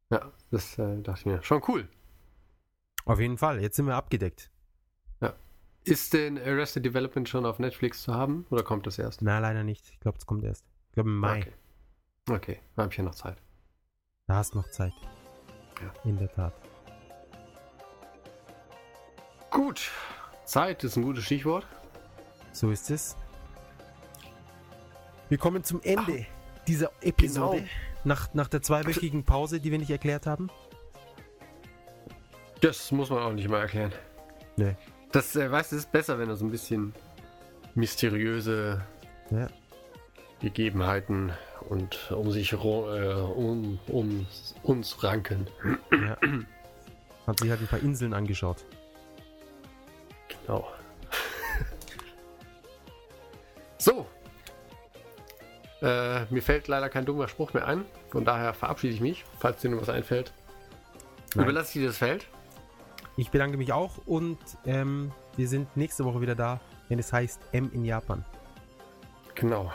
[0.10, 1.44] ja, das äh, dachte ich mir.
[1.44, 1.88] Schon cool.
[3.06, 3.62] Auf jeden Fall.
[3.62, 4.52] Jetzt sind wir abgedeckt.
[5.88, 9.22] Ist denn Arrested Development schon auf Netflix zu haben oder kommt das erst?
[9.22, 9.88] Na, leider nicht.
[9.92, 10.66] Ich glaube, es kommt erst.
[10.88, 11.42] Ich glaube im Mai.
[11.42, 11.52] Okay,
[12.32, 12.60] okay.
[12.76, 13.38] da habe ich ja noch Zeit.
[14.26, 14.94] Da hast du noch Zeit.
[15.80, 15.94] Ja.
[16.10, 16.54] In der Tat.
[19.52, 19.92] Gut.
[20.46, 21.66] Zeit ist ein gutes Stichwort.
[22.52, 23.18] So ist es.
[25.30, 26.26] Wir kommen zum Ende
[26.68, 27.58] dieser Episode.
[27.58, 27.70] Genau.
[28.04, 30.50] Nach, nach der zweiwöchigen Pause, die wir nicht erklärt haben.
[32.62, 33.92] Das muss man auch nicht mal erklären.
[34.58, 34.76] Nee.
[35.12, 36.94] Das, äh, weißt du, ist besser, wenn er so ein bisschen
[37.74, 38.82] mysteriöse
[39.32, 39.48] Ja.
[40.42, 41.32] Gegebenheiten
[41.70, 44.28] und um sich äh, um, um
[44.64, 45.48] uns ranken.
[45.92, 46.18] ja.
[47.26, 48.64] Hat sich halt ein paar Inseln angeschaut.
[50.46, 50.68] Genau.
[53.78, 54.06] so.
[55.82, 57.86] Äh, mir fällt leider kein dummer Spruch mehr ein.
[58.10, 60.34] Von daher verabschiede ich mich, falls dir noch was einfällt.
[61.36, 61.46] Nein.
[61.46, 62.28] Überlasse ich dir das Feld.
[63.18, 66.60] Ich bedanke mich auch und ähm, wir sind nächste Woche wieder da,
[66.90, 68.26] wenn es heißt M in Japan.
[69.36, 69.72] Genau.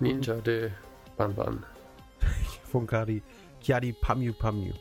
[0.00, 0.70] Ninja de
[1.16, 1.64] Banban.
[2.70, 3.22] Von Kari
[3.60, 4.72] Kiari Pamyu Pamyu.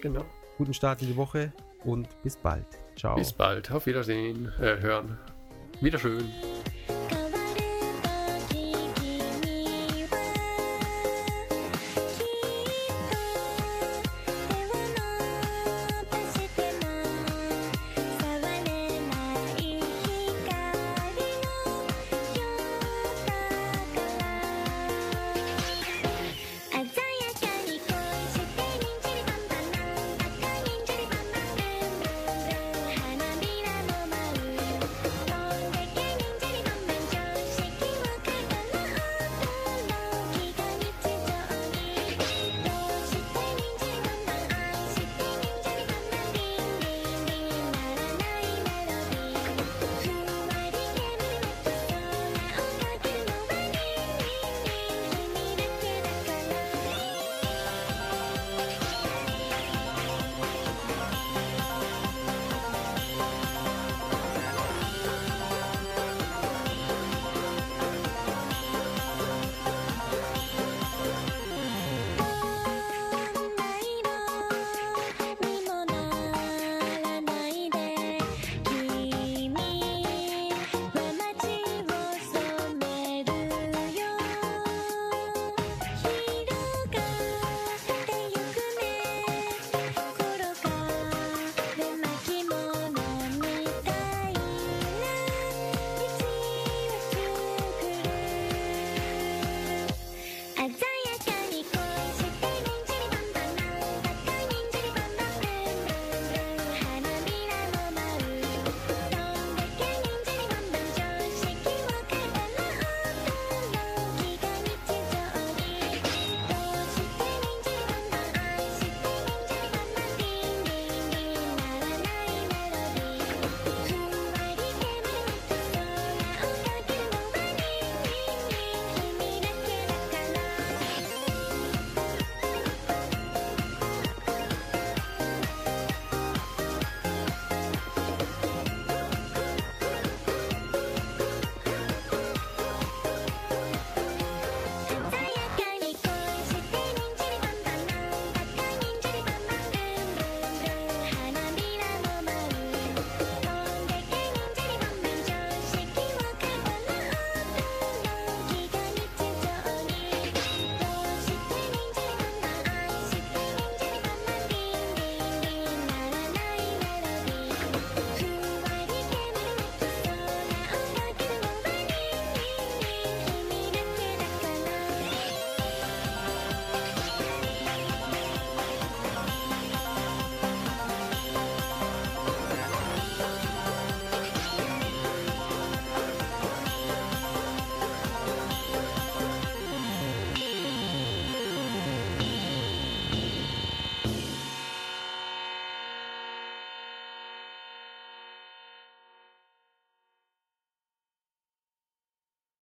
[0.00, 0.24] Genau.
[0.58, 1.52] Guten Start in die Woche
[1.84, 2.79] und bis bald.
[2.96, 3.16] Ciao.
[3.16, 3.70] Bis bald.
[3.70, 4.52] Auf Wiedersehen.
[4.60, 5.18] Äh, hören.
[5.80, 6.28] Wiederschön.